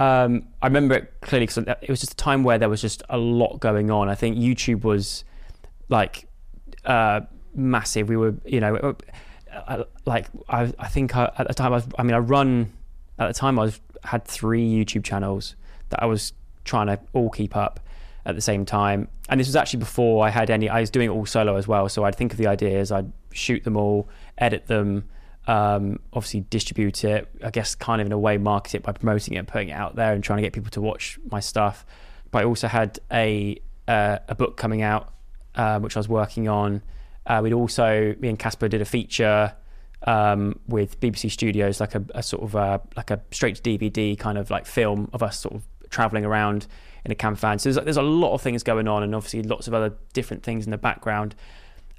Um, 0.00 0.48
I 0.62 0.66
remember 0.66 0.96
it 0.96 1.14
clearly 1.20 1.46
because 1.46 1.58
it 1.58 1.88
was 1.88 2.00
just 2.00 2.12
a 2.12 2.16
time 2.16 2.42
where 2.42 2.58
there 2.58 2.68
was 2.68 2.80
just 2.80 3.02
a 3.08 3.18
lot 3.18 3.60
going 3.60 3.90
on. 3.90 4.08
I 4.08 4.14
think 4.14 4.36
YouTube 4.36 4.82
was 4.82 5.24
like 5.88 6.26
uh, 6.84 7.20
massive. 7.54 8.08
We 8.08 8.16
were, 8.16 8.34
you 8.44 8.60
know, 8.60 8.96
uh, 9.52 9.84
like 10.06 10.26
I, 10.48 10.72
I 10.78 10.88
think 10.88 11.16
I, 11.16 11.30
at 11.38 11.46
the 11.46 11.54
time 11.54 11.72
I 11.72 11.76
was. 11.76 11.86
I 11.98 12.02
mean, 12.02 12.14
I 12.14 12.18
run 12.18 12.72
at 13.18 13.28
the 13.28 13.34
time 13.34 13.58
I 13.58 13.64
was 13.64 13.80
had 14.02 14.24
three 14.24 14.68
YouTube 14.68 15.04
channels 15.04 15.54
that 15.90 16.02
I 16.02 16.06
was 16.06 16.32
trying 16.64 16.86
to 16.86 16.98
all 17.12 17.30
keep 17.30 17.54
up 17.54 17.80
at 18.26 18.34
the 18.34 18.40
same 18.40 18.64
time. 18.64 19.08
And 19.28 19.40
this 19.40 19.46
was 19.46 19.56
actually 19.56 19.80
before 19.80 20.26
I 20.26 20.30
had 20.30 20.50
any. 20.50 20.68
I 20.68 20.80
was 20.80 20.90
doing 20.90 21.06
it 21.06 21.12
all 21.12 21.26
solo 21.26 21.56
as 21.56 21.66
well. 21.66 21.88
So 21.88 22.04
I'd 22.04 22.16
think 22.16 22.32
of 22.32 22.38
the 22.38 22.46
ideas, 22.46 22.92
I'd 22.92 23.12
shoot 23.32 23.64
them 23.64 23.76
all, 23.76 24.08
edit 24.38 24.66
them, 24.66 25.08
um, 25.46 25.98
obviously 26.12 26.44
distribute 26.50 27.04
it. 27.04 27.28
I 27.44 27.50
guess 27.50 27.74
kind 27.74 28.00
of 28.00 28.06
in 28.06 28.12
a 28.12 28.18
way 28.18 28.38
market 28.38 28.74
it 28.74 28.82
by 28.82 28.92
promoting 28.92 29.34
it 29.34 29.38
and 29.38 29.48
putting 29.48 29.68
it 29.70 29.74
out 29.74 29.96
there 29.96 30.12
and 30.12 30.22
trying 30.22 30.38
to 30.38 30.42
get 30.42 30.52
people 30.52 30.70
to 30.70 30.80
watch 30.80 31.18
my 31.30 31.40
stuff. 31.40 31.86
But 32.30 32.42
I 32.42 32.44
also 32.44 32.68
had 32.68 32.98
a 33.12 33.60
uh, 33.88 34.18
a 34.28 34.34
book 34.34 34.56
coming 34.56 34.82
out 34.82 35.12
uh, 35.54 35.78
which 35.80 35.96
I 35.96 36.00
was 36.00 36.08
working 36.08 36.48
on. 36.48 36.82
Uh, 37.26 37.40
we'd 37.42 37.52
also 37.52 38.14
me 38.18 38.28
and 38.28 38.38
Caspar 38.38 38.68
did 38.68 38.80
a 38.80 38.84
feature 38.84 39.54
um, 40.06 40.58
with 40.66 41.00
BBC 41.00 41.30
Studios, 41.30 41.80
like 41.80 41.94
a, 41.94 42.04
a 42.14 42.22
sort 42.22 42.42
of 42.42 42.54
a, 42.54 42.80
like 42.96 43.10
a 43.10 43.20
straight 43.30 43.56
to 43.56 43.62
DVD 43.62 44.18
kind 44.18 44.38
of 44.38 44.50
like 44.50 44.66
film 44.66 45.10
of 45.12 45.22
us 45.22 45.40
sort 45.40 45.54
of 45.54 45.62
traveling 45.90 46.24
around 46.24 46.66
in 47.04 47.10
a 47.10 47.14
camp 47.14 47.38
van. 47.38 47.58
So 47.58 47.72
there's, 47.72 47.84
there's 47.84 47.96
a 47.96 48.02
lot 48.02 48.34
of 48.34 48.42
things 48.42 48.62
going 48.62 48.88
on, 48.88 49.02
and 49.02 49.14
obviously 49.14 49.42
lots 49.42 49.68
of 49.68 49.74
other 49.74 49.94
different 50.12 50.42
things 50.42 50.64
in 50.64 50.70
the 50.70 50.78
background. 50.78 51.34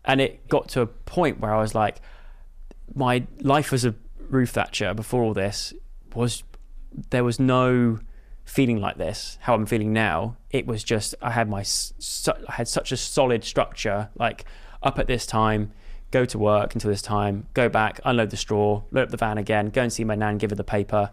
And 0.06 0.20
it 0.20 0.48
got 0.48 0.68
to 0.70 0.82
a 0.82 0.88
point 0.88 1.40
where 1.40 1.54
I 1.54 1.62
was 1.62 1.76
like, 1.76 2.02
my 2.96 3.26
life 3.40 3.72
as 3.74 3.86
a 3.86 3.96
roof 4.30 4.52
thatcher 4.52 4.94
before 4.94 5.24
all 5.24 5.34
this 5.34 5.74
was 6.14 6.44
there 7.10 7.24
was 7.24 7.40
no 7.40 8.00
feeling 8.46 8.80
like 8.80 8.98
this 8.98 9.38
how 9.42 9.54
i'm 9.54 9.66
feeling 9.66 9.94
now 9.94 10.36
it 10.50 10.66
was 10.66 10.84
just 10.84 11.16
i 11.22 11.32
had 11.32 11.50
my 11.50 11.64
su- 11.64 12.32
i 12.50 12.54
had 12.54 12.68
such 12.68 12.92
a 12.92 12.98
solid 12.98 13.44
structure 13.44 14.10
like 14.16 14.46
up 14.84 15.00
at 15.00 15.08
this 15.08 15.26
time 15.26 15.72
go 16.10 16.26
to 16.26 16.38
work 16.38 16.74
until 16.74 16.90
this 16.90 17.02
time 17.02 17.48
go 17.54 17.70
back 17.70 18.00
unload 18.04 18.30
the 18.30 18.38
straw 18.38 18.82
load 18.92 19.04
up 19.04 19.10
the 19.10 19.18
van 19.18 19.38
again 19.38 19.70
go 19.70 19.82
and 19.82 19.94
see 19.94 20.04
my 20.04 20.16
nan 20.16 20.38
give 20.38 20.50
her 20.50 20.56
the 20.56 20.64
paper 20.64 21.12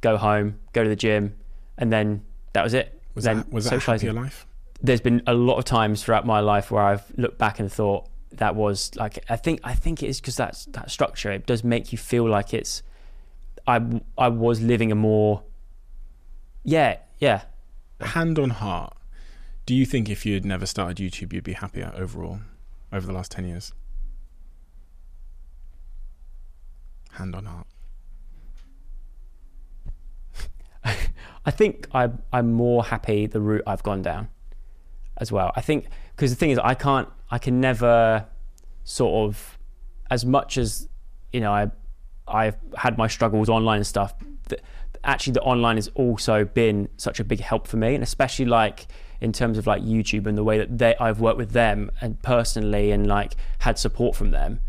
go 0.00 0.16
home 0.16 0.58
go 0.72 0.82
to 0.82 0.88
the 0.88 0.96
gym 0.96 1.34
and 1.76 1.92
then 1.92 2.22
that 2.52 2.62
was 2.62 2.74
it 2.74 2.97
Was 3.14 3.24
then 3.24 3.38
that 3.38 3.52
was 3.52 3.64
that 3.64 3.74
a 3.74 3.76
socializing. 3.80 4.08
happier 4.08 4.22
life? 4.22 4.46
there's 4.80 5.00
been 5.00 5.22
a 5.26 5.34
lot 5.34 5.58
of 5.58 5.64
times 5.64 6.04
throughout 6.04 6.24
my 6.24 6.38
life 6.38 6.70
where 6.70 6.82
I've 6.82 7.02
looked 7.16 7.36
back 7.36 7.58
and 7.58 7.70
thought 7.72 8.06
that 8.32 8.54
was 8.54 8.94
like 8.94 9.18
I 9.28 9.34
think 9.36 9.60
I 9.64 9.74
think 9.74 10.02
it 10.02 10.08
is 10.08 10.20
because 10.20 10.36
that's 10.36 10.66
that 10.66 10.90
structure 10.90 11.32
it 11.32 11.46
does 11.46 11.64
make 11.64 11.90
you 11.90 11.98
feel 11.98 12.28
like 12.28 12.54
it's 12.54 12.82
I 13.66 13.80
I 14.16 14.28
was 14.28 14.60
living 14.60 14.92
a 14.92 14.94
more 14.94 15.42
yeah 16.62 16.98
yeah 17.18 17.42
Hand 18.00 18.38
on 18.38 18.50
heart, 18.50 18.96
do 19.66 19.74
you 19.74 19.84
think 19.84 20.08
if 20.08 20.24
you'd 20.24 20.44
never 20.44 20.66
started 20.66 20.98
YouTube, 20.98 21.32
you'd 21.32 21.42
be 21.42 21.54
happier 21.54 21.92
overall 21.96 22.38
over 22.92 23.04
the 23.04 23.12
last 23.12 23.32
ten 23.32 23.44
years? 23.44 23.72
Hand 27.12 27.34
on 27.34 27.46
heart. 27.46 27.66
I 31.48 31.50
think 31.50 31.88
I 31.94 32.10
I'm 32.30 32.52
more 32.52 32.84
happy 32.84 33.24
the 33.24 33.40
route 33.40 33.62
I've 33.66 33.82
gone 33.82 34.02
down 34.02 34.28
as 35.16 35.32
well. 35.32 35.50
I 35.56 35.62
think 35.62 35.86
because 36.14 36.30
the 36.30 36.36
thing 36.36 36.50
is 36.50 36.58
I 36.58 36.74
can't 36.74 37.08
I 37.30 37.38
can 37.38 37.58
never 37.58 38.26
sort 38.84 39.26
of 39.26 39.56
as 40.10 40.26
much 40.26 40.58
as 40.58 40.90
you 41.32 41.40
know 41.40 41.50
I 41.50 41.70
I've 42.26 42.58
had 42.76 42.98
my 42.98 43.06
struggles 43.08 43.48
online 43.48 43.78
and 43.78 43.86
stuff. 43.86 44.12
That 44.48 44.60
actually 45.04 45.32
the 45.32 45.40
online 45.40 45.76
has 45.76 45.88
also 45.94 46.44
been 46.44 46.90
such 46.98 47.18
a 47.18 47.24
big 47.24 47.40
help 47.40 47.66
for 47.66 47.78
me, 47.78 47.94
and 47.94 48.04
especially 48.04 48.44
like 48.44 48.86
in 49.22 49.32
terms 49.32 49.56
of 49.56 49.66
like 49.66 49.82
YouTube 49.82 50.26
and 50.26 50.36
the 50.36 50.44
way 50.44 50.58
that 50.58 50.76
they 50.76 50.96
I've 51.00 51.18
worked 51.18 51.38
with 51.38 51.52
them 51.52 51.90
and 52.02 52.20
personally 52.20 52.90
and 52.90 53.06
like 53.06 53.36
had 53.60 53.78
support 53.78 54.14
from 54.14 54.32
them 54.32 54.60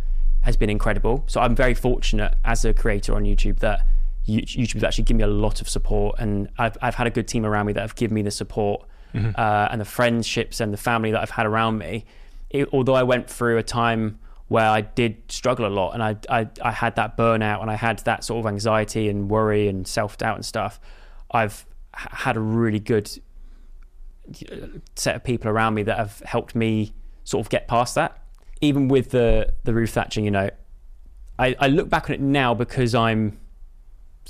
has 0.43 0.55
been 0.55 0.69
incredible. 0.69 1.25
So 1.27 1.41
I'm 1.41 1.57
very 1.57 1.73
fortunate 1.73 2.35
as 2.45 2.63
a 2.63 2.73
creator 2.73 3.15
on 3.15 3.23
YouTube 3.23 3.59
that 3.59 3.85
You- 4.29 4.41
YouTube 4.65 4.75
has 4.75 4.83
actually 4.83 5.05
given 5.05 5.17
me 5.17 5.23
a 5.23 5.27
lot 5.27 5.61
of 5.61 5.67
support, 5.69 6.15
and 6.19 6.49
I've 6.57 6.77
I've 6.81 6.95
had 6.95 7.07
a 7.07 7.09
good 7.11 7.27
team 7.27 7.45
around 7.45 7.65
me 7.67 7.73
that 7.73 7.81
have 7.81 7.95
given 7.95 8.15
me 8.15 8.21
the 8.21 8.31
support 8.31 8.85
uh, 9.15 9.67
and 9.71 9.81
the 9.81 9.85
friendships 9.85 10.59
and 10.59 10.71
the 10.71 10.77
family 10.77 11.11
that 11.11 11.21
I've 11.21 11.31
had 11.31 11.45
around 11.47 11.79
me. 11.79 12.05
It, 12.51 12.69
although 12.71 12.93
I 12.93 13.03
went 13.03 13.27
through 13.29 13.57
a 13.57 13.63
time 13.63 14.19
where 14.49 14.69
I 14.69 14.81
did 14.81 15.17
struggle 15.29 15.65
a 15.65 15.73
lot, 15.79 15.93
and 15.93 16.01
I, 16.03 16.15
I 16.29 16.47
I 16.61 16.71
had 16.71 16.95
that 16.95 17.17
burnout, 17.17 17.61
and 17.61 17.69
I 17.71 17.75
had 17.75 17.99
that 17.99 18.23
sort 18.23 18.45
of 18.45 18.49
anxiety 18.51 19.09
and 19.09 19.29
worry 19.29 19.67
and 19.67 19.87
self 19.87 20.17
doubt 20.17 20.35
and 20.35 20.45
stuff. 20.45 20.79
I've 21.31 21.65
had 21.93 22.37
a 22.37 22.39
really 22.39 22.79
good 22.79 23.09
uh, 24.51 24.55
set 24.95 25.15
of 25.15 25.23
people 25.23 25.49
around 25.49 25.73
me 25.73 25.83
that 25.83 25.97
have 25.97 26.19
helped 26.25 26.55
me 26.55 26.93
sort 27.23 27.45
of 27.45 27.49
get 27.49 27.67
past 27.67 27.95
that. 27.95 28.21
Even 28.61 28.87
with 28.89 29.09
the 29.11 29.53
the 29.63 29.73
roof 29.73 29.91
thatching, 29.91 30.25
you 30.25 30.31
know, 30.31 30.49
I, 31.37 31.55
I 31.59 31.67
look 31.67 31.89
back 31.89 32.09
on 32.09 32.13
it 32.15 32.21
now 32.21 32.53
because 32.53 32.93
I'm 32.93 33.39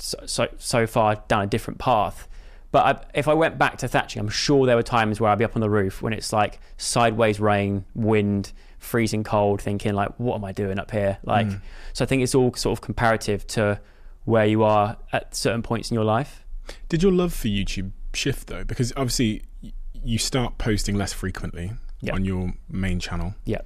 so 0.00 0.18
so, 0.26 0.48
so 0.58 0.86
far 0.86 1.22
down 1.28 1.42
a 1.42 1.46
different 1.46 1.78
path. 1.78 2.26
But 2.72 2.84
I, 3.14 3.18
if 3.18 3.26
I 3.26 3.34
went 3.34 3.58
back 3.58 3.78
to 3.78 3.88
thatching, 3.88 4.20
I'm 4.20 4.28
sure 4.28 4.64
there 4.64 4.76
were 4.76 4.82
times 4.84 5.20
where 5.20 5.28
I'd 5.30 5.38
be 5.38 5.44
up 5.44 5.56
on 5.56 5.60
the 5.60 5.68
roof 5.70 6.02
when 6.02 6.12
it's 6.12 6.32
like 6.32 6.60
sideways 6.76 7.40
rain, 7.40 7.84
wind, 7.96 8.52
freezing 8.78 9.24
cold, 9.24 9.60
thinking 9.60 9.92
like, 9.94 10.10
what 10.18 10.36
am 10.36 10.44
I 10.44 10.52
doing 10.52 10.78
up 10.78 10.92
here? 10.92 11.18
Like, 11.24 11.48
so 11.92 12.04
I 12.04 12.06
think 12.06 12.22
it's 12.22 12.34
all 12.34 12.54
sort 12.54 12.78
of 12.78 12.80
comparative 12.80 13.44
to 13.48 13.80
where 14.24 14.46
you 14.46 14.62
are 14.62 14.96
at 15.12 15.34
certain 15.34 15.62
points 15.62 15.90
in 15.90 15.96
your 15.96 16.04
life. 16.04 16.44
Did 16.88 17.02
your 17.02 17.10
love 17.10 17.32
for 17.34 17.48
YouTube 17.48 17.90
shift 18.14 18.46
though? 18.46 18.62
Because 18.62 18.92
obviously 18.96 19.42
you 20.04 20.18
start 20.18 20.56
posting 20.58 20.94
less 20.94 21.12
frequently 21.12 21.72
Yeah. 22.02 22.14
on 22.14 22.24
your 22.24 22.52
main 22.68 23.00
channel. 23.00 23.34
Yeah. 23.44 23.62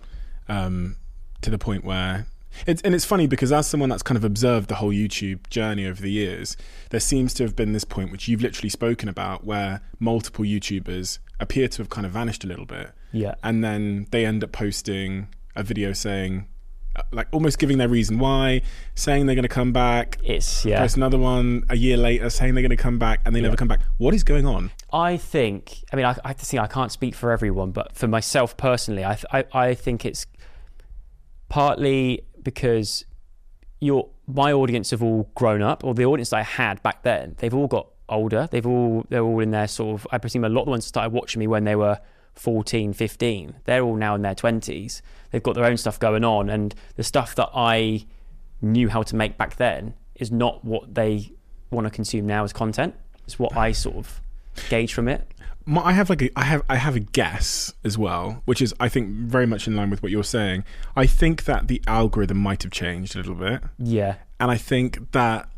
um, 0.49 0.97
to 1.43 1.51
the 1.51 1.59
point 1.59 1.85
where 1.85 2.27
it's 2.67 2.81
and 2.83 2.95
it's 2.95 3.05
funny 3.05 3.27
because 3.27 3.53
as 3.53 3.67
someone 3.67 3.89
that's 3.89 4.03
kind 4.03 4.17
of 4.17 4.25
observed 4.25 4.69
the 4.69 4.77
whole 4.77 4.91
YouTube 4.93 5.49
journey 5.51 5.87
over 5.87 6.01
the 6.01 6.11
years, 6.11 6.57
there 6.91 7.01
seems 7.01 7.35
to 7.35 7.43
have 7.45 7.55
been 7.57 7.73
this 7.73 7.85
point 7.85 8.11
which 8.13 8.29
you've 8.29 8.43
literally 8.43 8.69
spoken 8.69 9.09
about 9.09 9.45
where 9.45 9.81
multiple 9.99 10.45
YouTubers 10.45 11.19
appear 11.41 11.69
to 11.69 11.79
have 11.79 11.91
kind 11.91 12.07
of 12.07 12.13
vanished 12.13 12.45
a 12.45 12.47
little 12.47 12.67
bit, 12.67 12.93
Yeah. 13.13 13.35
and 13.43 13.63
then 13.65 14.07
they 14.11 14.25
end 14.25 14.45
up 14.45 14.53
posting 14.53 15.29
a 15.57 15.63
video 15.63 15.93
saying, 15.93 16.47
uh, 16.97 17.03
like 17.11 17.27
almost 17.33 17.59
giving 17.59 17.79
their 17.79 17.89
reason 17.89 18.21
why, 18.21 18.63
saying 18.95 19.27
they're 19.27 19.35
going 19.35 19.43
to 19.43 19.49
come 19.49 19.73
back. 19.73 20.17
It's, 20.23 20.65
yeah. 20.65 20.79
Post 20.79 20.97
another 20.97 21.19
one 21.19 21.65
a 21.69 21.77
year 21.77 21.97
later 21.97 22.31
saying 22.31 22.55
they're 22.55 22.63
going 22.63 22.71
to 22.71 22.77
come 22.77 22.99
back, 23.01 23.21
and 23.25 23.35
they 23.35 23.41
Yeah. 23.41 23.47
never 23.47 23.57
come 23.57 23.67
back. 23.69 23.81
What 23.99 24.15
is 24.15 24.23
going 24.23 24.47
on? 24.47 24.71
I 24.93 25.17
think, 25.17 25.83
I 25.93 25.97
mean, 25.97 26.05
I, 26.05 26.17
I 26.25 26.29
have 26.29 26.37
to 26.37 26.45
think 26.47 26.63
I 26.63 26.69
can't 26.69 26.93
speak 26.93 27.17
for 27.17 27.33
everyone, 27.33 27.73
but 27.73 27.97
for 27.97 28.07
myself 28.07 28.57
personally, 28.57 29.05
I, 29.05 29.19
I, 29.33 29.45
I 29.53 29.75
think 29.75 30.05
it's 30.05 30.25
partly 31.49 32.23
because 32.45 33.05
your 33.81 34.09
my 34.27 34.53
audience 34.53 34.91
have 34.91 35.03
all 35.03 35.31
grown 35.35 35.63
up, 35.63 35.85
or 35.85 35.95
the 35.95 36.05
audience 36.05 36.33
I 36.33 36.43
had 36.43 36.83
back 36.83 37.03
then, 37.03 37.35
they've 37.39 37.55
all 37.55 37.67
got 37.67 37.89
older. 38.09 38.49
They've 38.51 38.67
all 38.67 39.05
they're 39.09 39.23
all 39.23 39.41
in 39.41 39.51
their 39.51 39.69
sort 39.69 40.01
of. 40.01 40.07
I 40.11 40.19
presume 40.19 40.45
a 40.45 40.49
lot 40.49 40.63
of 40.63 40.67
the 40.67 40.71
ones 40.71 40.87
started 40.87 41.13
watching 41.13 41.41
me 41.41 41.47
when 41.47 41.65
they 41.65 41.77
were 41.77 41.99
14, 42.35 42.93
15. 42.93 43.57
They're 43.65 43.83
all 43.83 43.97
now 43.97 44.15
in 44.15 44.23
their 44.23 44.35
20s. 44.35 45.03
They've 45.31 45.43
got 45.43 45.55
their 45.55 45.65
own 45.65 45.77
stuff 45.77 45.99
going 45.99 46.25
on, 46.25 46.49
and 46.51 46.75
the 46.97 47.03
stuff 47.03 47.35
that 47.37 47.51
I 47.55 48.07
knew 48.63 48.89
how 48.89 49.03
to 49.03 49.17
make 49.17 49.37
back 49.37 49.57
then 49.57 49.95
is 50.15 50.31
not 50.31 50.65
what 50.65 50.95
they 50.95 51.33
want 51.71 51.87
to 51.87 51.91
consume 51.91 52.27
now 52.27 52.45
as 52.45 52.53
content. 52.53 52.95
It's 53.27 53.39
what 53.39 53.57
I 53.57 53.73
sort 53.73 53.97
of 53.97 54.21
gauge 54.69 54.95
from 54.95 55.09
it. 55.09 55.27
My, 55.67 55.83
I 55.83 55.93
have 55.93 56.11
like 56.11 56.23
a, 56.23 56.31
I 56.39 56.45
have 56.45 56.63
I 56.69 56.77
have 56.77 56.97
a 56.97 57.01
guess 57.01 57.73
as 57.85 57.97
well, 57.97 58.43
which 58.45 58.61
is 58.61 58.75
I 58.79 58.89
think 58.89 59.09
very 59.09 59.47
much 59.47 59.67
in 59.67 59.77
line 59.77 59.91
with 59.91 60.03
what 60.03 60.13
you're 60.13 60.25
saying. 60.25 60.65
I 60.95 61.07
think 61.07 61.45
that 61.45 61.69
the 61.69 61.83
algorithm 61.87 62.39
might 62.39 62.63
have 62.63 62.73
changed 62.73 63.15
a 63.15 63.19
little 63.19 63.35
bit, 63.35 63.63
Yeah, 63.79 64.17
and 64.39 64.51
I 64.51 64.57
think 64.57 65.13
that 65.13 65.49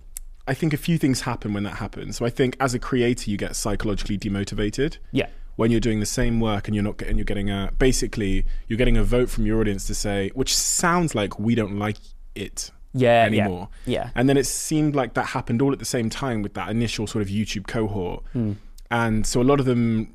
I 0.47 0.55
think 0.55 0.73
a 0.73 0.77
few 0.77 0.97
things 0.97 1.23
happen 1.23 1.53
when 1.53 1.65
that 1.65 1.77
happens. 1.77 2.17
So 2.17 2.25
I 2.25 2.31
think 2.31 2.57
as 2.61 2.75
a 2.75 2.79
creator, 2.79 3.31
you 3.31 3.37
get 3.37 3.57
psychologically 3.57 4.17
demotivated 4.17 4.99
yeah, 5.11 5.27
when 5.57 5.71
you're 5.71 5.81
doing 5.81 6.01
the 6.01 6.07
same 6.07 6.39
work 6.39 6.69
and 6.69 6.75
you're 6.75 6.85
not 6.85 6.99
getting 6.99 7.17
you're 7.17 7.25
getting 7.25 7.51
a 7.51 7.73
basically 7.79 8.45
you're 8.69 8.79
getting 8.79 8.97
a 8.97 9.05
vote 9.05 9.29
from 9.29 9.45
your 9.45 9.61
audience 9.61 9.87
to 9.89 9.95
say, 9.95 10.31
which 10.35 10.57
sounds 10.57 11.15
like 11.15 11.39
we 11.39 11.55
don't 11.55 11.79
like 11.79 11.97
it 12.37 12.71
yeah, 12.93 13.25
anymore. 13.25 13.69
Yeah, 13.85 14.05
yeah. 14.05 14.11
And 14.15 14.29
then 14.29 14.37
it 14.37 14.47
seemed 14.47 14.95
like 14.95 15.15
that 15.15 15.27
happened 15.27 15.61
all 15.61 15.73
at 15.73 15.79
the 15.79 15.85
same 15.85 16.09
time 16.09 16.43
with 16.43 16.55
that 16.55 16.71
initial 16.71 17.07
sort 17.07 17.23
of 17.23 17.29
YouTube 17.29 17.67
cohort. 17.67 18.23
Hmm. 18.33 18.53
And 18.91 19.27
so 19.27 19.41
a 19.41 19.45
lot 19.45 19.61
of 19.61 19.67
them 19.67 20.13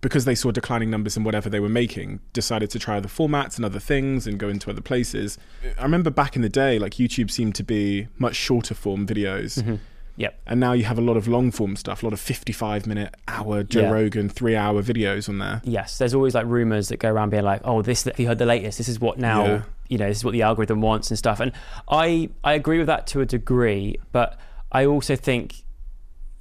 because 0.00 0.26
they 0.26 0.34
saw 0.34 0.50
declining 0.50 0.90
numbers 0.90 1.16
in 1.16 1.24
whatever 1.24 1.48
they 1.48 1.60
were 1.60 1.68
making, 1.68 2.20
decided 2.34 2.68
to 2.68 2.78
try 2.78 2.98
other 2.98 3.08
formats 3.08 3.56
and 3.56 3.64
other 3.64 3.80
things 3.80 4.26
and 4.26 4.38
go 4.38 4.50
into 4.50 4.68
other 4.70 4.82
places. 4.82 5.38
I 5.78 5.82
remember 5.82 6.10
back 6.10 6.36
in 6.36 6.42
the 6.42 6.50
day, 6.50 6.78
like 6.78 6.94
YouTube 6.94 7.30
seemed 7.30 7.54
to 7.54 7.62
be 7.62 8.08
much 8.18 8.36
shorter 8.36 8.74
form 8.74 9.06
videos. 9.06 9.58
Mm-hmm. 9.62 9.76
Yep. 10.16 10.40
And 10.46 10.60
now 10.60 10.74
you 10.74 10.84
have 10.84 10.98
a 10.98 11.00
lot 11.00 11.16
of 11.16 11.26
long 11.26 11.50
form 11.50 11.74
stuff, 11.74 12.02
a 12.02 12.06
lot 12.06 12.12
of 12.12 12.20
55 12.20 12.86
minute, 12.86 13.14
hour 13.26 13.62
Joe 13.62 13.80
Yeah. 13.80 13.90
Rogan, 13.92 14.28
three 14.28 14.54
hour 14.54 14.82
videos 14.82 15.26
on 15.28 15.38
there. 15.38 15.62
Yes, 15.64 15.96
there's 15.96 16.12
always 16.12 16.34
like 16.34 16.44
rumors 16.44 16.88
that 16.90 16.98
go 16.98 17.10
around 17.10 17.30
being 17.30 17.42
like, 17.42 17.62
"Oh, 17.64 17.80
this 17.80 18.04
have 18.04 18.20
you 18.20 18.26
heard 18.28 18.38
the 18.38 18.44
latest? 18.46 18.76
This 18.76 18.90
is 18.90 19.00
what 19.00 19.18
now 19.18 19.44
Yeah. 19.46 19.62
you 19.88 19.96
know. 19.96 20.08
This 20.08 20.18
is 20.18 20.24
what 20.24 20.32
the 20.32 20.42
algorithm 20.42 20.82
wants 20.82 21.10
and 21.10 21.16
stuff." 21.18 21.40
And 21.40 21.50
I 21.88 22.28
I 22.44 22.52
agree 22.52 22.76
with 22.76 22.86
that 22.88 23.06
to 23.08 23.22
a 23.22 23.26
degree, 23.26 23.96
but 24.12 24.38
I 24.70 24.84
also 24.84 25.16
think 25.16 25.63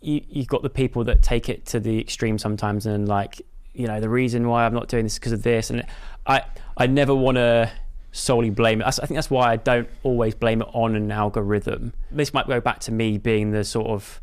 you 0.03 0.21
you've 0.27 0.47
got 0.47 0.61
the 0.61 0.69
people 0.69 1.03
that 1.05 1.21
take 1.21 1.49
it 1.49 1.65
to 1.67 1.79
the 1.79 1.99
extreme 1.99 2.37
sometimes 2.37 2.85
and 2.85 3.07
like 3.07 3.41
you 3.73 3.87
know 3.87 3.99
the 3.99 4.09
reason 4.09 4.47
why 4.47 4.65
I'm 4.65 4.73
not 4.73 4.87
doing 4.87 5.03
this 5.03 5.13
is 5.13 5.19
because 5.19 5.31
of 5.31 5.43
this, 5.43 5.69
and 5.69 5.85
I 6.25 6.43
I 6.77 6.87
never 6.87 7.13
want 7.13 7.37
to 7.37 7.71
solely 8.11 8.51
blame 8.51 8.81
it. 8.81 8.87
I 8.87 8.91
think 8.91 9.15
that's 9.15 9.31
why 9.31 9.51
I 9.51 9.55
don't 9.55 9.89
always 10.03 10.35
blame 10.35 10.61
it 10.61 10.67
on 10.73 10.95
an 10.95 11.11
algorithm. 11.11 11.93
This 12.11 12.33
might 12.33 12.47
go 12.47 12.61
back 12.61 12.79
to 12.81 12.91
me 12.91 13.17
being 13.17 13.51
the 13.51 13.63
sort 13.63 13.87
of 13.87 14.21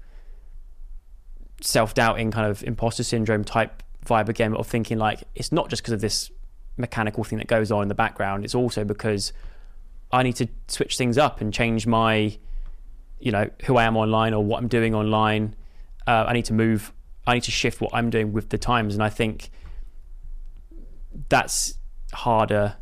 self-doubting 1.60 2.30
kind 2.30 2.46
of 2.46 2.62
imposter 2.62 3.02
syndrome 3.02 3.44
type 3.44 3.82
vibe 4.06 4.28
again 4.28 4.54
of 4.54 4.66
thinking 4.66 4.98
like 4.98 5.22
it's 5.34 5.52
not 5.52 5.68
just 5.68 5.82
because 5.82 5.92
of 5.92 6.00
this 6.00 6.30
mechanical 6.78 7.22
thing 7.22 7.38
that 7.38 7.46
goes 7.46 7.70
on 7.70 7.82
in 7.82 7.88
the 7.88 7.94
background 7.94 8.44
it's 8.44 8.54
also 8.54 8.82
because 8.82 9.34
i 10.10 10.22
need 10.22 10.34
to 10.34 10.48
switch 10.68 10.96
things 10.96 11.18
up 11.18 11.42
and 11.42 11.52
change 11.52 11.86
my 11.86 12.34
you 13.18 13.30
know 13.30 13.50
who 13.64 13.76
i 13.76 13.84
am 13.84 13.94
online 13.94 14.32
or 14.32 14.42
what 14.42 14.58
i'm 14.58 14.68
doing 14.68 14.94
online 14.94 15.54
uh, 16.10 16.24
i 16.28 16.32
need 16.32 16.44
to 16.44 16.52
move 16.64 16.92
i 17.26 17.34
need 17.34 17.42
to 17.42 17.50
shift 17.50 17.80
what 17.80 17.90
i'm 17.94 18.08
doing 18.10 18.28
with 18.32 18.46
the 18.54 18.58
times 18.58 18.94
and 18.94 19.02
i 19.02 19.10
think 19.10 19.50
that's 21.28 21.74
harder 22.12 22.76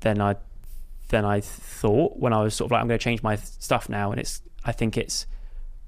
than 0.00 0.20
i 0.20 0.34
than 1.08 1.24
i 1.24 1.40
thought 1.40 2.18
when 2.18 2.32
i 2.32 2.40
was 2.42 2.54
sort 2.54 2.66
of 2.68 2.72
like 2.72 2.80
i'm 2.80 2.88
going 2.88 2.98
to 2.98 3.02
change 3.02 3.22
my 3.22 3.36
stuff 3.36 3.88
now 3.88 4.10
and 4.10 4.20
it's 4.20 4.42
i 4.64 4.72
think 4.72 4.96
it's 4.96 5.26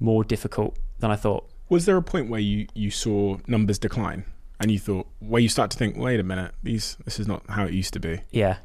more 0.00 0.22
difficult 0.24 0.76
than 1.00 1.10
i 1.10 1.16
thought 1.16 1.44
Was 1.68 1.84
there 1.86 1.96
a 1.96 2.02
point 2.02 2.30
where 2.30 2.40
you, 2.40 2.66
you 2.74 2.90
saw 2.90 3.36
numbers 3.46 3.78
decline 3.78 4.24
and 4.60 4.70
you 4.72 4.78
thought, 4.80 5.06
where 5.20 5.40
you 5.40 5.48
start 5.48 5.70
to 5.70 5.78
think, 5.78 5.96
wait 5.96 6.18
a 6.18 6.24
minute, 6.24 6.52
these 6.64 6.96
this 7.04 7.20
is 7.20 7.28
not 7.28 7.42
how 7.48 7.64
it 7.64 7.72
used 7.72 7.92
to 7.94 8.00
be? 8.00 8.20
yeah 8.30 8.56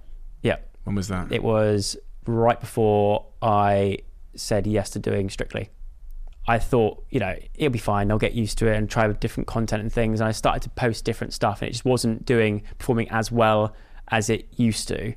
yeah 0.42 0.58
When 0.86 0.96
was 0.96 1.08
that? 1.10 1.32
It 1.32 1.44
was 1.44 1.96
right 2.26 2.60
before 2.60 3.26
I 3.42 4.00
said 4.36 4.66
yes 4.66 4.90
to 4.92 5.00
doing 5.00 5.30
Strictly. 5.30 5.70
I 6.48 6.60
thought, 6.60 7.06
you 7.10 7.20
know, 7.20 7.36
it'll 7.56 7.72
be 7.72 7.80
fine. 7.80 8.12
I'll 8.12 8.18
get 8.18 8.34
used 8.34 8.58
to 8.58 8.68
it 8.68 8.76
and 8.76 8.90
try 8.90 9.08
with 9.08 9.20
different 9.20 9.48
content 9.48 9.82
and 9.82 9.92
things. 9.92 10.20
And 10.20 10.28
I 10.28 10.34
started 10.34 10.62
to 10.64 10.70
post 10.70 11.06
different 11.06 11.34
stuff, 11.34 11.62
and 11.62 11.70
it 11.70 11.72
just 11.72 11.86
wasn't 11.86 12.26
doing 12.26 12.64
performing 12.78 13.10
as 13.10 13.32
well 13.32 13.76
as 14.10 14.30
it 14.30 14.48
used 14.56 14.88
to. 14.90 15.14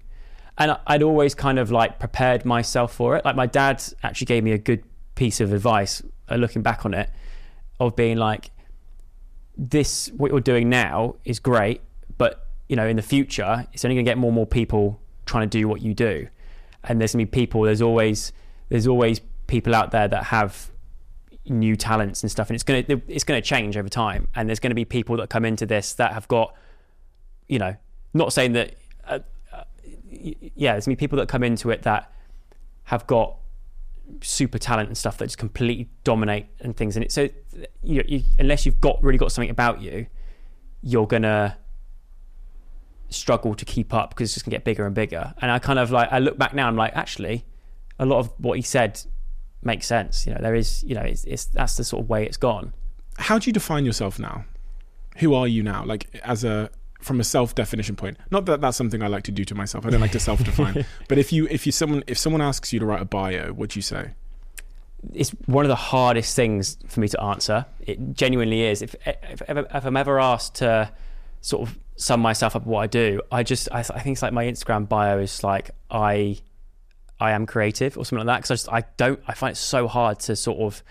And 0.58 0.78
I'd 0.86 1.02
always 1.02 1.34
kind 1.34 1.58
of 1.58 1.70
like 1.70 1.98
prepared 1.98 2.44
myself 2.44 2.94
for 2.94 3.16
it. 3.16 3.24
Like 3.24 3.36
my 3.36 3.46
dad 3.46 3.82
actually 4.02 4.26
gave 4.26 4.44
me 4.44 4.52
a 4.52 4.58
good 4.58 4.84
piece 5.16 5.40
of 5.40 5.52
advice, 5.52 6.02
uh, 6.30 6.36
looking 6.36 6.62
back 6.62 6.86
on 6.86 6.94
it, 6.94 7.10
of 7.80 7.96
being 7.96 8.16
like, 8.16 8.50
this 9.56 10.10
what 10.16 10.30
you're 10.30 10.40
doing 10.40 10.68
now 10.68 11.16
is 11.24 11.38
great, 11.38 11.80
but 12.18 12.46
you 12.68 12.76
know, 12.76 12.86
in 12.86 12.96
the 12.96 13.02
future, 13.02 13.66
it's 13.72 13.84
only 13.84 13.94
going 13.94 14.04
to 14.04 14.10
get 14.10 14.18
more 14.18 14.28
and 14.28 14.34
more 14.34 14.46
people 14.46 15.00
trying 15.24 15.48
to 15.48 15.58
do 15.58 15.66
what 15.66 15.82
you 15.82 15.94
do, 15.94 16.28
and 16.84 17.00
there's 17.00 17.14
going 17.14 17.26
to 17.26 17.30
be 17.30 17.40
people. 17.40 17.62
There's 17.62 17.82
always 17.82 18.32
there's 18.68 18.86
always 18.86 19.20
people 19.46 19.74
out 19.74 19.92
there 19.92 20.08
that 20.08 20.24
have 20.24 20.70
new 21.48 21.76
talents 21.76 22.22
and 22.22 22.30
stuff, 22.30 22.48
and 22.48 22.54
it's 22.54 22.64
going 22.64 22.84
to 22.84 23.00
it's 23.08 23.24
going 23.24 23.40
to 23.40 23.46
change 23.46 23.76
over 23.76 23.88
time. 23.88 24.28
And 24.34 24.48
there's 24.48 24.60
going 24.60 24.70
to 24.70 24.76
be 24.76 24.84
people 24.84 25.16
that 25.18 25.30
come 25.30 25.44
into 25.44 25.66
this 25.66 25.94
that 25.94 26.12
have 26.12 26.28
got, 26.28 26.54
you 27.48 27.58
know, 27.58 27.76
not 28.14 28.32
saying 28.32 28.52
that, 28.52 28.74
uh, 29.04 29.20
uh, 29.52 29.64
yeah, 30.10 30.72
there's 30.72 30.86
going 30.86 30.96
to 30.96 31.00
be 31.00 31.06
people 31.06 31.18
that 31.18 31.28
come 31.28 31.42
into 31.42 31.70
it 31.70 31.82
that 31.82 32.12
have 32.84 33.06
got 33.06 33.36
super 34.20 34.58
talent 34.58 34.88
and 34.88 34.96
stuff 34.96 35.18
that 35.18 35.26
just 35.26 35.38
completely 35.38 35.88
dominate 36.04 36.46
and 36.60 36.76
things. 36.76 36.96
And 36.96 37.04
it 37.04 37.12
so 37.12 37.28
you, 37.82 38.04
you 38.06 38.22
unless 38.38 38.66
you've 38.66 38.80
got 38.80 39.02
really 39.02 39.18
got 39.18 39.32
something 39.32 39.50
about 39.50 39.82
you, 39.82 40.06
you're 40.82 41.06
gonna 41.06 41.58
struggle 43.08 43.54
to 43.54 43.64
keep 43.64 43.94
up 43.94 44.10
because 44.10 44.28
it's 44.28 44.34
just 44.34 44.46
gonna 44.46 44.56
get 44.56 44.64
bigger 44.64 44.86
and 44.86 44.94
bigger. 44.94 45.34
And 45.40 45.50
I 45.50 45.58
kind 45.58 45.78
of 45.78 45.90
like 45.90 46.10
I 46.12 46.18
look 46.18 46.38
back 46.38 46.54
now, 46.54 46.68
I'm 46.68 46.76
like 46.76 46.94
actually, 46.96 47.44
a 47.98 48.06
lot 48.06 48.18
of 48.18 48.32
what 48.38 48.56
he 48.56 48.62
said 48.62 49.00
makes 49.62 49.86
sense. 49.86 50.26
You 50.26 50.34
know, 50.34 50.40
there 50.40 50.54
is 50.54 50.82
you 50.84 50.94
know 50.94 51.02
it's, 51.02 51.24
it's 51.24 51.46
that's 51.46 51.76
the 51.76 51.84
sort 51.84 52.02
of 52.02 52.08
way 52.08 52.24
it's 52.24 52.36
gone. 52.36 52.72
How 53.18 53.38
do 53.38 53.48
you 53.48 53.52
define 53.52 53.84
yourself 53.84 54.18
now? 54.18 54.44
Who 55.18 55.34
are 55.34 55.48
you 55.48 55.62
now? 55.62 55.84
Like 55.84 56.08
as 56.22 56.44
a 56.44 56.70
from 57.00 57.20
a 57.20 57.24
self 57.24 57.54
definition 57.54 57.96
point. 57.96 58.18
Not 58.30 58.46
that 58.46 58.60
that's 58.60 58.76
something 58.76 59.02
I 59.02 59.06
like 59.06 59.24
to 59.24 59.32
do 59.32 59.44
to 59.44 59.54
myself. 59.54 59.86
I 59.86 59.90
don't 59.90 60.00
like 60.00 60.12
to 60.12 60.20
self 60.20 60.42
define. 60.44 60.84
but 61.08 61.18
if 61.18 61.32
you 61.32 61.46
if 61.50 61.66
you 61.66 61.72
someone 61.72 62.04
if 62.06 62.18
someone 62.18 62.42
asks 62.42 62.72
you 62.72 62.80
to 62.80 62.86
write 62.86 63.02
a 63.02 63.06
bio, 63.06 63.52
what 63.52 63.70
do 63.70 63.78
you 63.78 63.82
say? 63.82 64.12
it's 65.14 65.30
one 65.46 65.64
of 65.64 65.68
the 65.68 65.76
hardest 65.76 66.34
things 66.34 66.78
for 66.86 67.00
me 67.00 67.08
to 67.08 67.20
answer. 67.20 67.66
It 67.80 68.14
genuinely 68.14 68.62
is. 68.62 68.82
If 68.82 68.94
if, 69.06 69.42
ever, 69.42 69.66
if 69.72 69.84
I'm 69.84 69.96
ever 69.96 70.18
asked 70.18 70.56
to 70.56 70.90
sort 71.40 71.68
of 71.68 71.78
sum 71.96 72.20
myself 72.20 72.56
up 72.56 72.66
what 72.66 72.80
I 72.80 72.86
do, 72.86 73.20
I 73.30 73.42
just 73.42 73.68
I, 73.72 73.80
I 73.80 73.82
think 73.82 74.14
it's 74.14 74.22
like 74.22 74.32
my 74.32 74.44
Instagram 74.44 74.88
bio 74.88 75.18
is 75.18 75.44
like 75.44 75.70
I 75.90 76.38
I 77.18 77.32
am 77.32 77.46
creative 77.46 77.96
or 77.96 78.04
something 78.04 78.26
like 78.26 78.34
that 78.34 78.42
because 78.42 78.50
I 78.50 78.54
just 78.54 78.72
I 78.72 78.84
don't 78.96 79.20
I 79.26 79.34
find 79.34 79.52
it 79.52 79.56
so 79.56 79.88
hard 79.88 80.18
to 80.20 80.36
sort 80.36 80.58
of 80.58 80.82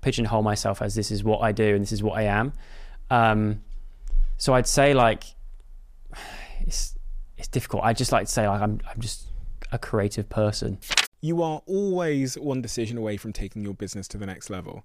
pigeonhole 0.00 0.42
myself 0.42 0.82
as 0.82 0.94
this 0.94 1.10
is 1.10 1.24
what 1.24 1.40
I 1.40 1.52
do 1.52 1.74
and 1.74 1.82
this 1.82 1.92
is 1.92 2.02
what 2.02 2.18
I 2.18 2.22
am. 2.22 2.52
Um, 3.10 3.62
so 4.36 4.54
I'd 4.54 4.66
say 4.66 4.94
like 4.94 5.24
it's 6.60 6.94
it's 7.36 7.48
difficult. 7.48 7.84
I 7.84 7.92
just 7.92 8.12
like 8.12 8.26
to 8.26 8.32
say 8.32 8.48
like 8.48 8.60
I'm 8.60 8.80
I'm 8.88 9.00
just 9.00 9.26
a 9.72 9.78
creative 9.78 10.28
person. 10.28 10.78
You 11.20 11.42
are 11.42 11.62
always 11.66 12.38
one 12.38 12.60
decision 12.60 12.98
away 12.98 13.16
from 13.16 13.32
taking 13.32 13.62
your 13.62 13.74
business 13.74 14.06
to 14.08 14.18
the 14.18 14.26
next 14.26 14.50
level. 14.50 14.84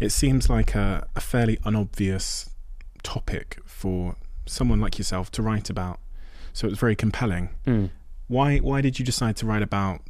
It 0.00 0.10
seems 0.10 0.48
like 0.48 0.74
a, 0.74 1.06
a 1.14 1.20
fairly 1.20 1.58
unobvious 1.64 2.50
topic 3.02 3.58
for 3.64 4.16
someone 4.46 4.80
like 4.80 4.98
yourself 4.98 5.30
to 5.32 5.42
write 5.42 5.70
about. 5.70 6.00
So 6.52 6.66
it 6.66 6.70
was 6.70 6.78
very 6.78 6.96
compelling. 6.96 7.50
Mm. 7.66 7.90
Why 8.26 8.58
why 8.58 8.80
did 8.80 8.98
you 8.98 9.04
decide 9.04 9.36
to 9.36 9.46
write 9.46 9.62
about 9.62 10.00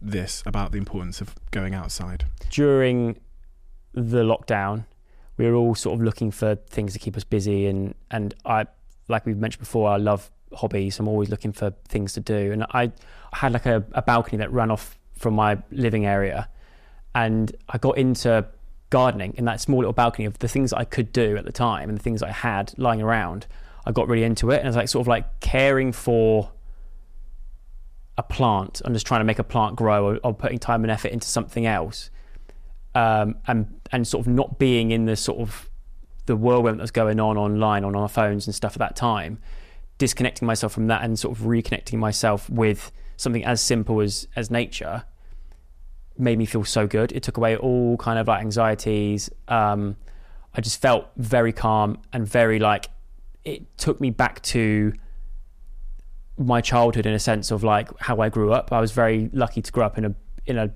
this, 0.00 0.42
about 0.46 0.72
the 0.72 0.78
importance 0.78 1.20
of 1.20 1.34
going 1.50 1.74
outside? 1.74 2.24
during 2.50 3.18
the 3.92 4.22
lockdown, 4.22 4.84
we 5.36 5.46
were 5.46 5.54
all 5.54 5.74
sort 5.74 5.98
of 5.98 6.04
looking 6.04 6.30
for 6.30 6.56
things 6.68 6.92
to 6.92 6.98
keep 6.98 7.16
us 7.16 7.24
busy, 7.24 7.66
and 7.66 7.94
and 8.10 8.34
I, 8.44 8.66
like 9.08 9.26
we've 9.26 9.36
mentioned 9.36 9.60
before, 9.60 9.90
I 9.90 9.96
love 9.96 10.30
hobbies. 10.52 10.98
I'm 10.98 11.08
always 11.08 11.28
looking 11.28 11.52
for 11.52 11.72
things 11.88 12.12
to 12.14 12.20
do, 12.20 12.52
and 12.52 12.64
I 12.72 12.92
had 13.32 13.52
like 13.52 13.66
a, 13.66 13.84
a 13.92 14.02
balcony 14.02 14.38
that 14.38 14.52
ran 14.52 14.70
off 14.70 14.98
from 15.16 15.34
my 15.34 15.58
living 15.70 16.06
area, 16.06 16.48
and 17.14 17.54
I 17.68 17.78
got 17.78 17.98
into 17.98 18.46
gardening 18.90 19.34
in 19.36 19.44
that 19.46 19.60
small 19.60 19.78
little 19.78 19.92
balcony 19.92 20.26
of 20.26 20.38
the 20.40 20.48
things 20.48 20.72
I 20.72 20.84
could 20.84 21.12
do 21.12 21.36
at 21.36 21.44
the 21.44 21.52
time 21.52 21.88
and 21.88 21.98
the 21.98 22.02
things 22.02 22.22
I 22.22 22.30
had 22.30 22.74
lying 22.76 23.00
around. 23.00 23.46
I 23.86 23.92
got 23.92 24.08
really 24.08 24.24
into 24.24 24.50
it, 24.50 24.58
and 24.58 24.68
it's 24.68 24.76
like 24.76 24.88
sort 24.88 25.04
of 25.04 25.08
like 25.08 25.40
caring 25.40 25.92
for 25.92 26.50
a 28.18 28.22
plant. 28.22 28.82
I'm 28.84 28.92
just 28.92 29.06
trying 29.06 29.20
to 29.20 29.24
make 29.24 29.38
a 29.38 29.44
plant 29.44 29.76
grow, 29.76 30.06
or, 30.06 30.20
or 30.22 30.34
putting 30.34 30.58
time 30.58 30.84
and 30.84 30.90
effort 30.90 31.12
into 31.12 31.26
something 31.26 31.64
else 31.64 32.10
um, 32.94 33.36
and 33.46 33.80
and 33.92 34.06
sort 34.06 34.26
of 34.26 34.32
not 34.32 34.58
being 34.58 34.90
in 34.90 35.06
the 35.06 35.16
sort 35.16 35.40
of 35.40 35.68
the 36.26 36.36
whirlwind 36.36 36.78
that 36.78 36.82
was 36.82 36.90
going 36.90 37.18
on 37.18 37.36
online 37.36 37.84
on 37.84 37.96
our 37.96 38.08
phones 38.08 38.46
and 38.46 38.54
stuff 38.54 38.72
at 38.72 38.78
that 38.78 38.96
time, 38.96 39.38
disconnecting 39.98 40.46
myself 40.46 40.72
from 40.72 40.86
that 40.88 41.02
and 41.02 41.18
sort 41.18 41.36
of 41.36 41.44
reconnecting 41.44 41.98
myself 41.98 42.48
with 42.50 42.92
something 43.16 43.44
as 43.44 43.60
simple 43.60 44.00
as 44.00 44.26
as 44.36 44.50
nature 44.50 45.04
made 46.20 46.38
me 46.38 46.46
feel 46.46 46.64
so 46.64 46.86
good. 46.86 47.12
It 47.12 47.22
took 47.22 47.36
away 47.36 47.56
all 47.56 47.96
kind 47.96 48.18
of 48.18 48.28
like 48.28 48.40
anxieties. 48.40 49.30
Um, 49.48 49.96
I 50.54 50.60
just 50.60 50.80
felt 50.80 51.08
very 51.16 51.52
calm 51.52 51.98
and 52.12 52.26
very 52.26 52.58
like 52.58 52.88
it 53.44 53.78
took 53.78 54.00
me 54.00 54.10
back 54.10 54.42
to 54.42 54.92
my 56.36 56.60
childhood 56.60 57.06
in 57.06 57.12
a 57.12 57.18
sense 57.18 57.50
of 57.50 57.62
like 57.62 57.88
how 58.00 58.20
I 58.20 58.28
grew 58.28 58.52
up. 58.52 58.72
I 58.72 58.80
was 58.80 58.92
very 58.92 59.30
lucky 59.32 59.62
to 59.62 59.72
grow 59.72 59.86
up 59.86 59.98
in 59.98 60.04
a 60.04 60.14
in 60.46 60.58
a 60.58 60.70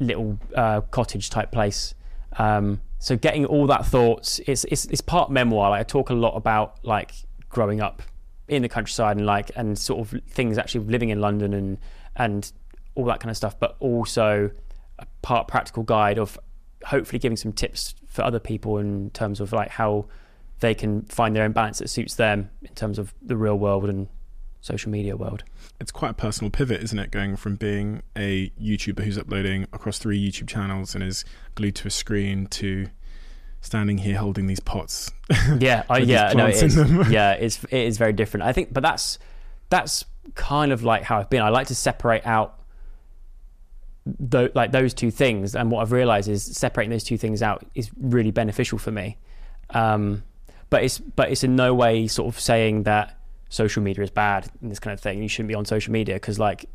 little 0.00 0.38
uh, 0.54 0.80
cottage 0.82 1.30
type 1.30 1.52
place. 1.52 1.94
Um, 2.36 2.80
so 2.98 3.16
getting 3.16 3.44
all 3.44 3.66
that 3.66 3.86
thoughts, 3.86 4.40
it's, 4.46 4.64
it's 4.64 4.86
it's 4.86 5.00
part 5.00 5.30
memoir. 5.30 5.70
Like 5.70 5.80
I 5.80 5.82
talk 5.84 6.10
a 6.10 6.14
lot 6.14 6.36
about 6.36 6.78
like 6.82 7.12
growing 7.48 7.80
up 7.80 8.02
in 8.48 8.62
the 8.62 8.68
countryside 8.68 9.16
and 9.16 9.26
like 9.26 9.50
and 9.56 9.78
sort 9.78 10.00
of 10.00 10.20
things 10.28 10.58
actually 10.58 10.84
living 10.86 11.10
in 11.10 11.20
London 11.20 11.52
and 11.52 11.78
and 12.16 12.52
all 12.94 13.04
that 13.06 13.20
kind 13.20 13.30
of 13.30 13.36
stuff, 13.36 13.58
but 13.58 13.76
also 13.80 14.50
a 14.98 15.06
part 15.22 15.48
practical 15.48 15.82
guide 15.82 16.18
of 16.18 16.38
hopefully 16.86 17.18
giving 17.18 17.36
some 17.36 17.52
tips 17.52 17.94
for 18.06 18.22
other 18.22 18.38
people 18.38 18.78
in 18.78 19.10
terms 19.10 19.40
of 19.40 19.52
like 19.52 19.70
how 19.70 20.06
they 20.60 20.74
can 20.74 21.02
find 21.02 21.34
their 21.34 21.44
own 21.44 21.52
balance 21.52 21.78
that 21.78 21.88
suits 21.88 22.14
them 22.14 22.50
in 22.62 22.74
terms 22.74 22.98
of 22.98 23.14
the 23.22 23.36
real 23.36 23.58
world 23.58 23.88
and 23.88 24.08
social 24.60 24.90
media 24.90 25.16
world. 25.16 25.44
It's 25.80 25.92
quite 25.92 26.10
a 26.10 26.14
personal 26.14 26.50
pivot, 26.50 26.82
isn't 26.82 26.98
it? 26.98 27.10
Going 27.10 27.36
from 27.36 27.56
being 27.56 28.02
a 28.16 28.50
YouTuber 28.60 29.00
who's 29.00 29.18
uploading 29.18 29.64
across 29.72 29.98
three 29.98 30.18
YouTube 30.18 30.48
channels 30.48 30.94
and 30.94 31.04
is 31.04 31.24
glued 31.54 31.74
to 31.76 31.88
a 31.88 31.90
screen 31.90 32.46
to 32.46 32.86
standing 33.60 33.98
here 33.98 34.16
holding 34.16 34.46
these 34.46 34.60
pots. 34.60 35.10
Yeah, 35.58 35.84
I, 35.90 35.98
yeah, 35.98 36.32
no, 36.34 36.46
it 36.46 36.62
is. 36.62 36.76
yeah, 37.10 37.32
it's 37.32 37.62
it 37.64 37.72
is 37.72 37.98
very 37.98 38.12
different. 38.12 38.44
I 38.44 38.52
think, 38.52 38.72
but 38.72 38.82
that's 38.82 39.18
that's 39.68 40.04
kind 40.34 40.72
of 40.72 40.82
like 40.82 41.02
how 41.02 41.18
I've 41.18 41.30
been. 41.30 41.42
I 41.42 41.48
like 41.48 41.66
to 41.68 41.74
separate 41.74 42.26
out 42.26 42.58
th- 44.30 44.52
like 44.54 44.72
those 44.72 44.94
two 44.94 45.10
things, 45.10 45.54
and 45.54 45.70
what 45.70 45.82
I've 45.82 45.92
realized 45.92 46.28
is 46.28 46.44
separating 46.44 46.90
those 46.90 47.04
two 47.04 47.18
things 47.18 47.42
out 47.42 47.64
is 47.74 47.90
really 47.98 48.30
beneficial 48.30 48.78
for 48.78 48.90
me. 48.90 49.18
Um, 49.70 50.22
but 50.70 50.82
it's 50.82 50.98
but 50.98 51.30
it's 51.30 51.44
in 51.44 51.56
no 51.56 51.74
way 51.74 52.06
sort 52.06 52.34
of 52.34 52.40
saying 52.40 52.84
that 52.84 53.18
social 53.48 53.82
media 53.82 54.02
is 54.02 54.10
bad 54.10 54.50
and 54.60 54.70
this 54.70 54.78
kind 54.78 54.92
of 54.92 55.00
thing. 55.00 55.22
You 55.22 55.28
shouldn't 55.28 55.48
be 55.48 55.54
on 55.54 55.64
social 55.64 55.92
media 55.92 56.16
because 56.16 56.38
like 56.38 56.66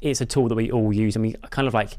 it's 0.00 0.20
a 0.20 0.26
tool 0.26 0.48
that 0.48 0.54
we 0.54 0.70
all 0.70 0.92
use 0.92 1.16
and 1.16 1.24
we 1.24 1.34
kind 1.50 1.66
of 1.66 1.74
like 1.74 1.98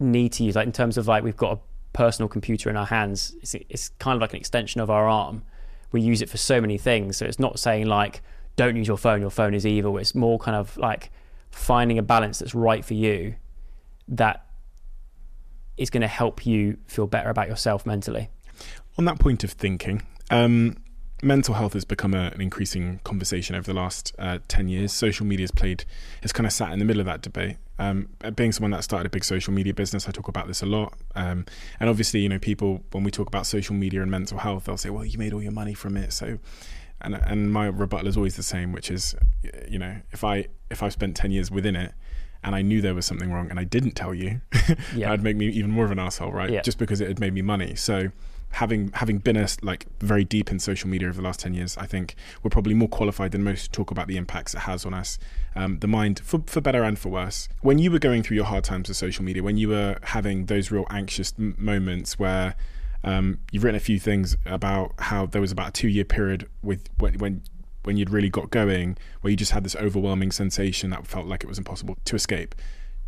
need 0.00 0.32
to 0.32 0.44
use 0.44 0.56
like 0.56 0.66
in 0.66 0.72
terms 0.72 0.98
of 0.98 1.06
like 1.06 1.22
we've 1.22 1.36
got 1.36 1.52
a 1.52 1.60
personal 1.92 2.28
computer 2.28 2.68
in 2.68 2.76
our 2.76 2.86
hands. 2.86 3.34
It's, 3.40 3.54
it's 3.54 3.88
kind 3.98 4.16
of 4.16 4.20
like 4.20 4.32
an 4.32 4.40
extension 4.40 4.80
of 4.80 4.90
our 4.90 5.08
arm. 5.08 5.42
We 5.92 6.00
use 6.00 6.22
it 6.22 6.28
for 6.28 6.38
so 6.38 6.60
many 6.60 6.78
things. 6.78 7.16
So 7.16 7.26
it's 7.26 7.38
not 7.38 7.58
saying 7.58 7.86
like 7.86 8.22
don't 8.56 8.76
use 8.76 8.88
your 8.88 8.98
phone. 8.98 9.20
Your 9.20 9.30
phone 9.30 9.54
is 9.54 9.64
evil. 9.64 9.96
It's 9.98 10.14
more 10.14 10.38
kind 10.38 10.56
of 10.56 10.76
like 10.76 11.10
finding 11.50 11.98
a 11.98 12.02
balance 12.02 12.40
that's 12.40 12.54
right 12.54 12.84
for 12.84 12.94
you 12.94 13.36
that 14.08 14.46
is 15.76 15.90
going 15.90 16.02
to 16.02 16.08
help 16.08 16.46
you 16.46 16.78
feel 16.86 17.06
better 17.06 17.30
about 17.30 17.48
yourself 17.48 17.86
mentally. 17.86 18.28
On 18.98 19.04
that 19.06 19.18
point 19.18 19.42
of 19.42 19.52
thinking, 19.52 20.02
um, 20.30 20.76
mental 21.22 21.54
health 21.54 21.72
has 21.72 21.84
become 21.84 22.14
a, 22.14 22.30
an 22.34 22.40
increasing 22.40 23.00
conversation 23.04 23.54
over 23.54 23.64
the 23.64 23.74
last 23.74 24.14
uh, 24.18 24.38
10 24.48 24.68
years. 24.68 24.92
Social 24.92 25.24
media 25.24 25.44
has 25.44 25.50
played, 25.50 25.84
has 26.22 26.32
kind 26.32 26.46
of 26.46 26.52
sat 26.52 26.72
in 26.72 26.78
the 26.78 26.84
middle 26.84 27.00
of 27.00 27.06
that 27.06 27.22
debate. 27.22 27.56
Um, 27.78 28.10
being 28.34 28.52
someone 28.52 28.72
that 28.72 28.84
started 28.84 29.06
a 29.06 29.10
big 29.10 29.24
social 29.24 29.52
media 29.52 29.72
business, 29.72 30.08
I 30.08 30.12
talk 30.12 30.28
about 30.28 30.46
this 30.46 30.62
a 30.62 30.66
lot. 30.66 30.94
Um, 31.14 31.46
and 31.80 31.88
obviously, 31.88 32.20
you 32.20 32.28
know, 32.28 32.38
people, 32.38 32.82
when 32.90 33.04
we 33.04 33.10
talk 33.10 33.28
about 33.28 33.46
social 33.46 33.74
media 33.74 34.02
and 34.02 34.10
mental 34.10 34.38
health, 34.38 34.64
they'll 34.64 34.76
say, 34.76 34.90
well, 34.90 35.04
you 35.04 35.18
made 35.18 35.32
all 35.32 35.42
your 35.42 35.52
money 35.52 35.74
from 35.74 35.96
it. 35.96 36.12
So, 36.12 36.38
and, 37.00 37.14
and 37.14 37.52
my 37.52 37.66
rebuttal 37.66 38.08
is 38.08 38.16
always 38.16 38.36
the 38.36 38.42
same, 38.42 38.72
which 38.72 38.90
is, 38.90 39.14
you 39.68 39.78
know, 39.78 39.96
if 40.10 40.22
I, 40.22 40.48
if 40.70 40.82
I've 40.82 40.92
spent 40.92 41.16
10 41.16 41.30
years 41.30 41.50
within 41.50 41.76
it, 41.76 41.94
and 42.44 42.54
I 42.54 42.62
knew 42.62 42.80
there 42.80 42.94
was 42.94 43.06
something 43.06 43.32
wrong 43.32 43.50
and 43.50 43.58
I 43.58 43.64
didn't 43.64 43.92
tell 43.92 44.14
you, 44.14 44.40
yeah. 44.94 45.08
that'd 45.08 45.22
make 45.22 45.36
me 45.36 45.46
even 45.48 45.70
more 45.70 45.84
of 45.84 45.90
an 45.90 45.98
asshole, 45.98 46.32
right? 46.32 46.50
Yeah. 46.50 46.62
Just 46.62 46.78
because 46.78 47.00
it 47.00 47.08
had 47.08 47.20
made 47.20 47.34
me 47.34 47.42
money. 47.42 47.74
So 47.74 48.10
having 48.52 48.90
having 48.92 49.18
been 49.18 49.36
a, 49.36 49.48
like 49.62 49.86
very 50.00 50.24
deep 50.24 50.50
in 50.50 50.58
social 50.58 50.88
media 50.88 51.08
over 51.08 51.16
the 51.16 51.22
last 51.22 51.40
10 51.40 51.54
years, 51.54 51.76
I 51.76 51.86
think 51.86 52.14
we're 52.42 52.50
probably 52.50 52.74
more 52.74 52.88
qualified 52.88 53.32
than 53.32 53.42
most 53.44 53.64
to 53.64 53.70
talk 53.70 53.90
about 53.90 54.08
the 54.08 54.16
impacts 54.16 54.54
it 54.54 54.60
has 54.60 54.84
on 54.84 54.94
us, 54.94 55.18
um, 55.54 55.78
the 55.78 55.88
mind, 55.88 56.20
for, 56.20 56.42
for 56.46 56.60
better 56.60 56.82
and 56.82 56.98
for 56.98 57.08
worse. 57.08 57.48
When 57.60 57.78
you 57.78 57.90
were 57.90 57.98
going 57.98 58.22
through 58.22 58.36
your 58.36 58.46
hard 58.46 58.64
times 58.64 58.88
with 58.88 58.96
social 58.96 59.24
media, 59.24 59.42
when 59.42 59.56
you 59.56 59.68
were 59.68 59.98
having 60.02 60.46
those 60.46 60.70
real 60.70 60.86
anxious 60.90 61.32
m- 61.38 61.54
moments 61.58 62.18
where 62.18 62.54
um, 63.04 63.38
you've 63.50 63.64
written 63.64 63.76
a 63.76 63.80
few 63.80 63.98
things 63.98 64.36
about 64.46 64.92
how 64.98 65.26
there 65.26 65.40
was 65.40 65.50
about 65.50 65.68
a 65.70 65.72
two 65.72 65.88
year 65.88 66.04
period 66.04 66.48
with 66.62 66.88
when, 66.98 67.14
when 67.14 67.42
when 67.84 67.96
you'd 67.96 68.10
really 68.10 68.30
got 68.30 68.50
going, 68.50 68.96
where 69.20 69.30
you 69.30 69.36
just 69.36 69.52
had 69.52 69.64
this 69.64 69.76
overwhelming 69.76 70.30
sensation 70.32 70.90
that 70.90 71.06
felt 71.06 71.26
like 71.26 71.42
it 71.42 71.46
was 71.46 71.58
impossible 71.58 71.96
to 72.04 72.16
escape. 72.16 72.54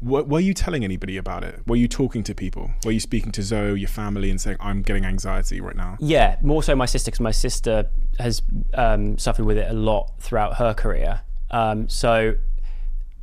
Were, 0.00 0.24
were 0.24 0.40
you 0.40 0.52
telling 0.52 0.84
anybody 0.84 1.16
about 1.16 1.44
it? 1.44 1.60
Were 1.66 1.76
you 1.76 1.88
talking 1.88 2.22
to 2.24 2.34
people? 2.34 2.70
Were 2.84 2.92
you 2.92 3.00
speaking 3.00 3.32
to 3.32 3.42
Zoe, 3.42 3.78
your 3.78 3.88
family, 3.88 4.30
and 4.30 4.40
saying, 4.40 4.56
"I'm 4.60 4.82
getting 4.82 5.04
anxiety 5.04 5.60
right 5.60 5.76
now"? 5.76 5.96
Yeah, 6.00 6.36
more 6.42 6.62
so 6.62 6.74
my 6.76 6.86
sister, 6.86 7.10
because 7.10 7.20
my 7.20 7.30
sister 7.30 7.88
has 8.18 8.42
um, 8.74 9.16
suffered 9.18 9.44
with 9.44 9.56
it 9.56 9.70
a 9.70 9.74
lot 9.74 10.12
throughout 10.18 10.56
her 10.56 10.74
career. 10.74 11.22
Um, 11.50 11.88
so 11.88 12.34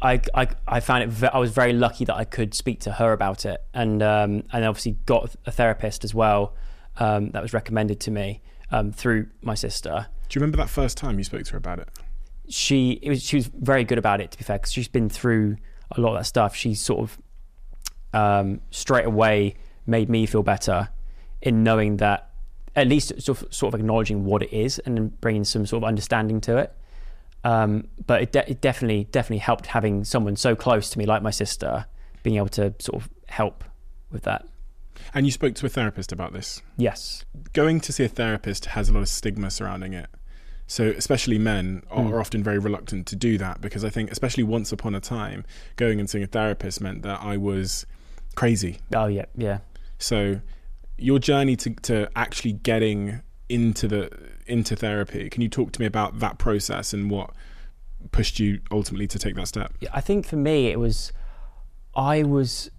I, 0.02 0.22
I, 0.34 0.48
I 0.68 0.80
found 0.80 1.04
it. 1.04 1.10
Ve- 1.10 1.28
I 1.28 1.38
was 1.38 1.52
very 1.52 1.74
lucky 1.74 2.06
that 2.06 2.16
I 2.16 2.24
could 2.24 2.54
speak 2.54 2.80
to 2.82 2.94
her 2.94 3.14
about 3.14 3.46
it, 3.46 3.62
and 3.74 4.02
um, 4.02 4.44
and 4.52 4.66
obviously 4.66 4.98
got 5.06 5.36
a 5.46 5.52
therapist 5.52 6.04
as 6.04 6.16
well 6.16 6.56
um, 6.98 7.32
that 7.32 7.42
was 7.42 7.54
recommended 7.54 8.00
to 8.02 8.12
me 8.12 8.42
um, 8.72 8.92
through 8.92 9.28
my 9.42 9.54
sister. 9.54 10.08
Do 10.32 10.40
you 10.40 10.44
remember 10.44 10.60
that 10.60 10.70
first 10.70 10.96
time 10.96 11.18
you 11.18 11.26
spoke 11.26 11.44
to 11.44 11.52
her 11.52 11.58
about 11.58 11.80
it? 11.80 11.90
She 12.48 12.92
it 13.02 13.10
was 13.10 13.22
she 13.22 13.36
was 13.36 13.48
very 13.48 13.84
good 13.84 13.98
about 13.98 14.22
it 14.22 14.32
to 14.32 14.38
be 14.38 14.46
fair 14.46 14.58
because 14.58 14.72
she's 14.72 14.88
been 14.88 15.10
through 15.10 15.58
a 15.92 16.00
lot 16.00 16.14
of 16.14 16.20
that 16.20 16.24
stuff. 16.24 16.56
She 16.56 16.74
sort 16.74 17.02
of 17.02 17.22
um, 18.14 18.62
straight 18.70 19.06
away 19.06 19.56
made 19.86 20.10
me 20.10 20.26
feel 20.26 20.42
better 20.42 20.88
in 21.42 21.64
knowing 21.64 21.98
that 21.98 22.30
at 22.78 22.88
least 22.88 23.22
sort 23.22 23.42
of, 23.42 23.54
sort 23.54 23.74
of 23.74 23.82
acknowledging 23.82 24.24
what 24.24 24.42
it 24.42 24.54
is 24.54 24.80
and 24.80 25.20
bringing 25.20 25.44
some 25.44 25.66
sort 25.66 25.84
of 25.84 25.88
understanding 25.90 26.40
to 26.42 26.56
it. 26.60 26.74
Um, 27.44 27.90
but 28.08 28.22
it, 28.22 28.32
de- 28.32 28.52
it, 28.52 28.62
definitely 28.62 29.10
definitely 29.12 29.40
helped 29.40 29.66
having 29.66 30.06
someone 30.06 30.38
so 30.38 30.56
close 30.56 30.90
to 30.92 30.98
me 30.98 31.06
like 31.06 31.22
my 31.22 31.32
sister 31.32 31.88
being 32.24 32.38
able 32.38 32.48
to 32.50 32.74
sort 32.80 33.04
of 33.04 33.10
help 33.28 33.66
with 34.14 34.24
that. 34.24 34.48
And 35.14 35.26
you 35.26 35.32
spoke 35.34 35.56
to 35.56 35.66
a 35.66 35.70
therapist 35.70 36.14
about 36.14 36.32
this? 36.32 36.62
Yes. 36.78 37.26
Going 37.52 37.82
to 37.82 37.92
see 37.92 38.06
a 38.06 38.08
therapist 38.08 38.68
has 38.68 38.88
a 38.88 38.94
lot 38.94 39.02
of 39.02 39.10
stigma 39.10 39.52
surrounding 39.52 39.92
it. 39.92 40.08
So, 40.72 40.86
especially 40.86 41.38
men 41.38 41.84
are, 41.92 42.06
mm. 42.06 42.18
often 42.18 42.46
very 42.46 42.58
reluctant 42.58 43.06
to 43.08 43.18
do 43.18 43.38
that 43.40 43.60
because 43.60 43.84
I 43.84 43.90
think, 43.90 44.10
especially 44.10 44.44
once 44.44 44.72
upon 44.72 44.96
a 44.96 45.02
time, 45.02 45.44
going 45.76 46.00
and 46.00 46.10
seeing 46.10 46.24
a 46.24 46.28
therapist 46.28 46.80
meant 46.80 47.02
that 47.02 47.22
I 47.22 47.36
was 47.36 47.86
crazy. 48.36 48.80
Oh, 48.96 49.08
yeah, 49.08 49.26
yeah. 49.36 49.58
So, 50.00 50.40
your 50.98 51.20
journey 51.20 51.58
to, 51.58 51.72
to 51.72 52.10
actually 52.16 52.54
getting 52.54 53.22
into 53.50 53.86
the 53.90 54.18
into 54.48 54.78
therapy, 54.78 55.30
can 55.30 55.42
you 55.42 55.50
talk 55.50 55.74
to 55.74 55.82
me 55.82 55.86
about 55.86 56.20
that 56.20 56.38
process 56.38 56.94
and 56.94 57.12
what 57.12 57.32
pushed 58.14 58.40
you 58.40 58.62
ultimately 58.72 59.08
to 59.08 59.20
take 59.20 59.36
that 59.36 59.50
step? 59.50 59.74
Yeah, 59.82 59.90
I 59.94 60.00
think 60.00 60.26
for 60.26 60.38
me, 60.38 60.68
it 60.68 60.80
was 60.80 61.12
I 61.96 62.24
was 62.24 62.72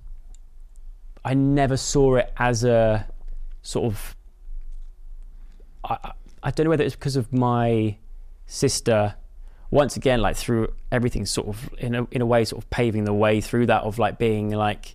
I 1.26 1.34
never 1.34 1.76
saw 1.76 2.14
it 2.14 2.32
as 2.38 2.64
a 2.64 3.07
sort 3.61 3.84
of 3.93 4.16
I, 5.84 6.12
I 6.43 6.51
don't 6.51 6.64
know 6.64 6.70
whether 6.70 6.84
it's 6.84 6.95
because 6.95 7.16
of 7.16 7.32
my 7.32 7.97
sister 8.47 9.14
once 9.70 9.97
again 9.97 10.20
like 10.20 10.36
through 10.36 10.72
everything 10.90 11.24
sort 11.24 11.49
of 11.49 11.74
in 11.78 11.95
a, 11.95 12.07
in 12.11 12.20
a 12.20 12.26
way 12.26 12.45
sort 12.45 12.62
of 12.62 12.68
paving 12.70 13.05
the 13.05 13.12
way 13.12 13.40
through 13.40 13.66
that 13.66 13.82
of 13.82 13.99
like 13.99 14.18
being 14.18 14.51
like 14.51 14.95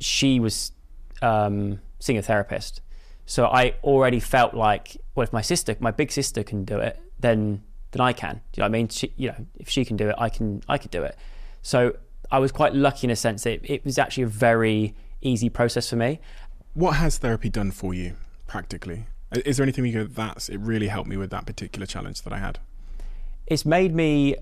she 0.00 0.40
was 0.40 0.72
um, 1.20 1.78
seeing 1.98 2.18
a 2.18 2.22
therapist. 2.22 2.80
So 3.26 3.46
I 3.46 3.74
already 3.84 4.18
felt 4.18 4.54
like 4.54 4.96
well 5.14 5.24
if 5.24 5.32
my 5.32 5.42
sister 5.42 5.76
my 5.80 5.90
big 5.90 6.10
sister 6.10 6.42
can 6.42 6.64
do 6.64 6.78
it 6.78 7.00
then 7.18 7.62
then 7.90 8.00
I 8.00 8.12
can. 8.12 8.36
Do 8.36 8.40
you 8.56 8.60
know 8.62 8.64
what 8.64 8.68
I 8.68 8.78
mean? 8.78 8.88
She, 8.88 9.12
you 9.16 9.28
know 9.28 9.46
if 9.58 9.68
she 9.68 9.84
can 9.84 9.96
do 9.96 10.08
it 10.08 10.14
I 10.16 10.28
can 10.30 10.62
I 10.68 10.78
could 10.78 10.90
do 10.90 11.02
it. 11.02 11.16
So 11.62 11.96
I 12.30 12.38
was 12.38 12.52
quite 12.52 12.74
lucky 12.74 13.06
in 13.06 13.10
a 13.10 13.16
sense 13.16 13.42
that 13.42 13.52
it, 13.52 13.70
it 13.70 13.84
was 13.84 13.98
actually 13.98 14.22
a 14.22 14.28
very 14.28 14.94
easy 15.20 15.50
process 15.50 15.90
for 15.90 15.96
me. 15.96 16.20
What 16.72 16.92
has 16.92 17.18
therapy 17.18 17.50
done 17.50 17.72
for 17.72 17.92
you 17.92 18.14
practically 18.46 19.06
is 19.32 19.56
there 19.56 19.64
anything 19.64 19.84
you 19.84 19.92
go, 19.92 20.04
that's, 20.04 20.48
it 20.48 20.58
really 20.58 20.88
helped 20.88 21.08
me 21.08 21.16
with 21.16 21.30
that 21.30 21.46
particular 21.46 21.86
challenge 21.86 22.22
that 22.22 22.32
I 22.32 22.38
had? 22.38 22.58
It's 23.46 23.64
made 23.64 23.94
me 23.94 24.36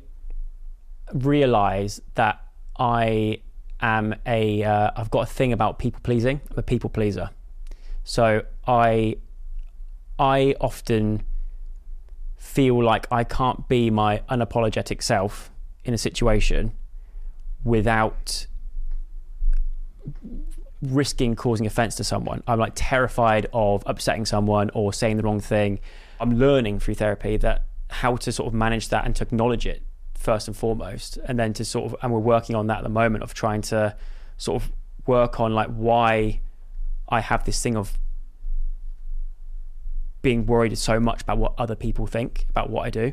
realize 1.12 2.00
that 2.14 2.42
I 2.78 3.42
am 3.80 4.14
a, 4.26 4.62
uh, 4.62 5.04
got 5.10 5.20
a 5.20 5.26
thing 5.26 5.52
about 5.52 5.78
people 5.78 6.00
pleasing. 6.02 6.40
I'm 6.50 6.58
a 6.58 6.62
people 6.62 6.90
pleaser. 6.90 7.30
So 8.04 8.42
I, 8.66 9.16
I 10.18 10.54
often 10.60 11.22
feel 12.36 12.82
like 12.82 13.06
I 13.10 13.24
can't 13.24 13.68
be 13.68 13.90
my 13.90 14.22
unapologetic 14.30 15.02
self 15.02 15.50
in 15.84 15.92
a 15.92 15.98
situation 15.98 16.72
without 17.64 18.46
risking 20.82 21.34
causing 21.34 21.66
offense 21.66 21.96
to 21.96 22.04
someone. 22.04 22.42
I'm 22.46 22.58
like 22.58 22.72
terrified 22.74 23.46
of 23.52 23.82
upsetting 23.86 24.26
someone 24.26 24.70
or 24.74 24.92
saying 24.92 25.16
the 25.16 25.22
wrong 25.22 25.40
thing. 25.40 25.80
I'm 26.20 26.38
learning 26.38 26.80
through 26.80 26.94
therapy 26.94 27.36
that 27.38 27.64
how 27.90 28.16
to 28.16 28.32
sort 28.32 28.46
of 28.46 28.54
manage 28.54 28.88
that 28.88 29.04
and 29.04 29.14
to 29.16 29.24
acknowledge 29.24 29.66
it 29.66 29.82
first 30.14 30.48
and 30.48 30.56
foremost, 30.56 31.18
and 31.24 31.38
then 31.38 31.52
to 31.54 31.64
sort 31.64 31.92
of 31.92 31.98
and 32.02 32.12
we're 32.12 32.18
working 32.18 32.56
on 32.56 32.66
that 32.66 32.78
at 32.78 32.82
the 32.82 32.90
moment 32.90 33.22
of 33.24 33.34
trying 33.34 33.62
to 33.62 33.96
sort 34.36 34.62
of 34.62 34.72
work 35.06 35.40
on 35.40 35.54
like 35.54 35.68
why 35.68 36.40
I 37.08 37.20
have 37.20 37.44
this 37.44 37.62
thing 37.62 37.76
of 37.76 37.98
being 40.20 40.46
worried 40.46 40.76
so 40.76 41.00
much 41.00 41.22
about 41.22 41.38
what 41.38 41.54
other 41.56 41.74
people 41.76 42.06
think 42.06 42.46
about 42.50 42.70
what 42.70 42.86
I 42.86 42.90
do. 42.90 43.12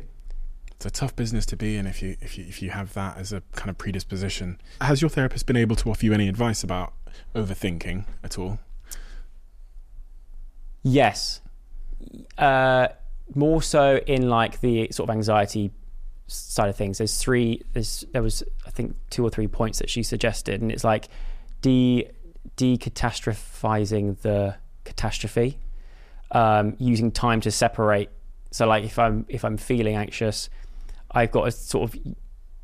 It's 0.76 0.86
a 0.86 0.90
tough 0.90 1.16
business 1.16 1.46
to 1.46 1.56
be 1.56 1.76
in 1.76 1.86
if 1.86 2.02
you 2.02 2.16
if 2.20 2.36
you 2.36 2.44
if 2.46 2.60
you 2.60 2.70
have 2.70 2.92
that 2.94 3.16
as 3.16 3.32
a 3.32 3.42
kind 3.52 3.70
of 3.70 3.78
predisposition. 3.78 4.60
Has 4.80 5.00
your 5.00 5.08
therapist 5.08 5.46
been 5.46 5.56
able 5.56 5.74
to 5.76 5.90
offer 5.90 6.04
you 6.04 6.12
any 6.12 6.28
advice 6.28 6.62
about 6.62 6.92
overthinking 7.34 8.04
at 8.22 8.38
all? 8.38 8.58
Yes. 10.82 11.40
Uh, 12.36 12.88
more 13.34 13.62
so 13.62 14.00
in 14.06 14.28
like 14.28 14.60
the 14.60 14.88
sort 14.92 15.08
of 15.08 15.16
anxiety 15.16 15.72
side 16.26 16.68
of 16.68 16.76
things. 16.76 16.98
There's 16.98 17.18
three. 17.20 17.62
There's 17.72 18.04
there 18.12 18.22
was 18.22 18.42
I 18.66 18.70
think 18.70 18.96
two 19.10 19.24
or 19.24 19.30
three 19.30 19.48
points 19.48 19.78
that 19.78 19.88
she 19.88 20.02
suggested, 20.02 20.60
and 20.60 20.70
it's 20.70 20.84
like 20.84 21.08
de 21.62 22.10
decatastrophizing 22.56 24.20
the 24.20 24.56
catastrophe, 24.84 25.58
um, 26.30 26.76
using 26.78 27.10
time 27.10 27.40
to 27.40 27.50
separate. 27.50 28.10
So 28.50 28.66
like 28.66 28.84
if 28.84 28.98
I'm 28.98 29.26
if 29.28 29.44
I'm 29.44 29.56
feeling 29.56 29.96
anxious, 29.96 30.48
I've 31.10 31.30
got 31.30 31.48
a 31.48 31.50
sort 31.50 31.94
of 31.94 32.00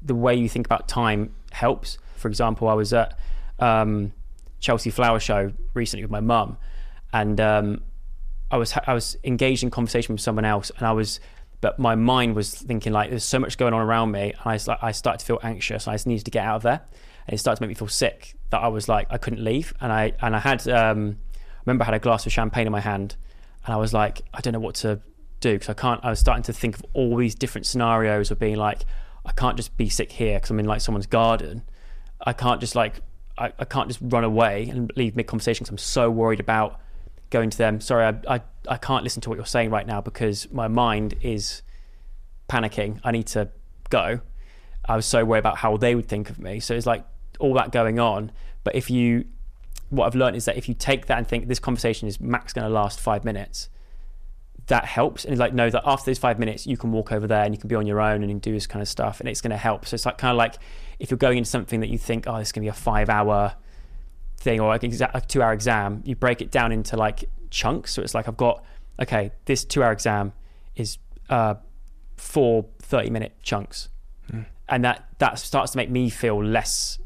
the 0.01 0.15
way 0.15 0.35
you 0.35 0.49
think 0.49 0.67
about 0.67 0.89
time 0.89 1.35
helps. 1.53 1.99
For 2.17 2.29
example, 2.29 2.69
I 2.69 2.75
was 2.75 2.93
at 2.93 3.19
um, 3.59 4.13
Chelsea 4.61 4.91
Flower 4.91 5.21
Show 5.21 5.53
recently 5.75 6.05
with 6.05 6.11
my 6.11 6.21
mum, 6.21 6.59
and 7.13 7.41
um, 7.41 7.83
I 8.51 8.57
was 8.57 8.75
I 8.87 8.95
was 8.95 9.17
engaged 9.25 9.63
in 9.63 9.71
conversation 9.71 10.15
with 10.15 10.21
someone 10.21 10.45
else, 10.45 10.71
and 10.77 10.87
I 10.87 10.93
was, 10.93 11.21
but 11.61 11.79
my 11.79 11.95
mind 11.95 12.37
was 12.37 12.55
thinking 12.55 12.93
like 12.93 13.11
there's 13.11 13.25
so 13.25 13.39
much 13.39 13.59
going 13.59 13.75
on 13.75 13.81
around 13.81 14.13
me, 14.13 14.35
and 14.45 14.61
I 14.69 14.79
I 14.83 14.93
started 14.93 15.21
to 15.21 15.27
feel 15.27 15.41
anxious, 15.43 15.87
and 15.87 15.93
I 15.93 15.95
just 15.95 16.07
needed 16.07 16.25
to 16.25 16.31
get 16.31 16.45
out 16.45 16.57
of 16.57 16.63
there, 16.63 16.83
and 17.27 17.35
it 17.35 17.39
started 17.39 17.59
to 17.59 17.63
make 17.63 17.71
me 17.71 17.75
feel 17.75 17.89
sick 17.89 18.35
that 18.51 18.61
I 18.61 18.69
was 18.69 18.89
like 18.89 19.07
I 19.11 19.19
couldn't 19.19 19.43
leave, 19.43 19.73
and 19.81 19.93
I 19.93 20.13
and 20.21 20.37
I 20.37 20.39
had 20.39 20.67
um, 20.69 21.19
I 21.33 21.61
remember 21.67 21.85
I 21.85 21.87
had 21.87 21.95
a 21.95 21.99
glass 21.99 22.27
of 22.27 22.33
champagne 22.33 22.67
in 22.67 22.73
my 22.73 22.81
hand, 22.81 23.17
and 23.65 23.75
I 23.75 23.79
was 23.79 23.93
like 23.93 24.23
I 24.35 24.41
don't 24.41 24.53
know 24.53 24.61
what 24.61 24.75
to 24.77 25.01
do 25.43 25.55
because 25.55 25.69
I 25.69 25.75
can't. 25.75 26.01
I 26.03 26.11
was 26.11 26.21
starting 26.21 26.43
to 26.45 26.53
think 26.53 26.77
of 26.77 26.85
all 26.95 27.17
these 27.17 27.35
different 27.35 27.67
scenarios 27.67 28.31
of 28.31 28.39
being 28.39 28.57
like 28.57 28.85
I 29.25 29.33
can't 29.33 29.57
just 29.57 29.77
be 29.77 29.89
sick 29.89 30.13
here 30.13 30.39
because 30.39 30.51
I'm 30.51 30.59
in 30.61 30.67
like 30.67 30.81
someone's 30.81 31.07
garden. 31.07 31.63
I 32.25 32.33
can't 32.33 32.61
just 32.61 32.75
like 32.75 33.01
I, 33.37 33.53
I 33.59 33.65
can't 33.65 33.89
just 33.89 34.01
run 34.03 34.25
away 34.25 34.69
and 34.71 34.91
leave 34.97 35.17
mid 35.17 35.27
conversation 35.27 35.65
because 35.65 35.73
I'm 35.73 35.79
so 35.79 36.11
worried 36.11 36.41
about 36.41 36.81
going 37.33 37.51
to 37.51 37.59
them, 37.59 37.81
sorry, 37.81 38.05
I, 38.05 38.37
I, 38.37 38.41
I 38.69 38.77
can't 38.77 39.03
listen 39.03 39.21
to 39.23 39.29
what 39.29 39.37
you're 39.37 39.47
saying 39.47 39.71
right 39.71 39.87
now 39.87 40.01
because 40.01 40.53
my 40.53 40.69
mind 40.69 41.15
is 41.23 41.63
panicking. 42.49 43.01
I 43.03 43.11
need 43.11 43.27
to 43.29 43.49
go. 43.91 44.21
I 44.85 44.95
was 44.95 45.07
so 45.07 45.25
worried 45.25 45.41
about 45.41 45.57
how 45.57 45.77
they 45.77 45.97
would 45.97 46.07
think 46.07 46.31
of 46.31 46.39
me. 46.39 46.61
So 46.61 46.75
it's 46.75 46.87
like 46.87 47.05
all 47.41 47.55
that 47.55 47.73
going 47.73 47.99
on. 47.99 48.31
But 48.63 48.77
if 48.77 48.91
you, 48.91 49.25
what 49.89 50.07
I've 50.07 50.15
learned 50.15 50.37
is 50.37 50.45
that 50.45 50.57
if 50.57 50.69
you 50.69 50.75
take 50.75 51.07
that 51.07 51.19
and 51.19 51.27
think 51.27 51.49
this 51.49 51.59
conversation 51.59 52.07
is 52.07 52.21
max 52.21 52.53
going 52.53 52.67
to 52.67 52.73
last 52.73 53.01
five 53.01 53.25
minutes, 53.25 53.69
that 54.67 54.85
helps. 54.85 55.25
And 55.25 55.33
it's 55.33 55.41
like, 55.41 55.55
know 55.55 55.71
that 55.71 55.83
after 55.85 56.11
those 56.11 56.19
five 56.19 56.39
minutes, 56.39 56.67
you 56.67 56.77
can 56.77 56.93
walk 56.93 57.13
over 57.13 57.27
there 57.27 57.45
and 57.45 57.55
you 57.55 57.59
can 57.59 57.69
be 57.69 57.75
on 57.75 57.87
your 57.87 58.01
own 58.01 58.23
and 58.23 58.41
do 58.41 58.53
this 58.53 58.67
kind 58.67 58.83
of 58.83 58.89
stuff. 58.89 59.21
And 59.21 59.29
it's 59.29 59.41
going 59.41 59.51
to 59.51 59.57
help. 59.57 59.87
So 59.87 59.95
it's 59.95 60.07
like 60.07 60.19
kind 60.19 60.31
of 60.31 60.39
like 60.39 60.57
if 60.99 61.11
you're 61.11 61.19
going 61.19 61.39
into 61.39 61.51
something 61.51 61.81
that 61.81 61.89
you 61.89 61.99
think, 61.99 62.27
oh, 62.27 62.39
this 62.39 62.49
is 62.49 62.53
going 62.53 62.63
to 62.63 62.67
be 62.67 62.77
a 62.77 62.81
five 62.81 63.09
hour 63.09 63.55
thing 64.39 64.61
or 64.61 64.69
like 64.69 64.83
exa- 64.83 65.11
a 65.15 65.21
two 65.21 65.43
hour 65.43 65.53
exam, 65.53 66.03
you 66.05 66.15
break 66.15 66.41
it 66.41 66.51
down 66.51 66.73
into 66.73 66.97
like 66.97 67.25
chunks. 67.51 67.93
So 67.95 68.03
it's 68.03 68.15
like 68.15 68.29
I've 68.29 68.37
got 68.37 68.65
okay, 69.01 69.33
this 69.47 69.65
two 69.65 69.83
hour 69.83 69.93
exam 69.93 70.33
is 70.77 70.99
uh, 71.29 71.55
four 72.17 72.67
30 72.81 73.11
minute 73.11 73.33
chunks, 73.43 73.89
mm. 74.31 74.45
and 74.69 74.85
that 74.85 75.07
that 75.19 75.39
starts 75.39 75.73
to 75.73 75.77
make 75.77 75.91
me 75.91 76.11
feel 76.11 76.43
less 76.43 76.99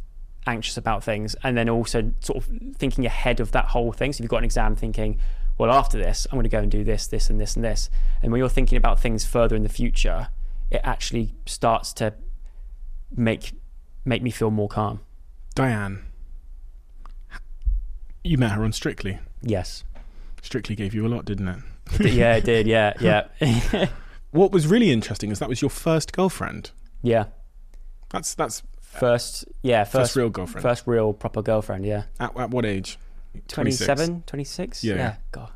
anxious 0.46 0.76
about 0.76 1.04
things, 1.04 1.34
and 1.42 1.57
then 1.57 1.68
also 1.68 2.12
sort 2.20 2.38
of 2.38 2.50
thinking 2.76 3.07
ahead 3.07 3.40
of 3.40 3.52
that 3.52 3.66
whole 3.66 3.92
thing. 3.92 4.12
So 4.12 4.18
if 4.18 4.20
you've 4.22 4.30
got 4.30 4.38
an 4.38 4.44
exam, 4.44 4.76
thinking, 4.76 5.18
well, 5.59 5.70
after 5.70 5.98
this, 5.98 6.26
I'm 6.30 6.36
going 6.36 6.44
to 6.44 6.50
go 6.50 6.59
and 6.59 6.70
do 6.70 6.84
this, 6.84 7.07
this, 7.07 7.30
and 7.30 7.40
this, 7.40 7.57
and 7.57 7.64
this, 7.64 7.88
and 8.22 8.30
when 8.30 8.38
you're 8.38 8.48
thinking 8.48 8.76
about 8.76 9.00
things 9.00 9.24
further 9.24 9.57
in 9.57 9.62
the 9.62 9.68
future, 9.68 10.28
it 10.70 10.80
actually 10.84 11.34
starts 11.46 11.92
to 11.94 12.14
make 13.14 13.52
make 14.04 14.22
me 14.22 14.30
feel 14.30 14.50
more 14.50 14.68
calm. 14.68 15.00
Dianne, 15.54 16.02
you 18.22 18.38
met 18.38 18.52
her 18.52 18.64
on 18.64 18.72
Strictly. 18.72 19.18
Yes. 19.42 19.84
Strictly 20.42 20.76
gave 20.76 20.94
you 20.94 21.07
a 21.07 21.09
lot, 21.09 21.24
didn't 21.24 21.48
it? 21.48 22.12
yeah, 22.12 22.36
it 22.36 22.44
did. 22.44 22.66
Yeah, 22.66 22.92
yeah. 23.00 23.88
what 24.30 24.52
was 24.52 24.66
really 24.66 24.90
interesting 24.90 25.30
is 25.30 25.38
that 25.38 25.48
was 25.48 25.62
your 25.62 25.70
first 25.70 26.12
girlfriend. 26.12 26.70
Yeah. 27.02 27.26
That's 28.11 28.34
that's 28.34 28.62
first. 28.80 29.44
Yeah, 29.62 29.84
first, 29.84 29.92
first 29.92 30.16
real 30.16 30.30
girlfriend. 30.30 30.62
First 30.62 30.86
real 30.86 31.12
proper 31.12 31.42
girlfriend. 31.42 31.86
Yeah. 31.86 32.04
At, 32.20 32.36
at 32.36 32.50
what 32.50 32.64
age? 32.64 32.98
27, 33.49 34.24
26? 34.26 34.84
Yeah. 34.84 34.95
yeah. 34.95 35.16
God. 35.32 35.51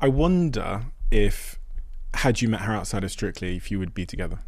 I 0.00 0.08
wonder 0.08 0.82
if 1.10 1.58
had 2.14 2.40
you 2.40 2.48
met 2.48 2.62
her 2.62 2.72
outside 2.72 3.04
of 3.04 3.10
Strictly, 3.10 3.56
if 3.56 3.70
you 3.70 3.78
would 3.78 3.94
be 3.94 4.06
together. 4.06 4.38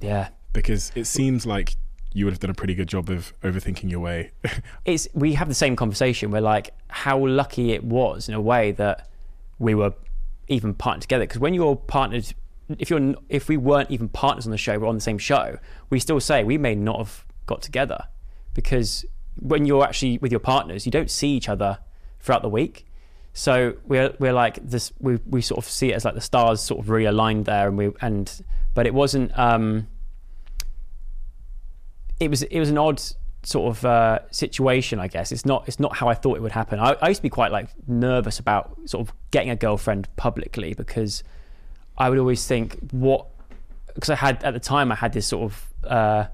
Yeah. 0.00 0.28
Because 0.52 0.92
it 0.94 1.06
seems 1.06 1.46
like 1.46 1.76
you 2.12 2.24
would 2.24 2.32
have 2.32 2.40
done 2.40 2.50
a 2.50 2.54
pretty 2.54 2.74
good 2.74 2.88
job 2.88 3.10
of 3.10 3.34
overthinking 3.42 3.90
your 3.90 4.00
way. 4.00 4.30
it's 4.84 5.06
we 5.12 5.34
have 5.34 5.48
the 5.48 5.54
same 5.54 5.76
conversation. 5.76 6.30
We're 6.30 6.40
like, 6.40 6.74
how 6.88 7.26
lucky 7.26 7.72
it 7.72 7.84
was 7.84 8.28
in 8.28 8.34
a 8.34 8.40
way 8.40 8.72
that 8.72 9.08
we 9.58 9.74
were 9.74 9.92
even 10.48 10.74
partnered 10.74 11.02
together. 11.02 11.24
Because 11.24 11.40
when 11.40 11.52
you're 11.52 11.76
partnered, 11.76 12.32
if 12.78 12.88
you're 12.88 13.14
if 13.28 13.48
we 13.48 13.56
weren't 13.56 13.90
even 13.90 14.08
partners 14.08 14.46
on 14.46 14.50
the 14.50 14.58
show, 14.58 14.78
we're 14.78 14.88
on 14.88 14.94
the 14.94 15.00
same 15.00 15.18
show. 15.18 15.58
We 15.90 16.00
still 16.00 16.20
say 16.20 16.42
we 16.42 16.58
may 16.58 16.74
not 16.74 16.98
have 16.98 17.24
got 17.44 17.62
together 17.62 18.08
because 18.54 19.04
when 19.38 19.66
you're 19.66 19.84
actually 19.84 20.18
with 20.18 20.32
your 20.32 20.40
partners, 20.40 20.86
you 20.86 20.92
don't 20.92 21.10
see 21.10 21.28
each 21.28 21.48
other 21.48 21.78
throughout 22.20 22.42
the 22.42 22.48
week. 22.48 22.86
So 23.32 23.74
we're 23.84 24.14
we're 24.18 24.32
like 24.32 24.58
this. 24.66 24.92
We 24.98 25.18
we 25.26 25.42
sort 25.42 25.58
of 25.58 25.70
see 25.70 25.92
it 25.92 25.94
as 25.94 26.04
like 26.04 26.14
the 26.14 26.20
stars 26.20 26.60
sort 26.60 26.80
of 26.80 26.86
realigned 26.86 27.44
there, 27.44 27.68
and 27.68 27.76
we 27.76 27.92
and 28.00 28.30
but 28.74 28.86
it 28.86 28.94
wasn't. 28.94 29.36
um 29.38 29.88
it 32.20 32.30
was 32.30 32.42
it 32.42 32.58
was 32.58 32.70
an 32.70 32.78
odd 32.78 33.00
sort 33.42 33.76
of 33.76 33.84
uh, 33.84 34.18
situation, 34.30 34.98
I 34.98 35.08
guess. 35.08 35.32
It's 35.32 35.44
not 35.44 35.64
it's 35.68 35.78
not 35.78 35.96
how 35.96 36.08
I 36.08 36.14
thought 36.14 36.36
it 36.36 36.42
would 36.42 36.52
happen. 36.52 36.78
I, 36.78 36.96
I, 37.00 37.08
used 37.08 37.18
to 37.18 37.22
be 37.22 37.30
quite 37.30 37.52
like 37.52 37.68
nervous 37.86 38.38
about 38.38 38.76
sort 38.86 39.06
of 39.06 39.14
getting 39.30 39.50
a 39.50 39.56
girlfriend 39.56 40.08
publicly 40.16 40.74
because 40.74 41.22
I 41.96 42.10
would 42.10 42.18
always 42.18 42.46
think 42.46 42.78
what 42.90 43.26
because 43.94 44.10
I 44.10 44.16
had 44.16 44.42
at 44.42 44.52
the 44.52 44.60
time 44.60 44.90
I 44.90 44.94
had 44.94 45.12
this 45.12 45.26
sort 45.26 45.52
of 45.52 45.74
uh, 45.84 46.26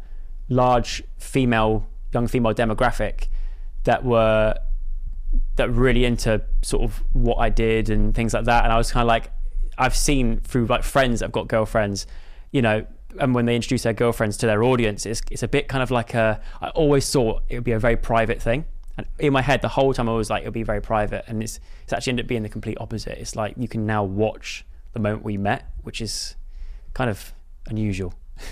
large 0.48 1.02
female 1.18 1.86
young 2.12 2.28
female 2.28 2.54
demographic 2.54 3.28
that 3.84 4.04
were 4.04 4.54
that 5.56 5.70
really 5.70 6.04
into 6.04 6.42
sort 6.62 6.82
of 6.82 7.02
what 7.12 7.36
I 7.36 7.48
did 7.48 7.90
and 7.90 8.14
things 8.14 8.34
like 8.34 8.44
that, 8.44 8.64
and 8.64 8.72
I 8.72 8.78
was 8.78 8.90
kind 8.90 9.02
of 9.02 9.08
like 9.08 9.30
I've 9.78 9.96
seen 9.96 10.40
through 10.40 10.66
like 10.66 10.82
friends 10.82 11.20
that've 11.20 11.32
got 11.32 11.48
girlfriends, 11.48 12.06
you 12.50 12.62
know, 12.62 12.86
and 13.18 13.34
when 13.34 13.46
they 13.46 13.56
introduce 13.56 13.82
their 13.82 13.92
girlfriends 13.92 14.36
to 14.38 14.46
their 14.46 14.62
audience, 14.62 15.06
it's, 15.06 15.22
it's 15.30 15.42
a 15.42 15.48
bit 15.48 15.68
kind 15.68 15.82
of 15.82 15.90
like 15.90 16.14
a. 16.14 16.40
I 16.60 16.68
always 16.70 17.10
thought 17.10 17.42
it 17.48 17.56
would 17.56 17.64
be 17.64 17.72
a 17.72 17.78
very 17.78 17.96
private 17.96 18.40
thing, 18.40 18.64
and 18.96 19.06
in 19.18 19.32
my 19.32 19.42
head, 19.42 19.62
the 19.62 19.68
whole 19.68 19.92
time 19.94 20.08
I 20.08 20.12
was 20.12 20.30
like, 20.30 20.42
it'll 20.42 20.52
be 20.52 20.62
very 20.62 20.80
private, 20.80 21.24
and 21.26 21.42
it's 21.42 21.60
it's 21.82 21.92
actually 21.92 22.12
ended 22.12 22.26
up 22.26 22.28
being 22.28 22.42
the 22.42 22.48
complete 22.48 22.78
opposite. 22.80 23.18
It's 23.18 23.36
like 23.36 23.54
you 23.56 23.68
can 23.68 23.86
now 23.86 24.04
watch 24.04 24.64
the 24.92 25.00
moment 25.00 25.24
we 25.24 25.36
met, 25.36 25.70
which 25.82 26.00
is 26.00 26.36
kind 26.94 27.10
of 27.10 27.32
unusual. 27.68 28.14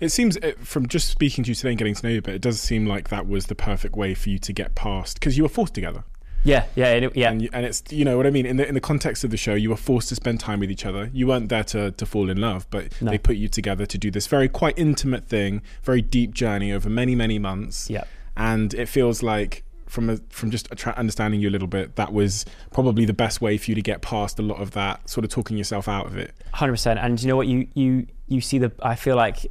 It 0.00 0.10
seems 0.10 0.36
uh, 0.38 0.52
from 0.58 0.88
just 0.88 1.08
speaking 1.08 1.44
to 1.44 1.50
you 1.50 1.54
today 1.54 1.70
and 1.70 1.78
getting 1.78 1.94
to 1.94 2.04
know 2.04 2.12
you 2.12 2.18
a 2.18 2.22
bit, 2.22 2.34
it 2.34 2.42
does 2.42 2.60
seem 2.60 2.86
like 2.86 3.08
that 3.08 3.26
was 3.28 3.46
the 3.46 3.54
perfect 3.54 3.94
way 3.94 4.14
for 4.14 4.28
you 4.28 4.38
to 4.40 4.52
get 4.52 4.74
past 4.74 5.18
because 5.18 5.38
you 5.38 5.44
were 5.44 5.48
forced 5.48 5.74
together. 5.74 6.02
Yeah, 6.46 6.66
yeah, 6.76 7.08
yeah. 7.14 7.30
And, 7.30 7.48
and, 7.52 7.66
it's 7.66 7.82
you 7.90 8.04
know 8.04 8.16
what 8.16 8.26
I 8.26 8.30
mean. 8.30 8.46
In 8.46 8.56
the 8.56 8.66
in 8.66 8.74
the 8.74 8.80
context 8.80 9.24
of 9.24 9.30
the 9.30 9.36
show, 9.36 9.54
you 9.54 9.70
were 9.70 9.76
forced 9.76 10.08
to 10.10 10.14
spend 10.14 10.40
time 10.40 10.60
with 10.60 10.70
each 10.70 10.86
other. 10.86 11.10
You 11.12 11.26
weren't 11.26 11.48
there 11.48 11.64
to 11.64 11.90
to 11.90 12.06
fall 12.06 12.30
in 12.30 12.40
love, 12.40 12.66
but 12.70 13.00
no. 13.02 13.10
they 13.10 13.18
put 13.18 13.36
you 13.36 13.48
together 13.48 13.84
to 13.86 13.98
do 13.98 14.10
this 14.10 14.26
very 14.26 14.48
quite 14.48 14.78
intimate 14.78 15.24
thing, 15.24 15.62
very 15.82 16.02
deep 16.02 16.32
journey 16.32 16.72
over 16.72 16.88
many 16.88 17.14
many 17.14 17.38
months. 17.38 17.90
Yeah, 17.90 18.04
and 18.36 18.72
it 18.74 18.86
feels 18.86 19.22
like 19.22 19.64
from 19.86 20.10
a, 20.10 20.16
from 20.28 20.50
just 20.50 20.68
understanding 20.84 21.40
you 21.40 21.48
a 21.48 21.50
little 21.50 21.68
bit, 21.68 21.96
that 21.96 22.12
was 22.12 22.44
probably 22.72 23.04
the 23.04 23.14
best 23.14 23.40
way 23.40 23.56
for 23.56 23.70
you 23.70 23.74
to 23.74 23.82
get 23.82 24.02
past 24.02 24.38
a 24.38 24.42
lot 24.42 24.60
of 24.60 24.72
that, 24.72 25.08
sort 25.08 25.24
of 25.24 25.30
talking 25.30 25.56
yourself 25.56 25.88
out 25.88 26.06
of 26.06 26.16
it. 26.16 26.34
Hundred 26.52 26.72
percent. 26.72 26.98
And 27.00 27.20
you 27.20 27.28
know 27.28 27.36
what? 27.36 27.46
You 27.46 27.66
you 27.74 28.06
you 28.28 28.40
see 28.40 28.58
the. 28.58 28.72
I 28.82 28.94
feel 28.94 29.16
like 29.16 29.50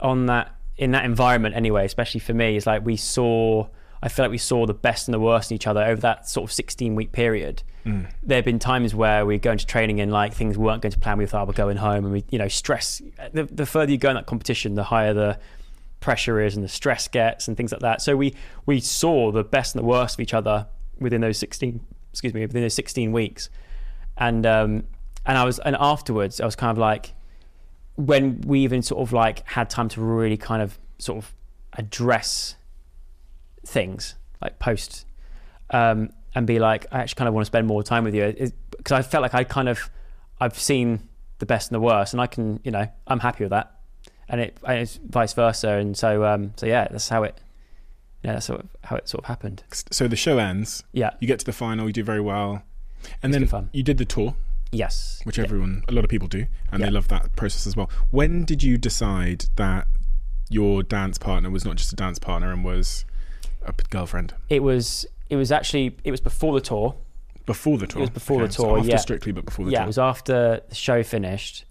on 0.00 0.26
that 0.26 0.54
in 0.76 0.92
that 0.92 1.04
environment 1.04 1.54
anyway, 1.54 1.84
especially 1.84 2.20
for 2.20 2.32
me, 2.32 2.56
is 2.56 2.66
like 2.66 2.84
we 2.84 2.96
saw 2.96 3.66
I 4.02 4.08
feel 4.08 4.24
like 4.24 4.30
we 4.30 4.38
saw 4.38 4.66
the 4.66 4.74
best 4.74 5.08
and 5.08 5.14
the 5.14 5.20
worst 5.20 5.50
in 5.50 5.54
each 5.56 5.66
other 5.66 5.82
over 5.82 6.00
that 6.00 6.28
sort 6.28 6.48
of 6.48 6.52
16 6.52 6.94
week 6.94 7.12
period. 7.12 7.62
Mm. 7.84 8.10
There 8.22 8.36
have 8.36 8.44
been 8.44 8.58
times 8.58 8.94
where 8.94 9.26
we 9.26 9.38
go 9.38 9.52
into 9.52 9.66
training 9.66 10.00
and 10.00 10.10
like 10.10 10.34
things 10.34 10.56
weren't 10.56 10.82
going 10.82 10.92
to 10.92 10.98
plan. 10.98 11.18
We 11.18 11.26
thought 11.26 11.46
we're 11.46 11.54
going 11.54 11.76
home, 11.76 12.04
and 12.04 12.12
we, 12.12 12.24
you 12.30 12.38
know, 12.38 12.48
stress. 12.48 13.02
The, 13.32 13.44
the 13.44 13.66
further 13.66 13.92
you 13.92 13.98
go 13.98 14.10
in 14.10 14.16
that 14.16 14.26
competition, 14.26 14.74
the 14.74 14.84
higher 14.84 15.12
the 15.12 15.38
pressure 16.00 16.40
is 16.40 16.56
and 16.56 16.64
the 16.64 16.68
stress 16.68 17.08
gets 17.08 17.46
and 17.46 17.56
things 17.56 17.72
like 17.72 17.82
that. 17.82 18.02
So 18.02 18.16
we 18.16 18.34
we 18.66 18.80
saw 18.80 19.30
the 19.30 19.44
best 19.44 19.74
and 19.74 19.82
the 19.82 19.86
worst 19.86 20.16
of 20.16 20.20
each 20.20 20.34
other 20.34 20.66
within 20.98 21.20
those 21.20 21.38
16 21.38 21.80
excuse 22.10 22.34
me 22.34 22.42
within 22.42 22.62
those 22.62 22.74
16 22.74 23.12
weeks 23.12 23.48
and 24.18 24.44
um 24.44 24.84
and 25.24 25.38
I 25.38 25.44
was 25.44 25.58
and 25.60 25.76
afterwards 25.78 26.40
I 26.40 26.44
was 26.44 26.56
kind 26.56 26.70
of 26.70 26.78
like 26.78 27.14
when 27.96 28.40
we 28.42 28.60
even 28.60 28.82
sort 28.82 29.00
of 29.00 29.12
like 29.12 29.46
had 29.46 29.70
time 29.70 29.88
to 29.90 30.00
really 30.00 30.36
kind 30.36 30.62
of 30.62 30.78
sort 30.98 31.18
of 31.18 31.34
address 31.74 32.56
things 33.66 34.14
like 34.40 34.58
post 34.58 35.06
um 35.70 36.10
and 36.34 36.46
be 36.46 36.58
like 36.58 36.86
I 36.92 37.00
actually 37.00 37.16
kind 37.18 37.28
of 37.28 37.34
want 37.34 37.42
to 37.44 37.46
spend 37.46 37.66
more 37.66 37.82
time 37.82 38.04
with 38.04 38.14
you 38.14 38.52
because 38.76 38.92
I 38.92 39.02
felt 39.02 39.22
like 39.22 39.34
I 39.34 39.44
kind 39.44 39.68
of 39.68 39.90
I've 40.40 40.58
seen 40.58 41.08
the 41.38 41.46
best 41.46 41.70
and 41.70 41.74
the 41.74 41.80
worst 41.80 42.12
and 42.14 42.20
I 42.20 42.26
can 42.26 42.60
you 42.64 42.70
know 42.70 42.86
I'm 43.06 43.20
happy 43.20 43.44
with 43.44 43.50
that 43.50 43.78
and 44.28 44.40
it 44.40 44.56
and 44.66 44.78
it's 44.78 44.98
vice 45.08 45.32
versa 45.34 45.70
and 45.72 45.96
so 45.96 46.24
um 46.24 46.52
so 46.56 46.66
yeah 46.66 46.88
that's 46.90 47.08
how 47.08 47.22
it 47.24 47.38
yeah 48.22 48.32
that's 48.34 48.46
sort 48.46 48.60
of 48.60 48.68
how 48.84 48.96
it 48.96 49.08
sort 49.08 49.24
of 49.24 49.28
happened 49.28 49.62
So 49.90 50.08
the 50.08 50.16
show 50.16 50.38
ends. 50.38 50.82
yeah 50.92 51.10
You 51.20 51.26
get 51.28 51.38
to 51.40 51.44
the 51.46 51.52
final. 51.52 51.86
You 51.86 51.92
do 51.92 52.04
very 52.04 52.20
well, 52.20 52.62
and 53.22 53.34
It's 53.34 53.50
then 53.50 53.68
you 53.72 53.82
did 53.82 53.98
the 53.98 54.04
tour, 54.04 54.34
yes 54.72 55.20
which 55.24 55.38
Yeah. 55.38 55.44
everyone, 55.44 55.84
a 55.88 55.92
lot 55.92 56.04
of 56.04 56.10
people 56.10 56.28
do, 56.28 56.46
and 56.72 56.82
they 56.82 56.90
love 56.90 57.08
that 57.08 57.34
process 57.36 57.66
as 57.66 57.76
well. 57.76 57.90
When 58.10 58.44
did 58.44 58.62
you 58.62 58.76
decide 58.78 59.46
that 59.56 59.86
your 60.50 60.82
dance 60.82 61.16
partner 61.18 61.48
was 61.50 61.64
not 61.64 61.76
just 61.76 61.92
a 61.92 61.96
dance 61.96 62.18
partner 62.18 62.52
and 62.52 62.64
was 62.64 63.04
a 63.66 63.72
girlfriend 63.90 64.34
it 64.48 64.62
was 64.62 65.06
it 65.28 65.36
was 65.36 65.52
actually 65.52 65.96
it 66.04 66.10
was 66.10 66.20
before 66.20 66.54
the 66.54 66.60
tour 66.60 66.94
before 67.46 67.78
the 67.78 67.86
tour? 67.86 68.00
It 68.00 68.02
was 68.02 68.10
before 68.10 68.46
the 68.46 68.52
so 68.52 68.64
tour, 68.64 68.78
after 68.78 68.90
yeah. 68.90 68.96
Strictly, 68.96 69.32
but 69.32 69.44
before 69.44 69.64
the 69.64 69.72
yeah 69.72 69.78
tour. 69.78 69.84
it 69.84 69.86
was 69.88 69.98
after 69.98 70.62
the 70.68 70.74
show 70.74 71.02
finished 71.02 71.64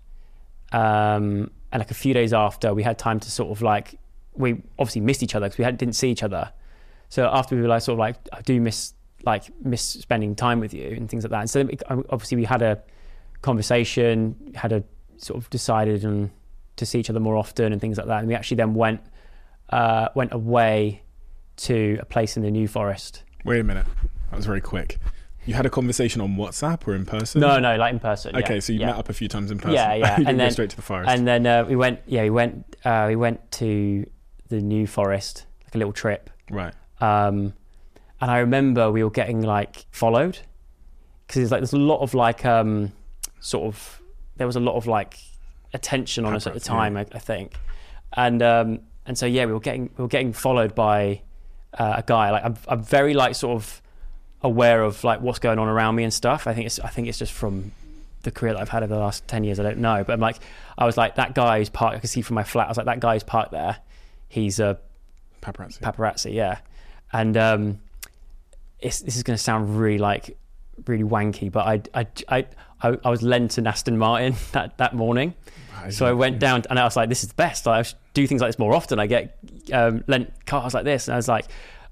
um 0.71 1.49
and 1.71 1.79
like 1.79 1.91
a 1.91 1.95
few 1.95 2.13
days 2.13 2.33
after 2.33 2.73
we 2.73 2.83
had 2.83 2.97
time 2.99 3.19
to 3.19 3.31
sort 3.31 3.49
of 3.51 3.61
like 3.61 3.97
we 4.33 4.61
obviously 4.77 5.01
missed 5.01 5.23
each 5.23 5.35
other 5.35 5.47
because 5.47 5.57
we 5.57 5.63
had, 5.63 5.77
didn't 5.77 5.95
see 5.95 6.09
each 6.11 6.23
other 6.23 6.51
so 7.09 7.27
after 7.31 7.55
we 7.55 7.65
like 7.67 7.81
sort 7.81 7.93
of 7.93 7.99
like 7.99 8.15
i 8.33 8.41
do 8.41 8.59
miss 8.61 8.93
like 9.25 9.43
miss 9.63 9.81
spending 9.81 10.35
time 10.35 10.59
with 10.59 10.73
you 10.73 10.87
and 10.89 11.09
things 11.09 11.23
like 11.23 11.31
that 11.31 11.39
and 11.41 11.49
so 11.49 11.61
it- 11.61 11.83
obviously 11.89 12.35
we 12.37 12.45
had 12.45 12.61
a 12.61 12.81
conversation 13.41 14.35
had 14.55 14.71
a 14.71 14.83
sort 15.17 15.37
of 15.41 15.49
decided 15.49 16.05
on 16.05 16.29
to 16.75 16.85
see 16.85 16.99
each 16.99 17.09
other 17.09 17.19
more 17.19 17.35
often 17.35 17.71
and 17.71 17.81
things 17.81 17.97
like 17.97 18.07
that 18.07 18.19
and 18.19 18.27
we 18.27 18.35
actually 18.35 18.55
then 18.55 18.73
went 18.73 19.01
uh 19.71 20.07
went 20.15 20.31
away 20.33 21.01
to 21.59 21.97
a 22.01 22.05
place 22.05 22.37
in 22.37 22.43
the 22.43 22.51
new 22.51 22.67
forest 22.67 23.23
Wait 23.45 23.59
a 23.59 23.63
minute, 23.63 23.85
that 24.29 24.35
was 24.35 24.45
very 24.45 24.59
quick. 24.61 24.97
You 25.45 25.53
had 25.53 25.65
a 25.65 25.69
conversation 25.69 26.19
on 26.21 26.35
WhatsApp 26.35 26.85
or 26.87 26.93
in 26.93 27.05
person? 27.05 27.39
no 27.41 27.57
no 27.59 27.77
like 27.77 27.93
in 27.93 27.99
person 27.99 28.33
yeah, 28.35 28.41
Okay, 28.41 28.59
so 28.59 28.73
you 28.73 28.79
yeah. 28.81 28.87
met 28.87 28.97
up 28.97 29.09
a 29.09 29.13
few 29.13 29.27
times 29.29 29.49
in 29.49 29.57
person. 29.57 29.73
Yeah, 29.75 29.93
yeah, 29.93 30.19
you 30.19 30.25
and 30.27 30.39
then- 30.39 30.51
straight 30.51 30.69
to 30.71 30.75
the 30.75 30.81
forest. 30.81 31.09
And 31.09 31.25
then 31.25 31.47
uh, 31.47 31.63
we 31.63 31.75
went, 31.77 32.01
yeah, 32.05 32.23
we 32.23 32.29
went, 32.29 32.75
uh, 32.83 33.05
we 33.07 33.15
went 33.15 33.49
to 33.53 34.05
the 34.49 34.59
New 34.61 34.85
Forest, 34.87 35.45
like 35.63 35.75
a 35.75 35.77
little 35.77 35.93
trip. 35.93 36.29
right. 36.51 36.73
Um, 37.01 37.53
and 38.21 38.29
I 38.29 38.39
remember 38.39 38.91
we 38.91 39.01
were 39.03 39.09
getting 39.09 39.41
like 39.41 39.85
followed 39.91 40.39
because 41.25 41.35
there's 41.39 41.51
like 41.51 41.61
there's 41.61 41.71
a 41.73 41.77
lot 41.77 42.01
of 42.01 42.13
like 42.13 42.45
um, 42.45 42.91
sort 43.39 43.65
of 43.67 44.01
there 44.35 44.45
was 44.47 44.57
a 44.57 44.59
lot 44.59 44.75
of 44.75 44.85
like 44.87 45.17
attention 45.73 46.25
on 46.25 46.35
us 46.35 46.45
at 46.45 46.53
the 46.53 46.59
time, 46.59 46.97
I, 46.97 47.05
I 47.13 47.19
think, 47.19 47.53
and 48.13 48.41
um, 48.43 48.79
and 49.05 49.17
so 49.17 49.25
yeah, 49.25 49.45
we 49.45 49.53
were 49.53 49.61
getting 49.61 49.89
we 49.95 50.01
were 50.01 50.09
getting 50.09 50.33
followed 50.33 50.75
by 50.75 51.21
uh, 51.73 51.95
a 51.97 52.03
guy. 52.05 52.31
Like 52.31 52.45
I'm, 52.45 52.57
I'm 52.67 52.83
very 52.83 53.13
like 53.13 53.35
sort 53.35 53.55
of 53.55 53.81
aware 54.41 54.83
of 54.83 55.03
like 55.03 55.21
what's 55.21 55.39
going 55.39 55.59
on 55.59 55.67
around 55.67 55.95
me 55.95 56.03
and 56.03 56.13
stuff. 56.13 56.47
I 56.47 56.53
think 56.53 56.65
it's 56.65 56.79
I 56.79 56.89
think 56.89 57.07
it's 57.07 57.19
just 57.19 57.33
from 57.33 57.71
the 58.23 58.31
career 58.31 58.53
that 58.53 58.61
I've 58.61 58.69
had 58.69 58.83
over 58.83 58.93
the 58.93 58.99
last 58.99 59.27
ten 59.27 59.43
years. 59.43 59.59
I 59.59 59.63
don't 59.63 59.79
know, 59.79 60.03
but 60.03 60.13
I'm 60.13 60.19
like 60.19 60.37
I 60.77 60.85
was 60.85 60.97
like 60.97 61.15
that 61.15 61.35
guy 61.35 61.59
who's 61.59 61.69
parked. 61.69 61.97
I 61.97 61.99
could 61.99 62.09
see 62.09 62.21
from 62.21 62.35
my 62.35 62.43
flat. 62.43 62.67
I 62.67 62.69
was 62.69 62.77
like 62.77 62.87
that 62.87 62.99
guy 62.99 63.13
who's 63.13 63.23
parked 63.23 63.51
there. 63.51 63.77
He's 64.27 64.59
a 64.59 64.79
Paparazzi. 65.41 65.79
paparazzi, 65.79 66.33
yeah. 66.33 66.59
And 67.11 67.35
um, 67.37 67.79
it's, 68.79 68.99
this 68.99 69.15
is 69.15 69.23
going 69.23 69.35
to 69.35 69.41
sound 69.41 69.79
really 69.79 69.97
like 69.97 70.37
really 70.85 71.03
wanky, 71.03 71.51
but 71.51 71.65
I 71.93 72.05
I, 72.27 72.45
I, 72.81 72.97
I, 73.03 73.09
was 73.09 73.21
lent 73.21 73.57
an 73.57 73.67
Aston 73.67 73.97
Martin 73.97 74.35
that, 74.51 74.77
that 74.77 74.93
morning. 74.93 75.33
So 75.91 76.05
I 76.05 76.11
went 76.11 76.39
down 76.39 76.63
and 76.69 76.77
I 76.77 76.83
was 76.83 76.97
like, 76.97 77.07
this 77.07 77.23
is 77.23 77.29
the 77.29 77.35
best. 77.35 77.65
I 77.65 77.83
do 78.13 78.27
things 78.27 78.41
like 78.41 78.49
this 78.49 78.59
more 78.59 78.75
often. 78.75 78.99
I 78.99 79.07
get 79.07 79.37
um, 79.71 80.03
lent 80.07 80.45
cars 80.45 80.73
like 80.73 80.83
this. 80.85 81.07
And 81.07 81.13
I 81.13 81.17
was 81.17 81.27
like, 81.27 81.45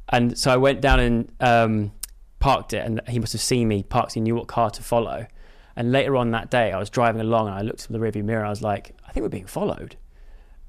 and 0.09 0.38
so 0.38 0.51
I 0.51 0.57
went 0.57 0.82
down 0.82 0.99
and 0.99 1.32
um, 1.39 1.91
parked 2.39 2.73
it. 2.73 2.86
And 2.86 3.01
he 3.07 3.19
must 3.19 3.34
have 3.34 3.41
seen 3.41 3.67
me 3.67 3.84
parked. 3.84 4.13
He 4.13 4.21
knew 4.21 4.36
what 4.36 4.47
car 4.47 4.69
to 4.71 4.84
follow. 4.84 5.28
And 5.75 5.91
later 5.91 6.15
on 6.15 6.32
that 6.32 6.49
day, 6.49 6.71
I 6.71 6.80
was 6.80 6.89
driving 6.89 7.21
along 7.21 7.47
and 7.47 7.55
I 7.55 7.61
looked 7.61 7.88
in 7.89 7.93
the 7.93 7.99
rearview 7.99 8.23
mirror. 8.23 8.39
And 8.39 8.47
I 8.47 8.49
was 8.49 8.61
like, 8.61 8.95
I 9.07 9.11
think 9.11 9.23
we're 9.23 9.30
being 9.30 9.45
followed. 9.45 9.95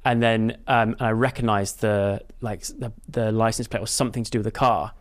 And 0.05 0.23
then 0.23 0.59
um, 0.67 0.91
and 0.99 1.03
I 1.03 1.11
recognized 1.11 1.81
the 1.81 2.23
like 2.41 2.63
the, 2.63 2.93
the 3.09 3.33
license 3.33 3.69
plate 3.69 3.81
was 3.81 3.91
something 3.91 4.25
to 4.25 4.31
do 4.31 4.39
with 4.39 4.45
the 4.45 4.51
car. 4.51 4.93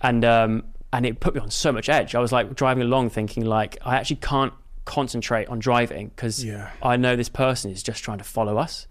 And 0.00 0.24
um, 0.24 0.64
and 0.92 1.04
it 1.06 1.20
put 1.20 1.34
me 1.34 1.40
on 1.40 1.50
so 1.50 1.72
much 1.72 1.88
edge. 1.88 2.14
I 2.14 2.20
was 2.20 2.32
like 2.32 2.54
driving 2.54 2.82
along 2.82 3.10
thinking 3.10 3.44
like 3.44 3.78
I 3.84 3.96
actually 3.96 4.16
can't 4.16 4.52
concentrate 4.84 5.48
on 5.48 5.58
driving 5.58 6.08
because 6.08 6.44
Yeah. 6.44 6.70
I 6.82 6.96
know 6.96 7.16
this 7.16 7.28
person 7.28 7.70
is 7.70 7.82
just 7.82 8.04
trying 8.04 8.18
to 8.18 8.24
follow 8.24 8.56
us. 8.56 8.86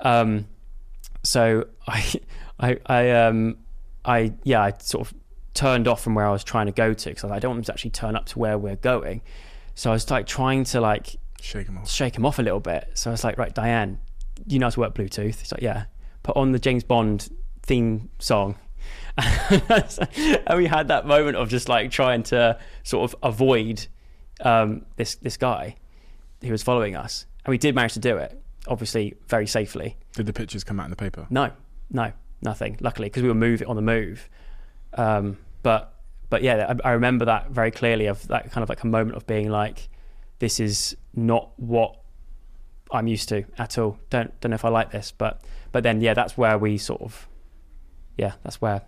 Um, 0.00 0.46
so 1.26 1.66
I, 1.86 2.20
I, 2.58 2.78
I, 2.86 3.10
um, 3.10 3.58
I, 4.04 4.32
yeah, 4.44 4.62
I 4.62 4.72
sort 4.78 5.08
of 5.08 5.14
turned 5.54 5.88
off 5.88 6.02
from 6.02 6.14
where 6.14 6.26
I 6.26 6.30
was 6.30 6.44
trying 6.44 6.66
to 6.66 6.72
go 6.72 6.92
to 6.94 7.08
because 7.08 7.24
I 7.30 7.38
don't 7.38 7.50
want 7.50 7.58
them 7.58 7.64
to 7.64 7.72
actually 7.72 7.90
turn 7.90 8.14
up 8.14 8.26
to 8.26 8.38
where 8.38 8.58
we're 8.58 8.76
going. 8.76 9.22
So 9.74 9.90
I 9.90 9.94
was 9.94 10.10
like 10.10 10.26
trying 10.26 10.64
to 10.64 10.80
like 10.80 11.16
Shake 11.40 11.68
him 11.68 11.78
off. 11.78 11.90
shake 11.90 12.16
him 12.16 12.24
off 12.24 12.38
a 12.38 12.42
little 12.42 12.60
bit. 12.60 12.90
So 12.94 13.10
I 13.10 13.12
was 13.12 13.24
like, 13.24 13.38
right, 13.38 13.54
Dianne, 13.54 13.98
you 14.46 14.58
know 14.58 14.66
how 14.66 14.70
to 14.70 14.80
work 14.80 14.94
Bluetooth? 14.94 15.38
He's 15.40 15.52
like, 15.52 15.62
yeah. 15.62 15.84
Put 16.22 16.36
on 16.36 16.52
the 16.52 16.58
James 16.58 16.84
Bond 16.84 17.28
theme 17.62 18.08
song. 18.18 18.56
and 19.18 20.56
we 20.56 20.66
had 20.66 20.88
that 20.88 21.06
moment 21.06 21.36
of 21.36 21.48
just 21.48 21.68
like 21.68 21.90
trying 21.90 22.22
to 22.24 22.58
sort 22.82 23.10
of 23.10 23.18
avoid 23.22 23.86
um, 24.42 24.84
this 24.96 25.14
this 25.16 25.36
guy 25.36 25.76
who 26.42 26.50
was 26.50 26.62
following 26.62 26.94
us, 26.94 27.26
and 27.44 27.50
we 27.50 27.58
did 27.58 27.74
manage 27.74 27.94
to 27.94 28.00
do 28.00 28.16
it. 28.16 28.40
Obviously, 28.68 29.14
very 29.28 29.46
safely. 29.46 29.96
Did 30.14 30.26
the 30.26 30.32
pictures 30.32 30.64
come 30.64 30.80
out 30.80 30.84
in 30.84 30.90
the 30.90 30.96
paper? 30.96 31.26
No, 31.30 31.50
no, 31.90 32.12
nothing. 32.42 32.76
Luckily, 32.80 33.06
because 33.08 33.22
we 33.22 33.28
were 33.28 33.34
moving 33.34 33.68
on 33.68 33.76
the 33.76 33.82
move. 33.82 34.28
Um, 34.94 35.38
but 35.62 35.94
but 36.30 36.42
yeah, 36.42 36.74
I, 36.84 36.88
I 36.88 36.92
remember 36.92 37.24
that 37.26 37.50
very 37.50 37.70
clearly. 37.70 38.06
Of 38.06 38.26
that 38.28 38.50
kind 38.50 38.62
of 38.62 38.68
like 38.68 38.82
a 38.82 38.86
moment 38.86 39.16
of 39.16 39.26
being 39.26 39.50
like, 39.50 39.88
this 40.38 40.58
is 40.60 40.96
not 41.14 41.50
what 41.56 41.96
I'm 42.90 43.06
used 43.06 43.28
to 43.30 43.44
at 43.58 43.78
all. 43.78 43.98
Don't 44.10 44.38
don't 44.40 44.50
know 44.50 44.54
if 44.56 44.64
I 44.64 44.68
like 44.68 44.90
this, 44.90 45.12
but 45.16 45.42
but 45.72 45.82
then 45.82 46.00
yeah, 46.00 46.14
that's 46.14 46.36
where 46.36 46.58
we 46.58 46.78
sort 46.78 47.02
of 47.02 47.28
yeah, 48.16 48.32
that's 48.42 48.60
where 48.60 48.82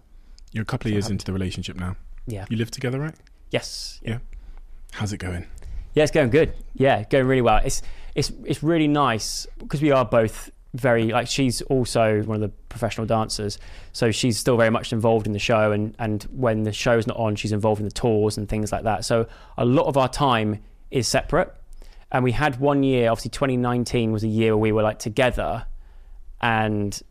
You're 0.52 0.62
a 0.62 0.66
couple 0.66 0.88
of 0.88 0.92
years 0.92 1.04
happened. 1.04 1.20
into 1.20 1.26
the 1.26 1.32
relationship 1.32 1.76
now. 1.76 1.96
yeah 2.26 2.46
You 2.48 2.56
live 2.56 2.70
together, 2.70 2.98
right? 2.98 3.14
yes 3.50 4.00
Yeah. 4.02 4.18
How's 4.92 5.12
it 5.12 5.18
going? 5.18 5.46
Yeah, 5.98 6.04
it's 6.04 6.12
going 6.12 6.30
good. 6.30 6.52
Yeah, 6.74 7.02
going 7.02 7.26
really 7.26 7.42
well. 7.42 7.60
It's 7.64 7.82
it's 8.14 8.30
it's 8.44 8.62
really 8.62 8.86
nice 8.86 9.48
because 9.58 9.82
we 9.82 9.90
are 9.90 10.04
both 10.04 10.48
very 10.72 11.08
like 11.08 11.26
she's 11.26 11.60
also 11.62 12.22
one 12.22 12.36
of 12.36 12.40
the 12.40 12.50
professional 12.68 13.04
dancers, 13.04 13.58
so 13.92 14.12
she's 14.12 14.38
still 14.38 14.56
very 14.56 14.70
much 14.70 14.92
involved 14.92 15.26
in 15.26 15.32
the 15.32 15.40
show 15.40 15.72
and 15.72 15.96
and 15.98 16.22
when 16.30 16.62
the 16.62 16.72
show's 16.72 17.08
not 17.08 17.16
on, 17.16 17.34
she's 17.34 17.50
involved 17.50 17.80
in 17.80 17.84
the 17.84 17.90
tours 17.90 18.38
and 18.38 18.48
things 18.48 18.70
like 18.70 18.84
that. 18.84 19.04
So 19.04 19.26
a 19.56 19.64
lot 19.64 19.86
of 19.86 19.96
our 19.96 20.08
time 20.08 20.62
is 20.92 21.08
separate. 21.08 21.52
And 22.12 22.22
we 22.22 22.30
had 22.30 22.60
one 22.60 22.84
year, 22.84 23.10
obviously 23.10 23.30
2019 23.30 24.12
was 24.12 24.22
a 24.22 24.28
year 24.28 24.56
where 24.56 24.62
we 24.62 24.70
were 24.70 24.84
like 24.84 25.00
together 25.00 25.66
and 26.40 27.02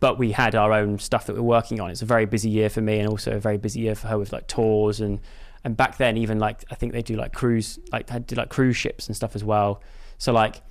but 0.00 0.18
we 0.18 0.32
had 0.32 0.56
our 0.56 0.72
own 0.72 0.98
stuff 0.98 1.26
that 1.26 1.34
we 1.34 1.40
we're 1.40 1.46
working 1.46 1.80
on. 1.80 1.92
It's 1.92 2.02
a 2.02 2.04
very 2.04 2.26
busy 2.26 2.50
year 2.50 2.68
for 2.68 2.80
me 2.80 2.98
and 2.98 3.08
also 3.08 3.36
a 3.36 3.38
very 3.38 3.58
busy 3.58 3.78
year 3.78 3.94
for 3.94 4.08
her 4.08 4.18
with 4.18 4.32
like 4.32 4.48
tours 4.48 5.00
and 5.00 5.20
and 5.68 5.76
back 5.76 5.98
then 5.98 6.16
even 6.16 6.38
like 6.38 6.64
I 6.70 6.74
think 6.76 6.92
they 6.94 7.02
do 7.02 7.14
like 7.16 7.34
cruise 7.34 7.78
like 7.92 8.06
they 8.06 8.18
do 8.20 8.36
like 8.36 8.48
cruise 8.48 8.76
ships 8.76 9.06
and 9.06 9.14
stuff 9.14 9.36
as 9.36 9.44
well. 9.44 9.82
So 10.16 10.32
like 10.32 10.62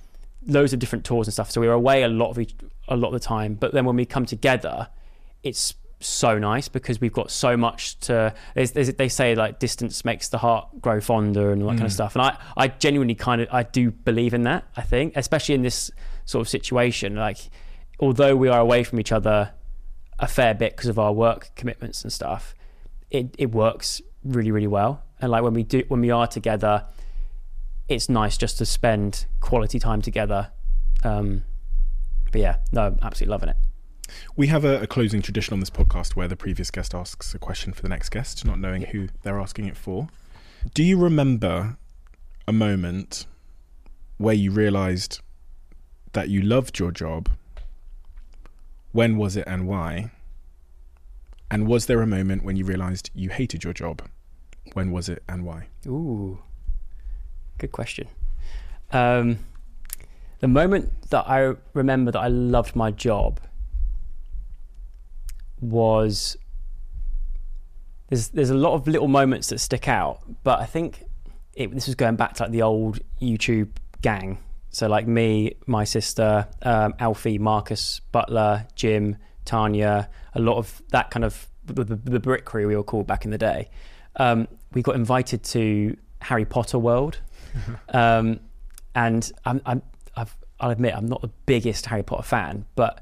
loads 0.44 0.72
of 0.72 0.80
different 0.80 1.04
tours 1.04 1.28
and 1.28 1.32
stuff. 1.34 1.50
So 1.52 1.60
we 1.60 1.68
were 1.68 1.72
away 1.84 2.02
a 2.02 2.08
lot 2.08 2.30
of 2.30 2.38
each, 2.38 2.54
a 2.88 2.96
lot 2.96 3.08
of 3.08 3.12
the 3.14 3.20
time. 3.20 3.54
But 3.54 3.72
then 3.72 3.84
when 3.84 3.94
we 3.96 4.04
come 4.04 4.26
together, 4.26 4.88
it's 5.44 5.74
so 6.00 6.38
nice 6.38 6.68
because 6.68 7.00
we've 7.00 7.12
got 7.12 7.30
so 7.30 7.56
much 7.56 7.98
to. 8.00 8.34
There's, 8.56 8.72
there's, 8.72 8.92
they 8.94 9.08
say 9.08 9.34
like 9.36 9.60
distance 9.60 10.04
makes 10.04 10.28
the 10.28 10.38
heart 10.38 10.80
grow 10.80 11.00
fonder 11.00 11.52
and 11.52 11.62
all 11.62 11.68
that 11.68 11.74
kind 11.76 11.86
of 11.86 11.90
Mm. 11.92 11.94
stuff. 11.94 12.16
And 12.16 12.22
I 12.22 12.38
I 12.56 12.68
genuinely 12.68 13.14
kind 13.14 13.40
of 13.40 13.48
I 13.52 13.62
do 13.62 13.90
believe 13.92 14.34
in 14.34 14.42
that. 14.42 14.64
I 14.76 14.82
think 14.82 15.12
especially 15.16 15.54
in 15.54 15.62
this 15.62 15.90
sort 16.24 16.40
of 16.42 16.48
situation, 16.48 17.14
like 17.14 17.38
although 18.00 18.34
we 18.34 18.48
are 18.48 18.60
away 18.60 18.82
from 18.84 18.98
each 19.00 19.12
other 19.12 19.52
a 20.18 20.26
fair 20.26 20.54
bit 20.54 20.76
because 20.76 20.88
of 20.90 20.98
our 20.98 21.12
work 21.12 21.50
commitments 21.54 22.02
and 22.02 22.12
stuff, 22.12 22.54
it 23.10 23.34
it 23.38 23.50
works 23.52 24.02
really 24.24 24.50
really 24.50 24.66
well. 24.66 25.02
And 25.20 25.30
like 25.30 25.42
when 25.42 25.54
we 25.54 25.62
do 25.62 25.84
when 25.88 26.00
we 26.00 26.10
are 26.10 26.26
together, 26.26 26.86
it's 27.88 28.08
nice 28.08 28.36
just 28.36 28.58
to 28.58 28.66
spend 28.66 29.26
quality 29.40 29.78
time 29.78 30.02
together. 30.02 30.50
Um, 31.04 31.44
but 32.30 32.40
yeah, 32.40 32.56
no, 32.72 32.82
I'm 32.82 32.98
absolutely 33.02 33.30
loving 33.30 33.48
it. 33.50 33.56
We 34.36 34.46
have 34.48 34.64
a, 34.64 34.82
a 34.82 34.86
closing 34.86 35.22
tradition 35.22 35.52
on 35.54 35.60
this 35.60 35.70
podcast 35.70 36.16
where 36.16 36.28
the 36.28 36.36
previous 36.36 36.70
guest 36.70 36.94
asks 36.94 37.34
a 37.34 37.38
question 37.38 37.72
for 37.72 37.82
the 37.82 37.88
next 37.88 38.08
guest, 38.10 38.44
not 38.44 38.58
knowing 38.58 38.82
who 38.82 39.08
they're 39.22 39.40
asking 39.40 39.66
it 39.66 39.76
for. 39.76 40.08
Do 40.74 40.82
you 40.82 40.98
remember 40.98 41.76
a 42.46 42.52
moment 42.52 43.26
where 44.16 44.34
you 44.34 44.50
realized 44.50 45.20
that 46.12 46.28
you 46.28 46.42
loved 46.42 46.78
your 46.78 46.90
job? 46.90 47.28
When 48.92 49.16
was 49.16 49.36
it 49.36 49.44
and 49.46 49.66
why? 49.66 50.10
And 51.50 51.66
was 51.66 51.86
there 51.86 52.02
a 52.02 52.06
moment 52.06 52.44
when 52.44 52.56
you 52.56 52.64
realized 52.64 53.10
you 53.14 53.30
hated 53.30 53.64
your 53.64 53.72
job? 53.72 54.02
When 54.74 54.90
was 54.90 55.08
it 55.08 55.22
and 55.28 55.44
why? 55.44 55.68
Ooh, 55.86 56.42
good 57.56 57.72
question. 57.72 58.08
Um, 58.92 59.38
the 60.40 60.48
moment 60.48 61.10
that 61.10 61.28
I 61.28 61.54
remember 61.72 62.12
that 62.12 62.20
I 62.20 62.28
loved 62.28 62.76
my 62.76 62.90
job 62.90 63.40
was 65.60 66.36
there's 68.08 68.28
there's 68.28 68.50
a 68.50 68.54
lot 68.54 68.74
of 68.74 68.86
little 68.86 69.08
moments 69.08 69.48
that 69.48 69.58
stick 69.58 69.88
out, 69.88 70.20
but 70.44 70.60
I 70.60 70.66
think 70.66 71.04
it, 71.54 71.74
this 71.74 71.86
was 71.86 71.94
going 71.94 72.16
back 72.16 72.34
to 72.34 72.44
like 72.44 72.52
the 72.52 72.62
old 72.62 73.00
YouTube 73.20 73.70
gang. 74.00 74.38
So 74.70 74.86
like 74.86 75.06
me, 75.06 75.54
my 75.66 75.84
sister, 75.84 76.46
um, 76.62 76.94
Alfie, 76.98 77.38
Marcus, 77.38 78.00
Butler, 78.12 78.66
Jim, 78.74 79.16
Tanya, 79.48 80.08
a 80.34 80.40
lot 80.40 80.58
of 80.58 80.82
that 80.90 81.10
kind 81.10 81.24
of 81.24 81.48
the, 81.64 81.84
the, 81.84 81.96
the 81.96 82.20
Brit 82.20 82.44
crew 82.44 82.68
we 82.68 82.76
were 82.76 82.82
called 82.82 83.06
back 83.06 83.24
in 83.24 83.30
the 83.30 83.38
day. 83.38 83.70
Um, 84.16 84.46
we 84.74 84.82
got 84.82 84.94
invited 84.94 85.42
to 85.44 85.96
Harry 86.20 86.44
Potter 86.44 86.78
World, 86.78 87.18
um, 87.90 88.40
and 88.94 89.32
I'm, 89.44 89.60
I'm 89.64 89.82
I've, 90.16 90.36
I'll 90.60 90.70
admit 90.70 90.94
I'm 90.94 91.06
not 91.06 91.22
the 91.22 91.30
biggest 91.46 91.86
Harry 91.86 92.02
Potter 92.02 92.22
fan, 92.22 92.66
but 92.74 93.00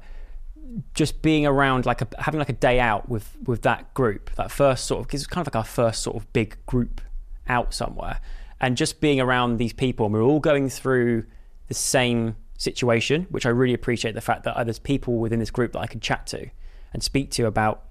just 0.93 1.21
being 1.21 1.45
around 1.45 1.85
like 1.85 2.01
a, 2.01 2.07
having 2.19 2.39
like 2.39 2.49
a 2.49 2.53
day 2.53 2.79
out 2.79 3.09
with 3.09 3.35
with 3.45 3.61
that 3.63 3.93
group, 3.93 4.29
that 4.35 4.51
first 4.51 4.85
sort 4.85 5.01
of 5.01 5.07
because 5.07 5.21
it's 5.21 5.27
kind 5.27 5.45
of 5.45 5.53
like 5.53 5.59
our 5.59 5.67
first 5.67 6.01
sort 6.01 6.15
of 6.15 6.31
big 6.31 6.57
group 6.65 7.01
out 7.49 7.73
somewhere, 7.73 8.21
and 8.61 8.77
just 8.77 9.01
being 9.01 9.19
around 9.19 9.57
these 9.57 9.73
people, 9.73 10.05
and 10.05 10.13
we're 10.13 10.23
all 10.23 10.39
going 10.39 10.69
through 10.69 11.25
the 11.67 11.73
same 11.73 12.35
situation, 12.57 13.27
which 13.29 13.45
I 13.45 13.49
really 13.49 13.73
appreciate 13.73 14.15
the 14.15 14.21
fact 14.21 14.43
that 14.43 14.61
there's 14.65 14.79
people 14.79 15.17
within 15.17 15.39
this 15.39 15.51
group 15.51 15.73
that 15.73 15.79
I 15.79 15.87
could 15.87 16.01
chat 16.01 16.27
to 16.27 16.49
and 16.93 17.03
speak 17.03 17.31
to 17.31 17.45
about 17.45 17.83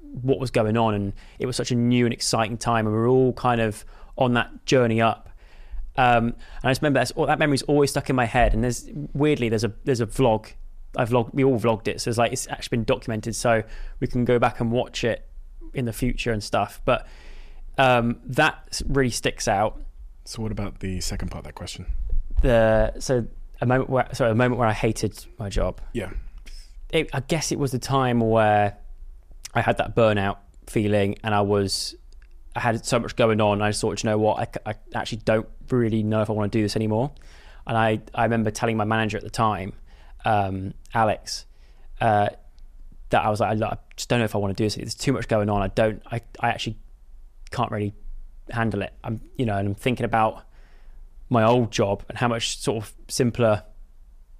what 0.00 0.38
was 0.38 0.50
going 0.50 0.76
on, 0.76 0.94
and 0.94 1.12
it 1.38 1.46
was 1.46 1.56
such 1.56 1.70
a 1.70 1.74
new 1.74 2.04
and 2.04 2.12
exciting 2.12 2.58
time, 2.58 2.86
and 2.86 2.94
we 2.94 3.00
are 3.00 3.06
all 3.06 3.32
kind 3.32 3.60
of 3.60 3.84
on 4.18 4.34
that 4.34 4.66
journey 4.66 5.00
up. 5.00 5.30
Um, 5.96 6.26
and 6.26 6.34
I 6.64 6.70
just 6.70 6.82
remember 6.82 7.04
that 7.26 7.38
memory's 7.38 7.62
always 7.62 7.90
stuck 7.90 8.10
in 8.10 8.16
my 8.16 8.24
head. 8.24 8.54
And 8.54 8.62
there's 8.62 8.88
weirdly 9.12 9.48
there's 9.48 9.64
a 9.64 9.72
there's 9.84 10.00
a 10.00 10.06
vlog 10.06 10.52
I've 10.96 11.10
vlogged, 11.10 11.34
we 11.34 11.44
all 11.44 11.58
vlogged 11.58 11.88
it, 11.88 12.00
so 12.00 12.10
it's 12.10 12.18
like 12.18 12.32
it's 12.32 12.48
actually 12.48 12.78
been 12.78 12.84
documented, 12.84 13.36
so 13.36 13.62
we 14.00 14.06
can 14.06 14.24
go 14.24 14.38
back 14.38 14.60
and 14.60 14.72
watch 14.72 15.04
it 15.04 15.28
in 15.72 15.84
the 15.84 15.92
future 15.92 16.32
and 16.32 16.42
stuff. 16.42 16.80
But 16.84 17.06
um, 17.78 18.20
that 18.24 18.80
really 18.86 19.10
sticks 19.10 19.46
out. 19.46 19.80
So, 20.24 20.42
what 20.42 20.50
about 20.50 20.80
the 20.80 21.00
second 21.00 21.30
part 21.30 21.40
of 21.40 21.44
that 21.44 21.54
question? 21.54 21.86
The 22.42 22.98
so 22.98 23.26
a 23.60 23.66
moment 23.66 23.90
where 23.90 24.08
sorry 24.12 24.30
a 24.30 24.34
moment 24.34 24.58
where 24.58 24.68
I 24.68 24.72
hated 24.72 25.24
my 25.38 25.48
job. 25.48 25.80
Yeah, 25.92 26.10
it, 26.90 27.10
I 27.12 27.20
guess 27.20 27.52
it 27.52 27.58
was 27.58 27.72
the 27.72 27.78
time 27.78 28.20
where 28.20 28.76
I 29.54 29.60
had 29.60 29.78
that 29.78 29.94
burnout 29.94 30.38
feeling, 30.66 31.16
and 31.24 31.34
I 31.34 31.40
was 31.42 31.94
I 32.56 32.60
had 32.60 32.84
so 32.84 32.98
much 32.98 33.16
going 33.16 33.40
on. 33.40 33.62
I 33.62 33.70
just 33.70 33.80
thought, 33.80 34.02
you 34.02 34.10
know 34.10 34.18
what, 34.18 34.60
I, 34.66 34.70
I 34.70 34.74
actually 34.94 35.22
don't 35.24 35.48
really 35.70 36.02
know 36.02 36.20
if 36.22 36.30
I 36.30 36.32
want 36.32 36.50
to 36.50 36.58
do 36.58 36.62
this 36.62 36.76
anymore. 36.76 37.12
And 37.66 37.76
I 37.76 38.00
I 38.14 38.24
remember 38.24 38.50
telling 38.50 38.76
my 38.76 38.84
manager 38.84 39.16
at 39.16 39.22
the 39.22 39.30
time 39.30 39.72
um, 40.24 40.74
Alex, 40.94 41.46
uh, 42.00 42.28
that 43.10 43.24
I 43.24 43.30
was 43.30 43.40
like, 43.40 43.60
I, 43.62 43.76
just 43.96 44.08
don't 44.08 44.20
know 44.20 44.24
if 44.24 44.34
I 44.34 44.38
want 44.38 44.56
to 44.56 44.60
do 44.62 44.66
this. 44.66 44.76
There's 44.76 44.94
too 44.94 45.12
much 45.12 45.28
going 45.28 45.50
on. 45.50 45.62
I 45.62 45.68
don't. 45.68 46.02
I, 46.10 46.20
I 46.40 46.50
actually 46.50 46.78
can't 47.50 47.70
really 47.70 47.94
handle 48.50 48.82
it. 48.82 48.92
I'm, 49.04 49.20
you 49.36 49.46
know, 49.46 49.56
and 49.56 49.68
I'm 49.68 49.74
thinking 49.74 50.04
about 50.04 50.44
my 51.30 51.44
old 51.44 51.70
job 51.70 52.04
and 52.08 52.18
how 52.18 52.28
much 52.28 52.58
sort 52.58 52.84
of 52.84 52.92
simpler 53.08 53.62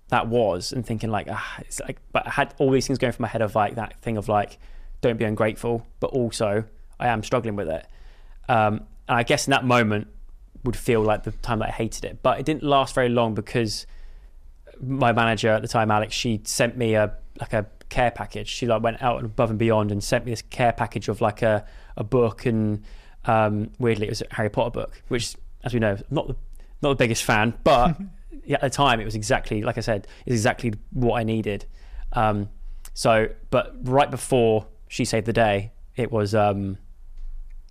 that 0.09 0.27
was, 0.27 0.73
and 0.73 0.85
thinking 0.85 1.11
like, 1.11 1.29
ah, 1.31 1.57
it's 1.61 1.81
like, 1.81 1.99
but 2.13 2.27
I 2.27 2.31
had 2.31 2.53
all 2.59 2.71
these 2.71 2.87
things 2.87 2.99
going 2.99 3.13
through 3.13 3.23
my 3.23 3.29
head 3.29 3.43
of 3.43 3.55
like 3.55 3.77
that 3.77 3.99
thing 4.01 4.17
of 4.17 4.29
like, 4.29 4.59
don't 5.01 5.17
be 5.17 5.25
ungrateful, 5.25 5.87
but 6.01 6.09
also 6.09 6.65
I 6.99 7.09
am 7.09 7.23
struggling 7.23 7.57
with 7.57 7.69
it. 7.69 7.87
Um, 8.49 8.87
and 9.09 9.17
I 9.17 9.23
guess 9.23 9.47
in 9.47 9.53
that 9.53 9.65
moment 9.65 10.09
would 10.65 10.77
feel 10.77 11.01
like 11.01 11.23
the 11.23 11.31
time 11.31 11.61
that 11.61 11.69
I 11.69 11.73
hated 11.73 12.05
it, 12.05 12.23
but 12.23 12.39
it 12.41 12.45
didn't 12.45 12.65
last 12.65 12.95
very 12.95 13.09
long 13.09 13.35
because 13.35 13.87
my 14.81 15.13
manager 15.13 15.49
at 15.51 15.63
the 15.63 15.69
time, 15.69 15.91
Alex, 15.91 16.15
she 16.15 16.41
sent 16.45 16.77
me 16.77 16.95
a 16.95 17.15
like 17.41 17.53
a 17.53 17.67
care 17.89 18.11
package. 18.11 18.49
She 18.49 18.67
like 18.67 18.83
went 18.83 19.03
out 19.03 19.25
above 19.25 19.51
and 19.51 19.59
beyond 19.59 19.91
and 19.93 20.03
sent 20.03 20.25
me 20.25 20.33
this 20.33 20.43
care 20.43 20.73
package 20.73 21.09
of 21.09 21.21
like 21.21 21.43
a, 21.43 21.65
a 21.97 22.05
book 22.05 22.47
and 22.47 22.83
um, 23.25 23.71
weirdly 23.79 24.07
it 24.07 24.11
was 24.11 24.23
a 24.23 24.35
Harry 24.35 24.51
Potter 24.51 24.71
book, 24.71 25.03
which 25.09 25.35
as 25.63 25.75
we 25.75 25.81
know, 25.81 25.97
not 26.11 26.27
the 26.27 26.37
not 26.83 26.91
the 26.91 26.97
biggest 26.97 27.25
fan, 27.25 27.55
but 27.65 27.97
yeah, 28.45 28.57
at 28.57 28.63
the 28.63 28.71
time 28.71 29.01
it 29.01 29.05
was 29.05 29.15
exactly 29.15 29.63
like 29.63 29.79
I 29.79 29.81
said, 29.81 30.07
it's 30.27 30.35
exactly 30.35 30.75
what 30.93 31.19
I 31.19 31.25
needed. 31.25 31.67
Um, 32.13 32.49
so, 32.95 33.29
but 33.51 33.75
right 33.83 34.11
before 34.11 34.67
she 34.89 35.05
saved 35.05 35.27
the 35.27 35.33
day, 35.33 35.73
it 35.97 36.11
was 36.11 36.35
um, 36.35 36.79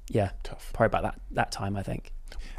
yeah, 0.10 0.32
tough. 0.44 0.72
Probably 0.74 0.88
about 0.88 1.04
that 1.04 1.22
that 1.32 1.52
time, 1.52 1.76
I 1.76 1.84
think. 1.84 2.14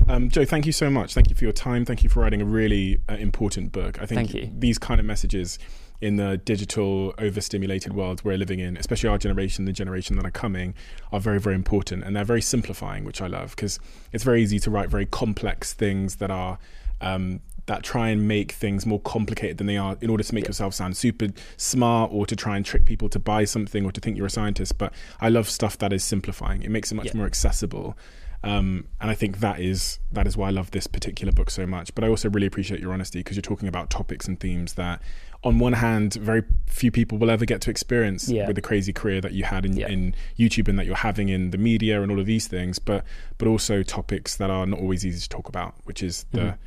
Um, 0.08 0.28
Joe, 0.28 0.44
thank 0.44 0.66
you 0.66 0.72
so 0.72 0.90
much. 0.90 1.14
Thank 1.14 1.30
you 1.30 1.36
for 1.36 1.44
your 1.44 1.52
time. 1.52 1.84
Thank 1.84 2.02
you 2.02 2.08
for 2.08 2.20
writing 2.20 2.42
a 2.42 2.44
really 2.44 3.00
uh, 3.08 3.14
important 3.14 3.72
book. 3.72 4.00
I 4.00 4.06
think 4.06 4.58
these 4.58 4.78
kind 4.78 4.98
of 4.98 5.06
messages 5.06 5.58
in 6.00 6.16
the 6.16 6.38
digital 6.38 7.14
overstimulated 7.18 7.92
world 7.92 8.22
we're 8.24 8.38
living 8.38 8.58
in, 8.58 8.76
especially 8.76 9.08
our 9.08 9.18
generation, 9.18 9.64
the 9.64 9.72
generation 9.72 10.16
that 10.16 10.24
are 10.24 10.30
coming, 10.30 10.74
are 11.12 11.20
very, 11.20 11.38
very 11.38 11.54
important. 11.54 12.04
And 12.04 12.16
they're 12.16 12.24
very 12.24 12.42
simplifying, 12.42 13.04
which 13.04 13.20
I 13.20 13.26
love 13.26 13.50
because 13.50 13.78
it's 14.12 14.24
very 14.24 14.42
easy 14.42 14.58
to 14.60 14.70
write 14.70 14.88
very 14.88 15.06
complex 15.06 15.72
things 15.72 16.16
that 16.16 16.30
are. 16.30 16.58
Um, 17.02 17.40
that 17.66 17.84
try 17.84 18.08
and 18.08 18.26
make 18.26 18.50
things 18.50 18.84
more 18.84 18.98
complicated 19.00 19.58
than 19.58 19.68
they 19.68 19.76
are 19.76 19.96
in 20.00 20.10
order 20.10 20.24
to 20.24 20.34
make 20.34 20.42
yeah. 20.42 20.48
yourself 20.48 20.74
sound 20.74 20.96
super 20.96 21.28
smart 21.56 22.10
or 22.12 22.26
to 22.26 22.34
try 22.34 22.56
and 22.56 22.66
trick 22.66 22.84
people 22.84 23.08
to 23.08 23.18
buy 23.20 23.44
something 23.44 23.84
or 23.84 23.92
to 23.92 24.00
think 24.00 24.16
you're 24.16 24.26
a 24.26 24.30
scientist. 24.30 24.76
But 24.76 24.92
I 25.20 25.28
love 25.28 25.48
stuff 25.48 25.78
that 25.78 25.92
is 25.92 26.02
simplifying. 26.02 26.62
It 26.62 26.70
makes 26.70 26.90
it 26.90 26.96
much 26.96 27.06
yeah. 27.06 27.18
more 27.18 27.26
accessible. 27.26 27.96
Um, 28.42 28.88
and 29.00 29.10
I 29.10 29.14
think 29.14 29.40
that 29.40 29.60
is 29.60 29.98
that 30.12 30.26
is 30.26 30.36
why 30.36 30.48
I 30.48 30.50
love 30.50 30.70
this 30.70 30.86
particular 30.86 31.32
book 31.32 31.50
so 31.50 31.66
much. 31.66 31.94
But 31.94 32.04
I 32.04 32.08
also 32.08 32.30
really 32.30 32.46
appreciate 32.46 32.80
your 32.80 32.92
honesty 32.92 33.20
because 33.20 33.36
you're 33.36 33.42
talking 33.42 33.68
about 33.68 33.90
topics 33.90 34.26
and 34.26 34.40
themes 34.40 34.74
that, 34.74 35.02
on 35.44 35.58
one 35.58 35.74
hand, 35.74 36.14
very 36.14 36.44
few 36.66 36.90
people 36.90 37.18
will 37.18 37.30
ever 37.30 37.44
get 37.44 37.60
to 37.62 37.70
experience 37.70 38.28
yeah. 38.28 38.46
with 38.46 38.56
the 38.56 38.62
crazy 38.62 38.92
career 38.92 39.20
that 39.20 39.32
you 39.32 39.44
had 39.44 39.66
in, 39.66 39.76
yeah. 39.76 39.88
in 39.88 40.14
YouTube 40.38 40.68
and 40.68 40.78
that 40.78 40.86
you're 40.86 40.96
having 40.96 41.28
in 41.28 41.50
the 41.50 41.58
media 41.58 42.02
and 42.02 42.10
all 42.10 42.18
of 42.18 42.26
these 42.26 42.46
things. 42.46 42.78
But 42.78 43.04
but 43.36 43.46
also 43.46 43.82
topics 43.82 44.36
that 44.36 44.50
are 44.50 44.64
not 44.64 44.80
always 44.80 45.04
easy 45.04 45.20
to 45.20 45.28
talk 45.28 45.48
about, 45.48 45.74
which 45.84 46.02
is 46.02 46.24
the 46.32 46.38
mm-hmm 46.38 46.62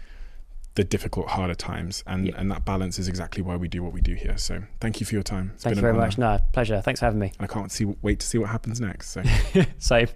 the 0.75 0.83
difficult, 0.83 1.27
harder 1.29 1.55
times, 1.55 2.03
and 2.07 2.27
yeah. 2.27 2.33
and 2.37 2.51
that 2.51 2.65
balance 2.65 2.97
is 2.99 3.07
exactly 3.07 3.43
why 3.43 3.55
we 3.55 3.67
do 3.67 3.83
what 3.83 3.93
we 3.93 4.01
do 4.01 4.15
here. 4.15 4.37
So 4.37 4.63
thank 4.79 4.99
you 4.99 5.05
for 5.05 5.13
your 5.13 5.23
time. 5.23 5.51
It's 5.53 5.63
Thank 5.63 5.75
you 5.75 5.81
very 5.81 5.93
honor. 5.93 6.01
much. 6.01 6.17
No 6.17 6.39
pleasure. 6.51 6.81
Thanks 6.81 6.99
for 6.99 7.05
having 7.05 7.19
me. 7.19 7.31
And 7.37 7.49
I 7.49 7.53
can't 7.53 7.71
see 7.71 7.85
wait 8.01 8.19
to 8.19 8.27
see 8.27 8.37
what 8.37 8.49
happens 8.49 8.81
next. 8.81 9.09
So 9.09 9.23
same. 9.77 10.07